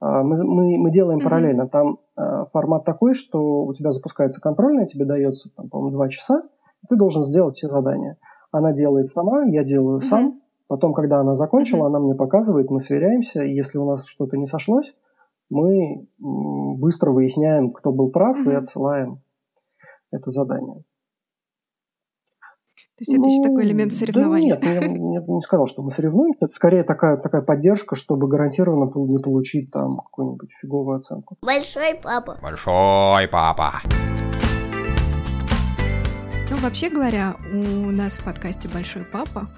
А, 0.00 0.22
мы, 0.22 0.36
мы, 0.44 0.78
мы 0.78 0.90
делаем 0.90 1.20
mm-hmm. 1.20 1.24
параллельно. 1.24 1.68
Там 1.68 1.98
э, 2.16 2.46
формат 2.52 2.84
такой, 2.84 3.14
что 3.14 3.64
у 3.64 3.72
тебя 3.74 3.92
запускается 3.92 4.40
контрольная, 4.40 4.86
тебе 4.86 5.04
дается, 5.04 5.50
там, 5.56 5.68
по-моему, 5.68 5.92
два 5.92 6.08
часа, 6.08 6.42
и 6.82 6.86
ты 6.88 6.96
должен 6.96 7.24
сделать 7.24 7.56
все 7.56 7.68
задания. 7.68 8.18
Она 8.50 8.72
делает 8.72 9.08
сама, 9.08 9.44
я 9.44 9.64
делаю 9.64 9.98
mm-hmm. 9.98 10.08
сам. 10.08 10.40
Потом, 10.66 10.94
когда 10.94 11.20
она 11.20 11.34
закончила, 11.34 11.84
mm-hmm. 11.84 11.86
она 11.86 11.98
мне 12.00 12.14
показывает, 12.14 12.70
мы 12.70 12.80
сверяемся, 12.80 13.44
и 13.44 13.54
если 13.54 13.78
у 13.78 13.88
нас 13.88 14.06
что-то 14.06 14.36
не 14.36 14.46
сошлось, 14.46 14.94
мы 15.50 16.08
быстро 16.18 17.12
выясняем, 17.12 17.72
кто 17.72 17.92
был 17.92 18.10
прав, 18.10 18.38
mm-hmm. 18.38 18.52
и 18.52 18.54
отсылаем 18.54 19.20
это 20.10 20.30
задание. 20.30 20.82
То 23.02 23.10
есть 23.10 23.18
это 23.18 23.28
ну, 23.28 23.34
еще 23.34 23.42
такой 23.42 23.64
элемент 23.64 23.92
соревнования? 23.92 24.56
Да 24.56 24.66
нет, 24.68 24.80
я, 24.80 24.86
я 24.86 25.22
не 25.26 25.42
сказал, 25.42 25.66
что 25.66 25.82
мы 25.82 25.90
соревнуемся. 25.90 26.44
Это 26.44 26.54
скорее 26.54 26.84
такая, 26.84 27.16
такая 27.16 27.42
поддержка, 27.42 27.96
чтобы 27.96 28.28
гарантированно 28.28 28.92
не 28.94 29.18
получить 29.18 29.72
там 29.72 29.96
какую-нибудь 29.96 30.50
фиговую 30.60 30.98
оценку. 30.98 31.36
Большой 31.42 31.96
папа. 32.00 32.38
Большой 32.40 33.26
папа. 33.26 33.72
Ну, 36.48 36.56
вообще 36.58 36.90
говоря, 36.90 37.34
у 37.52 37.90
нас 37.90 38.12
в 38.12 38.24
подкасте 38.24 38.68
«Большой 38.68 39.02
папа» 39.02 39.48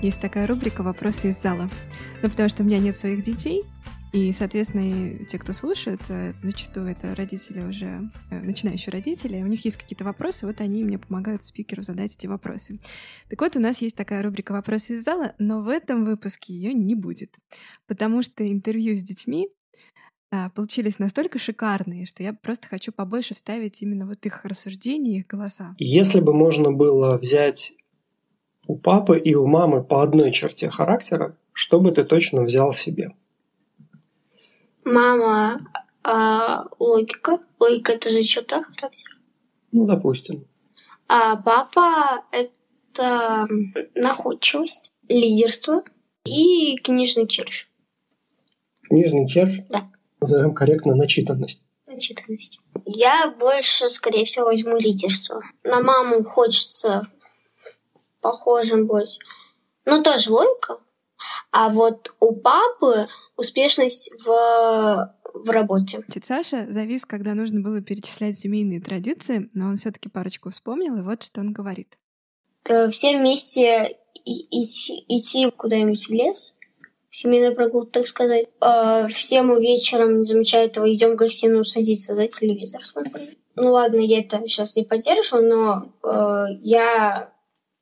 есть 0.00 0.22
такая 0.22 0.46
рубрика 0.46 0.82
«Вопросы 0.82 1.28
из 1.28 1.42
зала». 1.42 1.68
Ну, 2.22 2.30
потому 2.30 2.48
что 2.48 2.62
у 2.62 2.66
меня 2.66 2.78
нет 2.78 2.96
своих 2.96 3.22
детей, 3.22 3.62
и, 4.12 4.32
соответственно, 4.32 5.24
те, 5.26 5.38
кто 5.38 5.52
слушает, 5.52 6.00
э, 6.08 6.32
зачастую 6.42 6.88
это 6.88 7.14
родители 7.14 7.60
уже, 7.60 8.10
э, 8.30 8.40
начинающие 8.40 8.92
родители, 8.92 9.42
у 9.42 9.46
них 9.46 9.64
есть 9.64 9.76
какие-то 9.76 10.04
вопросы, 10.04 10.46
вот 10.46 10.60
они 10.60 10.82
мне 10.82 10.98
помогают 10.98 11.44
спикеру 11.44 11.82
задать 11.82 12.16
эти 12.16 12.26
вопросы. 12.26 12.80
Так 13.28 13.40
вот, 13.40 13.56
у 13.56 13.60
нас 13.60 13.80
есть 13.80 13.96
такая 13.96 14.22
рубрика 14.22 14.52
«Вопросы 14.52 14.94
из 14.94 15.04
зала», 15.04 15.34
но 15.38 15.60
в 15.60 15.68
этом 15.68 16.04
выпуске 16.04 16.52
ее 16.52 16.74
не 16.74 16.94
будет, 16.94 17.36
потому 17.86 18.22
что 18.22 18.46
интервью 18.46 18.96
с 18.96 19.02
детьми 19.02 19.48
а, 20.32 20.50
получились 20.50 20.98
настолько 20.98 21.38
шикарные, 21.38 22.06
что 22.06 22.22
я 22.22 22.32
просто 22.32 22.68
хочу 22.68 22.92
побольше 22.92 23.34
вставить 23.34 23.82
именно 23.82 24.06
вот 24.06 24.24
их 24.26 24.44
рассуждения, 24.44 25.18
их 25.18 25.26
голоса. 25.26 25.74
Если 25.78 26.20
бы 26.20 26.34
можно 26.34 26.72
было 26.72 27.18
взять 27.18 27.74
у 28.66 28.76
папы 28.76 29.18
и 29.18 29.34
у 29.34 29.46
мамы 29.46 29.82
по 29.82 30.02
одной 30.02 30.30
черте 30.30 30.70
характера, 30.70 31.36
что 31.52 31.80
бы 31.80 31.90
ты 31.90 32.04
точно 32.04 32.42
взял 32.44 32.72
себе? 32.72 33.12
Мама 34.84 35.58
а, 36.02 36.66
логика. 36.78 37.38
Логика 37.58 37.92
это 37.92 38.10
же 38.10 38.22
черта 38.22 38.62
характера. 38.62 39.16
Ну, 39.72 39.86
допустим. 39.86 40.46
А 41.08 41.36
папа 41.36 42.24
это 42.32 43.46
находчивость, 43.94 44.92
лидерство 45.08 45.82
и 46.24 46.76
книжный 46.76 47.26
червь. 47.26 47.68
Книжный 48.82 49.28
червь? 49.28 49.66
Да. 49.68 49.90
Назовем 50.20 50.54
корректно 50.54 50.94
начитанность. 50.94 51.62
Начитанность. 51.86 52.60
Я 52.84 53.34
больше, 53.38 53.90
скорее 53.90 54.24
всего, 54.24 54.46
возьму 54.46 54.76
лидерство. 54.76 55.42
На 55.64 55.80
маму 55.80 56.22
хочется 56.22 57.06
похожим 58.20 58.86
быть. 58.86 59.18
Но 59.84 60.02
тоже 60.02 60.30
логика. 60.30 60.76
А 61.50 61.68
вот 61.68 62.14
у 62.20 62.34
папы 62.34 63.08
успешность 63.40 64.12
в, 64.24 65.14
в 65.34 65.50
работе. 65.50 66.04
Саша 66.22 66.66
завис, 66.70 67.04
когда 67.06 67.34
нужно 67.34 67.60
было 67.60 67.80
перечислять 67.80 68.38
семейные 68.38 68.80
традиции, 68.80 69.48
но 69.54 69.68
он 69.68 69.76
все 69.76 69.90
таки 69.90 70.08
парочку 70.08 70.50
вспомнил, 70.50 70.96
и 70.96 71.02
вот 71.02 71.22
что 71.22 71.40
он 71.40 71.52
говорит. 71.52 71.98
Э, 72.68 72.90
все 72.90 73.18
вместе 73.18 73.96
идти, 74.24 75.04
идти 75.08 75.50
куда-нибудь 75.50 76.06
в 76.06 76.10
лес, 76.10 76.54
семейный 77.08 77.54
прогул, 77.54 77.86
так 77.86 78.06
сказать. 78.06 78.46
Э, 78.60 79.08
все 79.08 79.42
мы 79.42 79.60
вечером, 79.60 80.18
не 80.18 80.24
замечая 80.24 80.66
этого, 80.66 80.92
идем 80.92 81.12
в 81.12 81.16
гостиную 81.16 81.64
садиться 81.64 82.14
за 82.14 82.26
телевизор 82.28 82.84
смотреть. 82.84 83.38
Ну 83.56 83.72
ладно, 83.72 84.00
я 84.00 84.20
это 84.20 84.40
сейчас 84.46 84.76
не 84.76 84.84
поддерживаю, 84.84 85.48
но 85.48 85.92
э, 86.02 86.58
я 86.62 87.32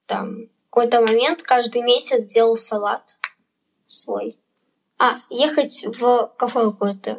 там 0.07 0.49
какой-то 0.71 1.01
момент 1.01 1.43
каждый 1.43 1.83
месяц 1.83 2.33
делал 2.33 2.57
салат 2.57 3.19
свой. 3.87 4.39
А, 5.01 5.19
ехать 5.31 5.87
в 6.01 6.33
кафе 6.37 6.71
какое-то 6.73 7.19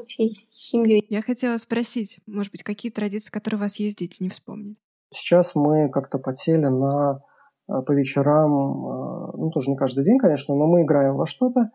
семьей. 0.51 1.05
Я 1.09 1.21
хотела 1.21 1.57
спросить, 1.57 2.19
может 2.27 2.51
быть, 2.51 2.63
какие 2.63 2.91
традиции, 2.91 3.31
которые 3.31 3.57
у 3.57 3.61
вас 3.61 3.77
есть, 3.77 3.99
дети, 3.99 4.21
не 4.21 4.29
вспомнили? 4.29 4.75
Сейчас 5.11 5.55
мы 5.55 5.89
как-то 5.89 6.19
подсели 6.19 6.65
на 6.65 7.21
э, 7.69 7.81
по 7.81 7.91
вечерам, 7.93 8.51
э, 8.51 9.31
ну 9.37 9.49
тоже 9.51 9.71
не 9.71 9.77
каждый 9.77 10.03
день, 10.03 10.19
конечно, 10.19 10.55
но 10.55 10.67
мы 10.67 10.83
играем 10.83 11.15
во 11.15 11.25
что-то. 11.25 11.71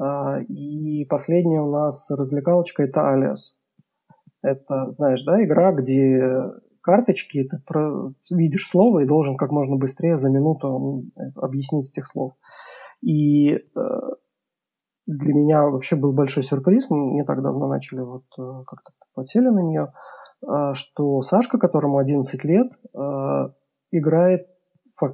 Э, 0.00 0.42
и 0.44 1.04
последняя 1.06 1.60
у 1.60 1.70
нас 1.70 2.08
развлекалочка 2.08 2.84
это 2.84 3.10
Алиас. 3.10 3.56
Это, 4.42 4.92
знаешь, 4.92 5.22
да, 5.24 5.42
игра, 5.42 5.72
где 5.72 6.22
карточки, 6.80 7.42
ты 7.42 7.58
про... 7.66 8.12
видишь 8.30 8.68
слово 8.68 9.00
и 9.00 9.06
должен 9.06 9.36
как 9.36 9.50
можно 9.50 9.74
быстрее 9.74 10.16
за 10.16 10.30
минуту 10.30 11.04
объяснить 11.34 11.90
этих 11.90 12.06
слов. 12.06 12.34
И 13.02 13.58
для 15.08 15.32
меня 15.32 15.64
вообще 15.64 15.96
был 15.96 16.12
большой 16.12 16.42
сюрприз. 16.42 16.90
Мы 16.90 17.14
не 17.14 17.24
так 17.24 17.42
давно 17.42 17.66
начали 17.66 18.00
вот 18.00 18.24
э, 18.38 18.64
как-то 18.66 18.92
подсели 19.14 19.48
на 19.48 19.60
нее, 19.60 19.94
э, 20.42 20.74
что 20.74 21.22
Сашка, 21.22 21.58
которому 21.58 21.96
11 21.96 22.44
лет, 22.44 22.70
э, 22.94 22.98
играет 23.90 24.48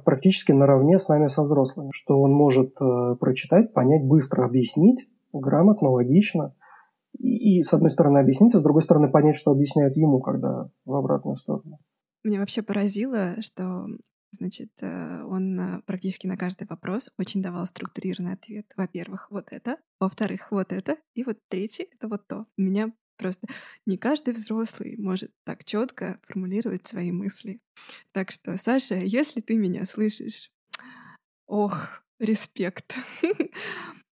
практически 0.03 0.51
наравне 0.51 0.99
с 0.99 1.07
нами 1.07 1.27
со 1.27 1.43
взрослыми, 1.43 1.91
что 1.93 2.19
он 2.19 2.31
может 2.31 2.73
прочитать, 3.19 3.71
понять, 3.71 4.03
быстро 4.03 4.43
объяснить, 4.43 5.07
грамотно, 5.31 5.89
логично. 5.89 6.55
И, 7.19 7.61
с 7.61 7.71
одной 7.71 7.91
стороны 7.91 8.17
объяснить, 8.17 8.55
а 8.55 8.59
с 8.59 8.63
другой 8.63 8.81
стороны 8.81 9.11
понять, 9.11 9.35
что 9.35 9.51
объясняют 9.51 9.95
ему, 9.95 10.21
когда 10.21 10.69
в 10.85 10.95
обратную 10.95 11.35
сторону. 11.35 11.77
Мне 12.23 12.39
вообще 12.39 12.63
поразило, 12.63 13.39
что 13.41 13.85
Значит, 14.35 14.71
э, 14.81 15.23
он 15.23 15.59
э, 15.59 15.81
практически 15.85 16.27
на 16.27 16.37
каждый 16.37 16.67
вопрос 16.67 17.09
очень 17.17 17.41
давал 17.41 17.65
структурированный 17.65 18.33
ответ. 18.33 18.71
Во-первых, 18.75 19.27
вот 19.31 19.47
это, 19.51 19.77
во-вторых, 19.99 20.51
вот 20.51 20.71
это, 20.71 20.97
и 21.13 21.23
вот 21.23 21.39
третий— 21.47 21.87
это 21.93 22.07
вот 22.07 22.27
то. 22.27 22.45
Меня 22.57 22.93
просто 23.17 23.47
не 23.85 23.97
каждый 23.97 24.33
взрослый 24.33 24.95
может 24.97 25.31
так 25.43 25.63
четко 25.63 26.19
формулировать 26.23 26.85
свои 26.85 27.11
мысли. 27.11 27.61
Так 28.11 28.31
что, 28.31 28.57
Саша, 28.57 28.95
если 28.95 29.41
ты 29.41 29.55
меня 29.55 29.85
слышишь, 29.85 30.51
ох, 31.47 32.03
респект. 32.19 32.95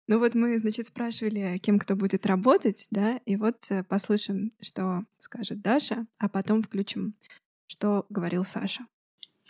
Ну 0.09 0.19
вот 0.19 0.35
мы, 0.35 0.57
значит, 0.57 0.85
спрашивали, 0.85 1.57
кем 1.57 1.79
кто 1.79 1.97
будет 1.97 2.25
работать, 2.25 2.87
да, 2.91 3.17
и 3.25 3.35
вот 3.35 3.57
э, 3.69 3.83
послушаем, 3.83 4.53
что 4.61 5.03
скажет 5.19 5.59
Даша, 5.59 6.07
а 6.17 6.29
потом 6.29 6.63
включим, 6.63 7.13
что 7.67 8.05
говорил 8.07 8.45
Саша. 8.45 8.87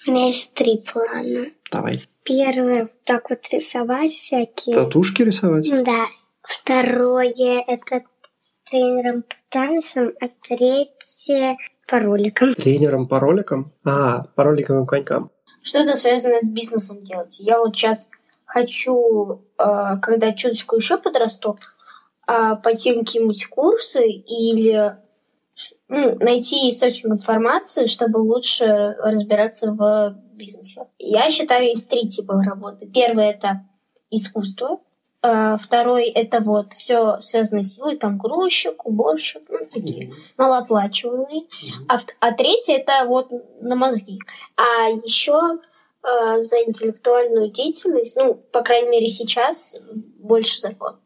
У 0.06 0.12
меня 0.12 0.28
есть 0.28 0.54
три 0.54 0.78
плана. 0.78 1.48
Давай. 1.72 2.08
Первое, 2.24 2.90
так 3.04 3.30
вот 3.30 3.40
рисовать 3.52 4.12
всякие. 4.12 4.76
Татушки 4.76 5.22
рисовать? 5.22 5.70
Да. 5.84 6.06
Второе, 6.42 7.64
это 7.68 8.04
тренером 8.70 9.24
по 9.24 9.36
танцам, 9.50 10.12
а 10.20 10.28
третье 10.48 11.58
по 11.88 12.00
роликам. 12.00 12.54
Тренером 12.54 13.08
по 13.08 13.20
роликам? 13.20 13.74
А, 13.84 14.24
по 14.36 14.44
роликовым 14.44 14.86
конькам. 14.86 15.32
Что-то 15.64 15.96
связанное 15.96 16.42
с 16.42 16.50
бизнесом 16.50 17.04
делать. 17.04 17.40
Я 17.40 17.60
вот 17.60 17.76
сейчас 17.76 18.10
хочу, 18.46 19.42
э, 19.58 19.98
когда 20.02 20.34
чуточку 20.34 20.78
еще 20.78 20.98
подрасту, 20.98 21.56
э, 22.28 22.56
пойти 22.64 22.94
на 22.94 23.04
какие-нибудь 23.04 23.48
курсы 23.48 24.06
или 24.08 24.96
ну, 25.88 26.16
найти 26.20 26.70
источник 26.70 27.12
информации, 27.12 27.88
чтобы 27.88 28.18
лучше 28.18 28.96
разбираться 29.00 29.72
в 29.72 30.16
бизнесе. 30.34 30.82
Я 31.00 31.30
считаю, 31.30 31.66
есть 31.66 31.88
три 31.88 32.08
типа 32.08 32.42
работы. 32.44 32.88
Первый 32.88 33.26
это 33.26 33.66
искусство. 34.12 34.80
А, 35.22 35.58
второй 35.58 36.06
это 36.06 36.42
вот 36.42 36.74
все 36.74 37.20
связано 37.20 37.64
с 37.64 37.76
силой, 37.76 37.98
там 37.98 38.18
грузчик, 38.18 38.86
уборщик, 38.86 39.42
ну, 39.50 39.60
такие 39.74 40.08
mm-hmm. 40.08 40.14
малооплачиваемые. 40.38 41.42
Mm-hmm. 41.42 41.86
А, 41.90 41.98
а 42.20 42.32
третий 42.34 42.74
это 42.74 43.06
вот 43.08 43.32
на 43.60 43.76
мозги. 43.76 44.20
А 44.56 44.90
еще 44.90 45.60
э, 46.04 46.40
за 46.40 46.58
интеллектуальную 46.64 47.50
деятельность, 47.50 48.16
ну, 48.16 48.36
по 48.36 48.62
крайней 48.62 48.90
мере, 48.90 49.08
сейчас 49.08 49.82
больше 50.20 50.60
зарплат. 50.60 50.98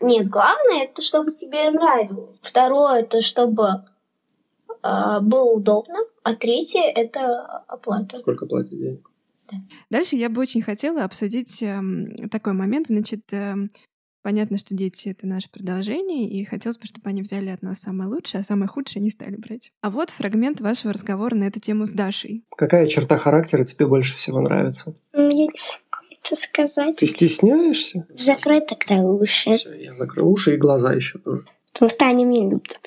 Нет, 0.00 0.28
главное 0.28 0.84
это 0.84 1.02
чтобы 1.02 1.32
тебе 1.32 1.70
нравилось. 1.70 2.38
Второе 2.42 3.00
это 3.00 3.22
чтобы 3.22 3.84
э, 4.82 5.20
было 5.20 5.52
удобно, 5.52 5.98
а 6.22 6.34
третье 6.34 6.82
это 6.82 7.64
оплата. 7.66 8.18
Сколько 8.18 8.46
платят 8.46 8.70
денег? 8.70 9.10
Да. 9.50 9.58
Дальше 9.90 10.16
я 10.16 10.28
бы 10.28 10.40
очень 10.40 10.62
хотела 10.62 11.04
обсудить 11.04 11.62
э, 11.62 11.80
такой 12.30 12.52
момент, 12.52 12.88
значит, 12.88 13.32
э, 13.32 13.54
Понятно, 14.26 14.58
что 14.58 14.74
дети— 14.74 15.08
это 15.10 15.24
наше 15.24 15.48
продолжение, 15.48 16.28
и 16.28 16.44
хотелось 16.44 16.78
бы, 16.78 16.86
чтобы 16.86 17.08
они 17.08 17.22
взяли 17.22 17.48
от 17.48 17.62
нас 17.62 17.78
самое 17.78 18.10
лучшее, 18.10 18.40
а 18.40 18.42
самое 18.42 18.66
худшее 18.66 19.00
не 19.00 19.10
стали 19.10 19.36
брать. 19.36 19.70
А 19.82 19.88
вот 19.88 20.10
фрагмент 20.10 20.60
вашего 20.60 20.92
разговора 20.92 21.36
на 21.36 21.44
эту 21.44 21.60
тему 21.60 21.86
с 21.86 21.90
Дашей. 21.90 22.42
Какая 22.56 22.88
черта 22.88 23.18
характера 23.18 23.64
тебе 23.64 23.86
больше 23.86 24.16
всего 24.16 24.40
нравится? 24.40 24.96
Это 26.26 26.40
сказать. 26.40 26.96
Ты 26.96 27.06
стесняешься? 27.06 28.06
Закрой 28.14 28.60
тогда 28.60 28.96
уши. 29.02 29.56
Всё, 29.56 29.72
я 29.72 29.94
закрою 29.94 30.28
уши 30.28 30.54
и 30.54 30.56
глаза 30.56 30.92
еще 30.92 31.18
тоже. 31.18 31.44
Потому 31.72 31.90
что 31.90 32.06
они 32.06 32.24
меня 32.24 32.50
любят. 32.50 32.80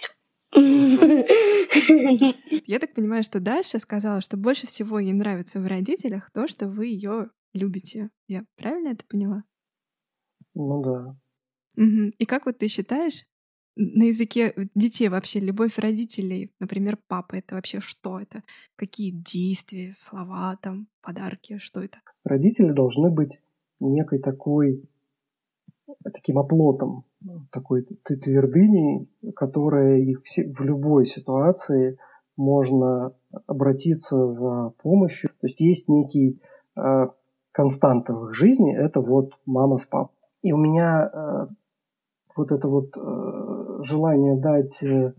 Я 2.65 2.79
так 2.79 2.93
понимаю, 2.93 3.23
что 3.23 3.39
Даша 3.39 3.79
сказала, 3.79 4.21
что 4.21 4.35
больше 4.35 4.67
всего 4.67 4.99
ей 4.99 5.13
нравится 5.13 5.59
в 5.61 5.67
родителях 5.67 6.31
то, 6.31 6.47
что 6.47 6.67
вы 6.67 6.87
ее 6.87 7.29
любите. 7.53 8.09
Я 8.27 8.43
правильно 8.57 8.89
это 8.89 9.05
поняла? 9.07 9.43
Ну 10.55 10.81
да. 10.81 11.15
И 12.17 12.25
как 12.25 12.45
вот 12.45 12.57
ты 12.57 12.67
считаешь, 12.67 13.23
на 13.79 14.03
языке 14.03 14.53
детей 14.75 15.07
вообще 15.07 15.39
любовь 15.39 15.77
родителей, 15.77 16.51
например, 16.59 16.97
папа, 17.07 17.35
это 17.35 17.55
вообще 17.55 17.79
что 17.79 18.19
это? 18.19 18.43
Какие 18.75 19.11
действия, 19.11 19.91
слова, 19.93 20.57
там, 20.61 20.87
подарки, 21.01 21.57
что 21.59 21.81
это? 21.81 21.99
Родители 22.25 22.73
должны 22.73 23.09
быть 23.09 23.41
некой 23.79 24.19
такой, 24.19 24.83
таким 26.13 26.39
оплотом, 26.39 27.05
такой 27.51 27.83
т- 27.83 28.17
твердыней, 28.17 29.09
которая 29.33 29.99
их 29.99 30.21
в 30.23 30.61
любой 30.61 31.05
ситуации 31.05 31.97
можно 32.35 33.13
обратиться 33.47 34.29
за 34.29 34.73
помощью. 34.83 35.29
То 35.39 35.47
есть 35.47 35.61
есть 35.61 35.87
некий 35.87 36.41
э, 36.75 37.07
константа 37.53 38.13
в 38.13 38.29
их 38.29 38.35
жизни, 38.35 38.75
это 38.75 38.99
вот 38.99 39.31
мама 39.45 39.77
с 39.77 39.85
папой. 39.85 40.15
И 40.41 40.51
у 40.51 40.57
меня 40.57 41.09
э, 41.13 41.47
вот 42.37 42.51
это 42.51 42.67
вот 42.67 42.95
э, 42.95 42.99
желание 43.83 44.35
дать 44.39 44.81
э, 44.83 45.13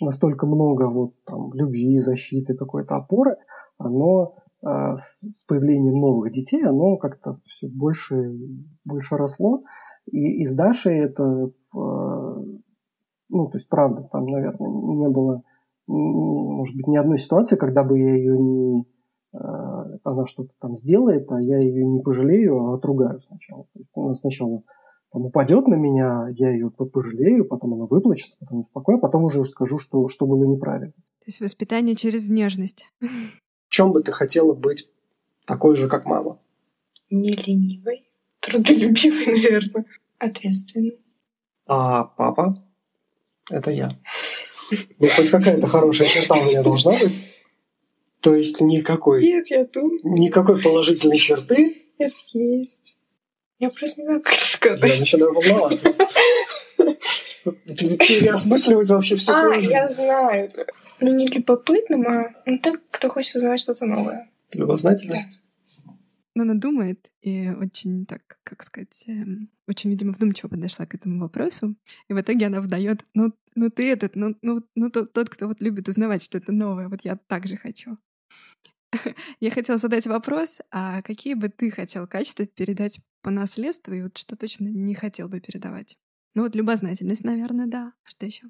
настолько 0.00 0.46
много 0.46 0.88
вот 0.88 1.14
там 1.24 1.52
любви, 1.54 1.98
защиты, 1.98 2.54
какой-то 2.54 2.96
опоры, 2.96 3.36
оно 3.78 4.36
э, 4.62 4.66
с 4.66 5.18
появлением 5.46 6.00
новых 6.00 6.32
детей, 6.32 6.64
оно 6.64 6.96
как-то 6.96 7.38
все 7.44 7.68
больше, 7.68 8.32
больше 8.84 9.16
росло. 9.16 9.62
И, 10.10 10.42
и 10.42 10.44
с 10.44 10.54
Дашей 10.54 10.98
это, 10.98 11.22
э, 11.22 11.50
ну, 11.72 13.46
то 13.48 13.56
есть, 13.56 13.68
правда, 13.68 14.08
там, 14.10 14.26
наверное, 14.26 14.68
не 14.68 15.08
было, 15.08 15.42
может 15.86 16.76
быть, 16.76 16.86
ни 16.86 16.96
одной 16.96 17.18
ситуации, 17.18 17.56
когда 17.56 17.84
бы 17.84 17.98
я 17.98 18.14
ее 18.14 18.38
не, 18.38 18.84
она 19.32 20.26
что-то 20.26 20.50
там 20.60 20.76
сделает, 20.76 21.30
а 21.32 21.40
я 21.40 21.58
ее 21.58 21.84
не 21.84 22.00
пожалею, 22.00 22.58
а 22.58 22.74
отругаю 22.76 23.20
сначала. 23.20 23.64
То 23.72 23.78
есть 23.80 23.90
она 23.94 24.14
сначала 24.14 24.62
там, 25.14 25.26
упадет 25.26 25.68
на 25.68 25.76
меня, 25.76 26.26
я 26.32 26.50
ее 26.50 26.70
пожалею, 26.70 27.44
потом 27.44 27.74
она 27.74 27.86
выплачется, 27.86 28.36
потом 28.40 28.60
успокою, 28.60 28.98
а 28.98 29.00
потом 29.00 29.24
уже 29.24 29.44
скажу, 29.44 29.78
что, 29.78 30.08
что 30.08 30.26
было 30.26 30.44
неправильно. 30.44 30.92
То 30.92 31.26
есть 31.26 31.40
воспитание 31.40 31.94
через 31.94 32.28
нежность. 32.28 32.86
В 33.00 33.68
чем 33.68 33.92
бы 33.92 34.02
ты 34.02 34.10
хотела 34.10 34.54
быть 34.54 34.90
такой 35.46 35.76
же, 35.76 35.88
как 35.88 36.04
мама? 36.04 36.40
Не 37.10 37.30
ленивый, 37.30 38.10
трудолюбивый, 38.40 39.26
наверное, 39.40 39.84
ответственный. 40.18 40.98
А 41.66 42.04
папа— 42.04 42.66
это 43.50 43.70
я. 43.70 43.96
Ну, 44.98 45.06
хоть 45.16 45.30
какая-то 45.30 45.68
хорошая 45.68 46.08
черта 46.08 46.34
у 46.34 46.44
меня 46.48 46.64
должна 46.64 46.90
быть. 46.98 47.20
То 48.20 48.34
есть 48.34 48.60
никакой, 48.60 49.22
Нет, 49.22 49.46
я 49.48 49.64
думаю, 49.64 50.00
никакой 50.02 50.60
положительной 50.60 51.18
черты. 51.18 51.84
это 51.98 52.16
есть. 52.32 52.96
Я 53.58 53.70
просто 53.70 54.00
не 54.00 54.06
знаю, 54.06 54.22
как 54.22 54.32
это 54.34 54.40
Я 54.40 54.46
сказать. 54.56 55.00
начинаю 55.00 55.32
волноваться. 55.34 55.88
Переосмысливать 57.44 58.88
вообще 58.88 59.16
всю 59.16 59.32
А, 59.32 59.40
свою 59.40 59.60
жизнь. 59.60 59.72
я 59.72 59.88
знаю. 59.90 60.48
Ну, 61.00 61.14
не 61.14 61.26
любопытным, 61.26 62.06
а 62.06 62.32
ну, 62.46 62.58
так, 62.58 62.80
кто 62.90 63.08
хочет 63.08 63.36
узнавать 63.36 63.60
что-то 63.60 63.84
новое. 63.86 64.30
Любознательность. 64.54 65.40
Но 66.36 66.42
она 66.42 66.54
думает 66.54 67.10
и 67.20 67.48
очень 67.50 68.06
так, 68.06 68.22
как 68.42 68.64
сказать, 68.64 69.04
эм, 69.06 69.50
очень, 69.68 69.90
видимо, 69.90 70.12
вдумчиво 70.12 70.48
подошла 70.48 70.84
к 70.84 70.94
этому 70.94 71.20
вопросу. 71.20 71.76
И 72.08 72.12
в 72.12 72.20
итоге 72.20 72.46
она 72.46 72.60
вдает, 72.60 73.04
ну, 73.14 73.32
ну 73.54 73.70
ты 73.70 73.88
этот, 73.92 74.16
ну, 74.16 74.34
ну, 74.42 74.62
ну 74.74 74.90
тот, 74.90 75.12
тот, 75.12 75.28
кто 75.28 75.46
вот 75.46 75.60
любит 75.60 75.88
узнавать 75.88 76.24
что-то 76.24 76.50
новое, 76.50 76.88
вот 76.88 77.00
я 77.04 77.16
так 77.16 77.46
же 77.46 77.56
хочу. 77.56 77.98
Я 79.40 79.50
хотела 79.50 79.78
задать 79.78 80.06
вопрос, 80.06 80.60
а 80.70 81.02
какие 81.02 81.34
бы 81.34 81.48
ты 81.48 81.70
хотел 81.70 82.06
качества 82.06 82.46
передать 82.46 83.00
по 83.22 83.30
наследству, 83.30 83.94
и 83.94 84.02
вот 84.02 84.16
что 84.16 84.36
точно 84.36 84.68
не 84.68 84.94
хотел 84.94 85.28
бы 85.28 85.40
передавать? 85.40 85.96
Ну 86.34 86.42
вот 86.42 86.54
любознательность, 86.54 87.24
наверное, 87.24 87.66
да. 87.66 87.92
Что 88.04 88.26
еще? 88.26 88.46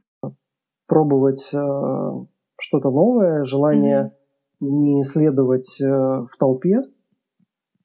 Пробовать 0.86 1.50
э, 1.52 2.26
что-то 2.58 2.90
новое, 2.90 3.44
желание 3.44 4.14
не 4.60 5.02
следовать 5.04 5.80
э, 5.80 5.86
в 5.86 6.36
толпе. 6.38 6.82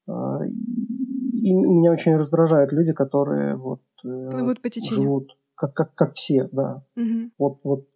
Э, 0.06 0.12
и 0.46 1.52
меня 1.52 1.92
очень 1.92 2.16
раздражают 2.16 2.72
люди, 2.72 2.92
которые 2.92 3.56
вот 3.56 3.82
э, 4.04 4.30
Плывут 4.30 4.60
по 4.60 4.68
течению. 4.68 5.04
живут 5.04 5.36
как, 5.54 5.74
как, 5.74 5.94
как 5.94 6.14
все, 6.14 6.48
да. 6.52 6.82
Мгм. 6.96 7.32
Вот, 7.38 7.60
вот, 7.64 7.86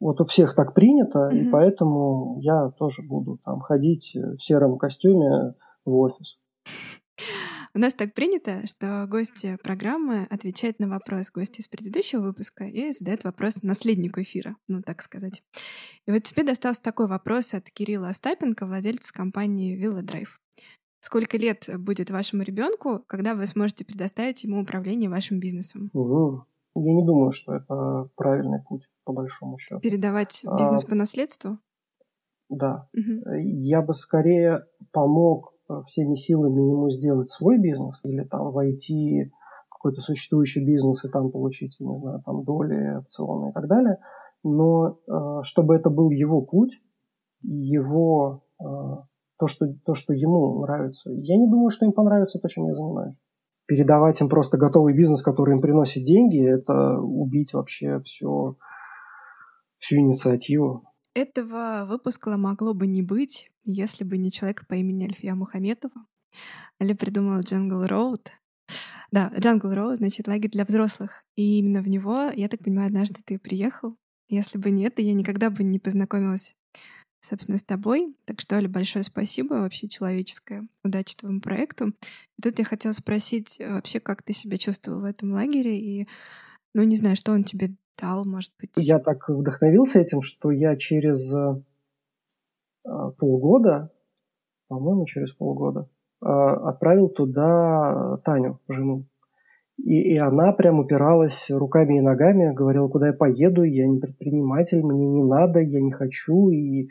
вот 0.00 0.20
у 0.20 0.24
всех 0.24 0.54
так 0.54 0.74
принято, 0.74 1.28
и 1.28 1.42
Мгм. 1.42 1.50
поэтому 1.50 2.38
я 2.40 2.70
тоже 2.70 3.02
буду 3.02 3.38
там 3.44 3.60
ходить 3.60 4.12
в 4.14 4.38
сером 4.40 4.78
костюме 4.78 5.54
в 5.84 5.96
офис. 5.96 6.38
У 7.72 7.78
нас 7.78 7.94
так 7.94 8.14
принято, 8.14 8.66
что 8.66 9.06
гости 9.08 9.56
программы 9.62 10.26
отвечают 10.28 10.80
на 10.80 10.88
вопрос 10.88 11.30
гостя 11.30 11.62
из 11.62 11.68
предыдущего 11.68 12.20
выпуска 12.20 12.64
и 12.64 12.90
задают 12.90 13.22
вопрос 13.22 13.62
наследнику 13.62 14.22
эфира, 14.22 14.56
ну 14.66 14.82
так 14.82 15.02
сказать. 15.02 15.44
И 16.06 16.10
вот 16.10 16.24
тебе 16.24 16.42
достался 16.42 16.82
такой 16.82 17.06
вопрос 17.06 17.54
от 17.54 17.70
Кирилла 17.70 18.08
Остапенко, 18.08 18.66
владельца 18.66 19.12
компании 19.12 19.78
Villa 19.80 20.02
Drive. 20.02 20.30
Сколько 21.00 21.38
лет 21.38 21.68
будет 21.78 22.10
вашему 22.10 22.42
ребенку, 22.42 23.04
когда 23.06 23.36
вы 23.36 23.46
сможете 23.46 23.84
предоставить 23.84 24.42
ему 24.42 24.60
управление 24.60 25.08
вашим 25.08 25.38
бизнесом? 25.38 25.90
Мгм. 25.92 26.44
Я 26.74 26.92
не 26.92 27.04
думаю, 27.04 27.30
что 27.32 27.54
это 27.54 28.08
правильный 28.16 28.62
путь, 28.68 28.88
по 29.10 29.12
большому 29.12 29.58
счету. 29.58 29.80
Передавать 29.80 30.42
А. 30.46 30.56
бизнес 30.56 30.84
по 30.84 30.94
наследству? 30.94 31.58
Да. 32.48 32.88
Мгм. 32.92 33.22
Я 33.42 33.82
бы 33.82 33.94
скорее 33.94 34.64
помог 34.92 35.52
э, 35.68 35.82
всеми 35.86 36.14
силами 36.14 36.60
ему 36.60 36.90
сделать 36.90 37.28
свой 37.28 37.58
бизнес 37.58 38.00
или 38.04 38.24
там 38.24 38.52
войти 38.52 39.30
в 39.68 39.74
какой-то 39.74 40.00
существующий 40.00 40.64
бизнес 40.64 41.04
и 41.04 41.08
там 41.08 41.30
получить, 41.30 41.76
не 41.80 41.98
знаю, 41.98 42.22
там 42.24 42.44
доли, 42.44 42.98
опционы 42.98 43.50
и 43.50 43.52
так 43.52 43.66
далее. 43.68 43.98
Но 44.42 44.98
э, 45.06 45.42
чтобы 45.42 45.74
это 45.74 45.90
был 45.90 46.10
его 46.10 46.42
путь, 46.42 46.80
его 47.42 48.44
э, 48.60 48.64
то, 48.64 49.46
что, 49.46 49.66
то, 49.84 49.94
что 49.94 50.12
ему 50.12 50.60
нравится. 50.62 51.10
Я 51.10 51.36
не 51.36 51.48
думаю, 51.48 51.70
что 51.70 51.86
им 51.86 51.92
понравится 51.92 52.38
то, 52.38 52.48
чем 52.48 52.66
я 52.66 52.74
занимаюсь. 52.74 53.16
Передавать 53.66 54.20
им 54.20 54.28
просто 54.28 54.58
готовый 54.58 54.94
бизнес, 54.94 55.22
который 55.22 55.54
им 55.54 55.60
приносит 55.60 56.04
деньги, 56.04 56.44
это 56.44 56.98
убить 56.98 57.54
вообще 57.54 58.00
все, 58.00 58.56
всю 59.80 59.96
инициативу. 59.96 60.84
Этого 61.14 61.86
выпуска 61.88 62.36
могло 62.36 62.72
бы 62.72 62.86
не 62.86 63.02
быть, 63.02 63.50
если 63.64 64.04
бы 64.04 64.16
не 64.16 64.30
человек 64.30 64.66
по 64.68 64.74
имени 64.74 65.04
Альфия 65.04 65.34
Мухаметова. 65.34 66.06
Аля 66.80 66.94
придумала 66.94 67.40
Jungle 67.40 67.88
Road. 67.88 68.28
Да, 69.10 69.32
Jungle 69.36 69.74
Road, 69.74 69.96
значит, 69.96 70.28
лагерь 70.28 70.50
для 70.50 70.64
взрослых. 70.64 71.24
И 71.34 71.58
именно 71.58 71.82
в 71.82 71.88
него, 71.88 72.30
я 72.34 72.48
так 72.48 72.62
понимаю, 72.62 72.86
однажды 72.86 73.20
ты 73.24 73.38
приехал. 73.38 73.96
Если 74.28 74.58
бы 74.58 74.70
нет, 74.70 75.00
я 75.00 75.12
никогда 75.12 75.50
бы 75.50 75.64
не 75.64 75.80
познакомилась, 75.80 76.54
собственно, 77.20 77.58
с 77.58 77.64
тобой. 77.64 78.14
Так 78.24 78.40
что, 78.40 78.56
Аля, 78.56 78.68
большое 78.68 79.02
спасибо 79.02 79.54
вообще 79.54 79.88
человеческое. 79.88 80.68
Удачи 80.84 81.16
твоему 81.16 81.40
проекту. 81.40 81.88
И 82.38 82.42
тут 82.42 82.60
я 82.60 82.64
хотела 82.64 82.92
спросить 82.92 83.58
э, 83.58 83.72
вообще, 83.72 83.98
как 83.98 84.22
ты 84.22 84.32
себя 84.32 84.56
чувствовал 84.56 85.00
в 85.00 85.04
этом 85.04 85.32
лагере 85.32 85.76
и, 85.76 86.08
ну, 86.74 86.82
не 86.82 86.96
знаю, 86.96 87.16
что 87.16 87.32
он 87.32 87.44
тебе 87.44 87.70
дал, 88.00 88.24
может 88.24 88.52
быть. 88.58 88.70
Я 88.76 88.98
так 88.98 89.28
вдохновился 89.28 90.00
этим, 90.00 90.22
что 90.22 90.50
я 90.50 90.76
через 90.76 91.32
э, 91.34 91.62
э, 92.86 93.10
полгода, 93.18 93.90
по-моему, 94.68 95.06
через 95.06 95.32
полгода, 95.32 95.88
э, 96.22 96.26
отправил 96.26 97.08
туда 97.08 98.18
Таню, 98.24 98.60
жену. 98.68 99.06
И, 99.78 100.14
и 100.14 100.18
она 100.18 100.52
прям 100.52 100.78
упиралась 100.78 101.50
руками 101.50 101.98
и 101.98 102.00
ногами, 102.00 102.54
говорила, 102.54 102.88
куда 102.88 103.08
я 103.08 103.12
поеду, 103.12 103.62
я 103.62 103.86
не 103.86 103.98
предприниматель, 103.98 104.82
мне 104.82 105.06
не 105.08 105.22
надо, 105.22 105.60
я 105.60 105.80
не 105.80 105.92
хочу. 105.92 106.50
И... 106.50 106.88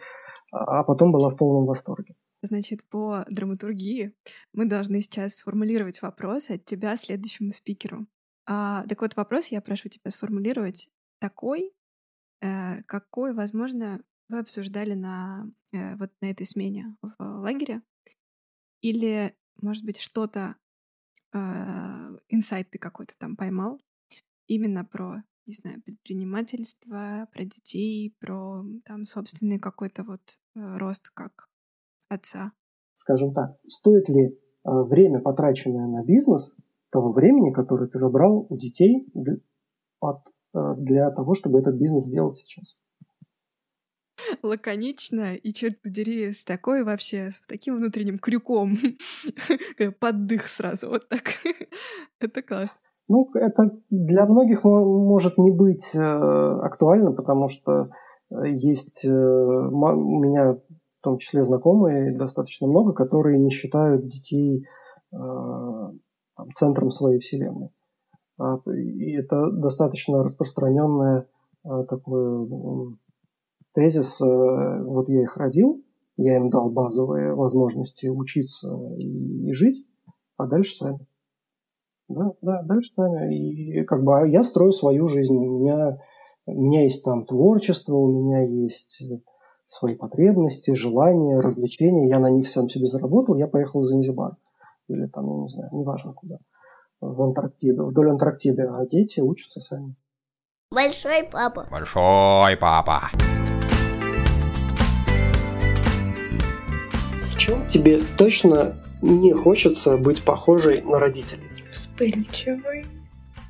А 0.51 0.83
потом 0.83 1.11
была 1.11 1.29
в 1.29 1.35
полном 1.35 1.65
восторге. 1.65 2.15
Значит, 2.41 2.83
по 2.89 3.25
драматургии 3.29 4.13
мы 4.53 4.65
должны 4.65 5.01
сейчас 5.01 5.35
сформулировать 5.35 6.01
вопрос 6.01 6.49
от 6.49 6.65
тебя 6.65 6.95
следующему 6.97 7.51
спикеру. 7.51 8.07
А, 8.51 8.83
так 8.87 8.99
вот, 9.01 9.15
вопрос 9.15 9.47
я 9.47 9.61
прошу 9.61 9.89
тебя 9.89 10.09
сформулировать 10.09 10.89
такой, 11.19 11.71
э, 12.41 12.81
какой, 12.87 13.31
возможно, 13.35 14.01
вы 14.27 14.39
обсуждали 14.39 14.95
на, 14.95 15.45
э, 15.71 15.95
вот 15.97 16.09
на 16.19 16.31
этой 16.31 16.47
смене 16.47 16.97
в 17.03 17.13
лагере. 17.19 17.83
Или, 18.81 19.35
может 19.61 19.85
быть, 19.85 19.99
что-то, 19.99 20.55
э, 21.31 21.37
инсайт 22.29 22.71
ты 22.71 22.79
какой-то 22.79 23.13
там 23.19 23.35
поймал 23.35 23.79
именно 24.47 24.83
про, 24.83 25.21
не 25.45 25.53
знаю, 25.53 25.83
предпринимательство, 25.83 27.27
про 27.31 27.43
детей, 27.43 28.15
про 28.19 28.65
там 28.83 29.05
собственный 29.05 29.59
какой-то 29.59 30.03
вот 30.03 30.39
э, 30.55 30.77
рост 30.77 31.11
как 31.11 31.49
отца? 32.07 32.53
Скажем 32.95 33.31
так, 33.31 33.59
стоит 33.67 34.09
ли 34.09 34.25
э, 34.25 34.31
время, 34.63 35.19
потраченное 35.19 35.85
на 35.85 36.03
бизнес, 36.03 36.55
того 36.91 37.11
времени, 37.11 37.53
которое 37.53 37.87
ты 37.87 37.97
забрал 37.99 38.45
у 38.49 38.57
детей 38.57 39.07
для, 39.13 39.35
от, 39.99 40.19
э, 40.53 40.75
для 40.77 41.11
того, 41.11 41.33
чтобы 41.33 41.59
этот 41.59 41.75
бизнес 41.75 42.05
сделать 42.05 42.37
сейчас? 42.37 42.77
лаконично 44.43 45.35
и, 45.35 45.53
черт 45.53 45.81
подери, 45.81 46.31
с 46.31 46.43
такой 46.43 46.83
вообще, 46.83 47.31
с 47.31 47.41
таким 47.47 47.77
внутренним 47.77 48.19
крюком. 48.19 48.77
Поддых 49.99 50.47
сразу, 50.47 50.89
вот 50.89 51.07
так. 51.09 51.23
Это 52.19 52.41
классно. 52.41 52.81
Ну, 53.11 53.27
это 53.33 53.71
для 53.89 54.27
многих 54.27 54.63
может 54.63 55.39
не 55.39 55.49
быть 55.49 55.95
э, 55.95 55.99
актуально, 55.99 57.11
потому 57.11 57.47
что 57.47 57.89
э, 58.29 58.35
есть 58.51 59.03
у 59.03 60.19
меня 60.19 60.53
в 60.53 61.01
том 61.01 61.17
числе 61.17 61.43
знакомые 61.43 62.15
достаточно 62.15 62.67
много, 62.67 62.93
которые 62.93 63.39
не 63.39 63.49
считают 63.49 64.07
детей 64.07 64.67
там, 66.39 66.51
центром 66.53 66.91
своей 66.91 67.19
вселенной. 67.19 67.69
А, 68.37 68.59
и 68.71 69.11
это 69.13 69.51
достаточно 69.51 70.23
распространенное 70.23 71.27
такое 71.89 72.47
тезис, 73.73 74.21
вот 74.21 75.09
я 75.09 75.23
их 75.23 75.35
родил, 75.35 75.83
я 76.15 76.37
им 76.37 76.49
дал 76.49 76.71
базовые 76.71 77.33
возможности 77.33 78.07
учиться 78.07 78.69
и, 78.97 79.49
и 79.49 79.51
жить, 79.51 79.85
а 80.37 80.47
дальше 80.47 80.75
сами. 80.75 81.05
Да, 82.07 82.31
да, 82.41 82.63
дальше 82.63 82.91
сами. 82.95 83.35
И 83.35 83.83
как 83.83 84.03
бы 84.03 84.19
а 84.19 84.25
я 84.25 84.43
строю 84.43 84.71
свою 84.71 85.09
жизнь. 85.09 85.35
У 85.35 85.59
меня, 85.59 86.01
у 86.45 86.61
меня 86.61 86.83
есть 86.83 87.03
там 87.03 87.25
творчество, 87.25 87.95
у 87.95 88.07
меня 88.07 88.41
есть 88.41 89.03
свои 89.67 89.95
потребности, 89.95 90.73
желания, 90.73 91.39
развлечения. 91.39 92.07
Я 92.07 92.19
на 92.19 92.29
них 92.29 92.47
сам 92.47 92.69
себе 92.69 92.87
заработал, 92.87 93.35
я 93.35 93.47
поехал 93.47 93.81
в 93.81 93.85
Занзибар. 93.85 94.37
Или 94.89 95.05
там, 95.05 95.27
я 95.27 95.43
не 95.43 95.49
знаю, 95.49 95.69
неважно 95.71 96.13
куда. 96.13 96.37
В 96.99 97.21
Антарктиду, 97.21 97.85
вдоль 97.85 98.09
Антарктиды. 98.09 98.63
А 98.63 98.85
дети 98.85 99.19
учатся 99.19 99.61
сами. 99.61 99.95
Большой 100.71 101.23
папа. 101.23 101.67
Большой 101.71 102.57
папа. 102.57 103.09
В 107.21 107.37
чем 107.37 107.67
тебе 107.67 108.01
точно 108.17 108.75
не 109.01 109.33
хочется 109.33 109.97
быть 109.97 110.23
похожей 110.23 110.81
на 110.81 110.99
родителей? 110.99 111.47
Вспыльчивый. 111.71 112.85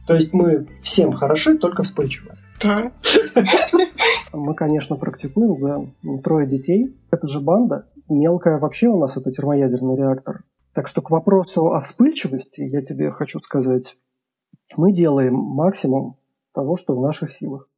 То 0.08 0.16
есть 0.16 0.34
мы 0.34 0.66
всем 0.66 1.14
хороши, 1.14 1.58
только 1.58 1.84
вспыльчивые. 1.84 2.36
Да. 2.62 2.92
Мы, 4.34 4.54
конечно, 4.54 4.96
практикуем 4.96 5.58
за 5.58 6.20
трое 6.24 6.48
детей. 6.48 6.96
Это 7.12 7.26
же 7.28 7.40
банда. 7.40 7.88
Мелкая 8.10 8.60
вообще 8.60 8.88
у 8.88 9.00
нас 9.00 9.18
это 9.18 9.32
термоядерный 9.32 9.96
реактор. 9.96 10.44
Так 10.74 10.88
что 10.88 11.02
к 11.02 11.10
вопросу 11.10 11.74
о 11.74 11.82
вспыльчивости 11.82 12.62
я 12.62 12.82
тебе 12.82 13.12
хочу 13.12 13.40
сказать. 13.40 13.98
Мы 14.76 14.94
делаем 14.94 15.34
максимум 15.34 16.18
того, 16.54 16.76
что 16.76 16.96
в 16.96 17.02
наших 17.02 17.32
силах. 17.32 17.69